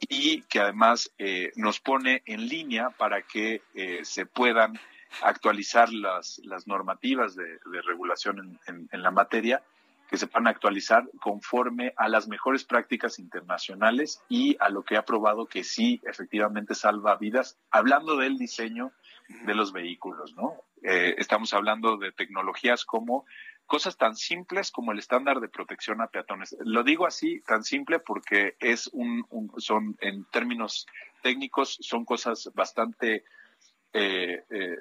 [0.07, 4.79] y que además eh, nos pone en línea para que eh, se puedan
[5.21, 9.63] actualizar las, las normativas de, regulación en, en, la materia,
[10.09, 15.05] que se puedan actualizar conforme a las mejores prácticas internacionales y a lo que ha
[15.05, 18.91] probado que sí efectivamente salva vidas, hablando del diseño
[19.45, 20.55] de los vehículos, ¿no?
[20.81, 23.25] Eh, estamos hablando de tecnologías como
[23.67, 26.57] cosas tan simples como el estándar de protección a peatones.
[26.61, 29.27] Lo digo así, tan simple, porque es un,
[29.57, 30.87] son, en términos
[31.21, 33.23] técnicos, son cosas bastante
[33.91, 34.77] eh, eh,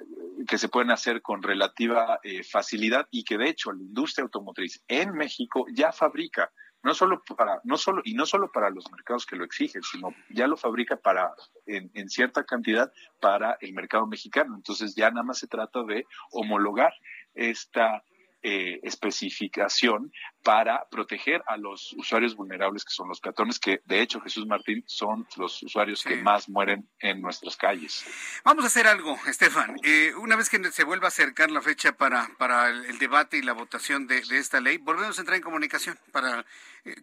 [0.47, 4.83] que se pueden hacer con relativa eh, facilidad y que de hecho la industria automotriz
[4.87, 6.51] en México ya fabrica
[6.83, 10.13] no solo para no solo y no solo para los mercados que lo exigen sino
[10.29, 11.33] ya lo fabrica para
[11.65, 14.55] en, en cierta cantidad para el mercado mexicano.
[14.55, 16.93] Entonces ya nada más se trata de homologar
[17.33, 18.03] esta
[18.41, 20.11] eh, especificación
[20.43, 24.83] para proteger a los usuarios vulnerables que son los peatones, que de hecho Jesús Martín
[24.87, 28.05] son los usuarios que más mueren en nuestras calles.
[28.43, 29.75] Vamos a hacer algo, Estefan.
[29.83, 33.41] Eh, una vez que se vuelva a acercar la fecha para, para el, debate y
[33.41, 36.45] la votación de, de, esta ley, volvemos a entrar en comunicación para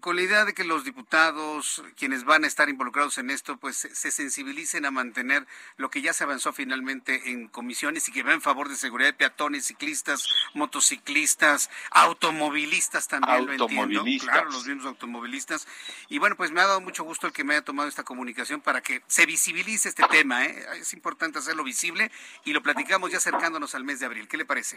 [0.01, 3.77] con la idea de que los diputados, quienes van a estar involucrados en esto, pues
[3.77, 5.47] se sensibilicen a mantener
[5.77, 9.09] lo que ya se avanzó finalmente en comisiones y que va en favor de seguridad
[9.09, 14.05] de peatones, ciclistas, motociclistas, automovilistas también, lo entiendo.
[14.21, 15.69] Claro, los mismos automovilistas.
[16.09, 18.61] Y bueno, pues me ha dado mucho gusto el que me haya tomado esta comunicación
[18.61, 20.45] para que se visibilice este tema.
[20.47, 20.67] ¿eh?
[20.81, 22.11] Es importante hacerlo visible
[22.45, 24.29] y lo platicamos ya acercándonos al mes de abril.
[24.29, 24.77] ¿Qué le parece?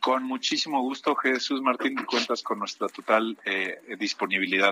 [0.00, 4.27] Con muchísimo gusto, Jesús Martín, cuentas con nuestra total eh, disponibilidad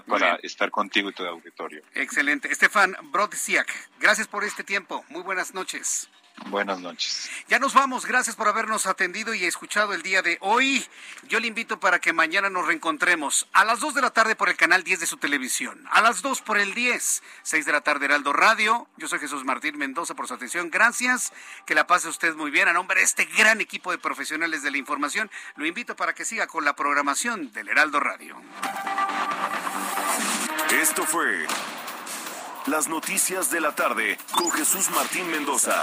[0.07, 1.83] para estar contigo y tu auditorio.
[1.95, 2.51] Excelente.
[2.51, 3.69] Estefan Brodsiak,
[4.01, 5.05] gracias por este tiempo.
[5.09, 6.09] Muy buenas noches.
[6.45, 7.29] Buenas noches.
[7.49, 8.07] Ya nos vamos.
[8.07, 10.87] Gracias por habernos atendido y escuchado el día de hoy.
[11.29, 14.49] Yo le invito para que mañana nos reencontremos a las 2 de la tarde por
[14.49, 17.81] el canal 10 de su televisión, a las 2 por el 10, 6 de la
[17.81, 18.87] tarde Heraldo Radio.
[18.97, 20.71] Yo soy Jesús Martín Mendoza por su atención.
[20.71, 21.33] Gracias.
[21.65, 22.69] Que la pase usted muy bien.
[22.69, 26.25] A nombre de este gran equipo de profesionales de la información, lo invito para que
[26.25, 28.37] siga con la programación del Heraldo Radio.
[30.71, 31.47] Esto fue
[32.67, 35.83] Las Noticias de la Tarde con Jesús Martín Mendoza.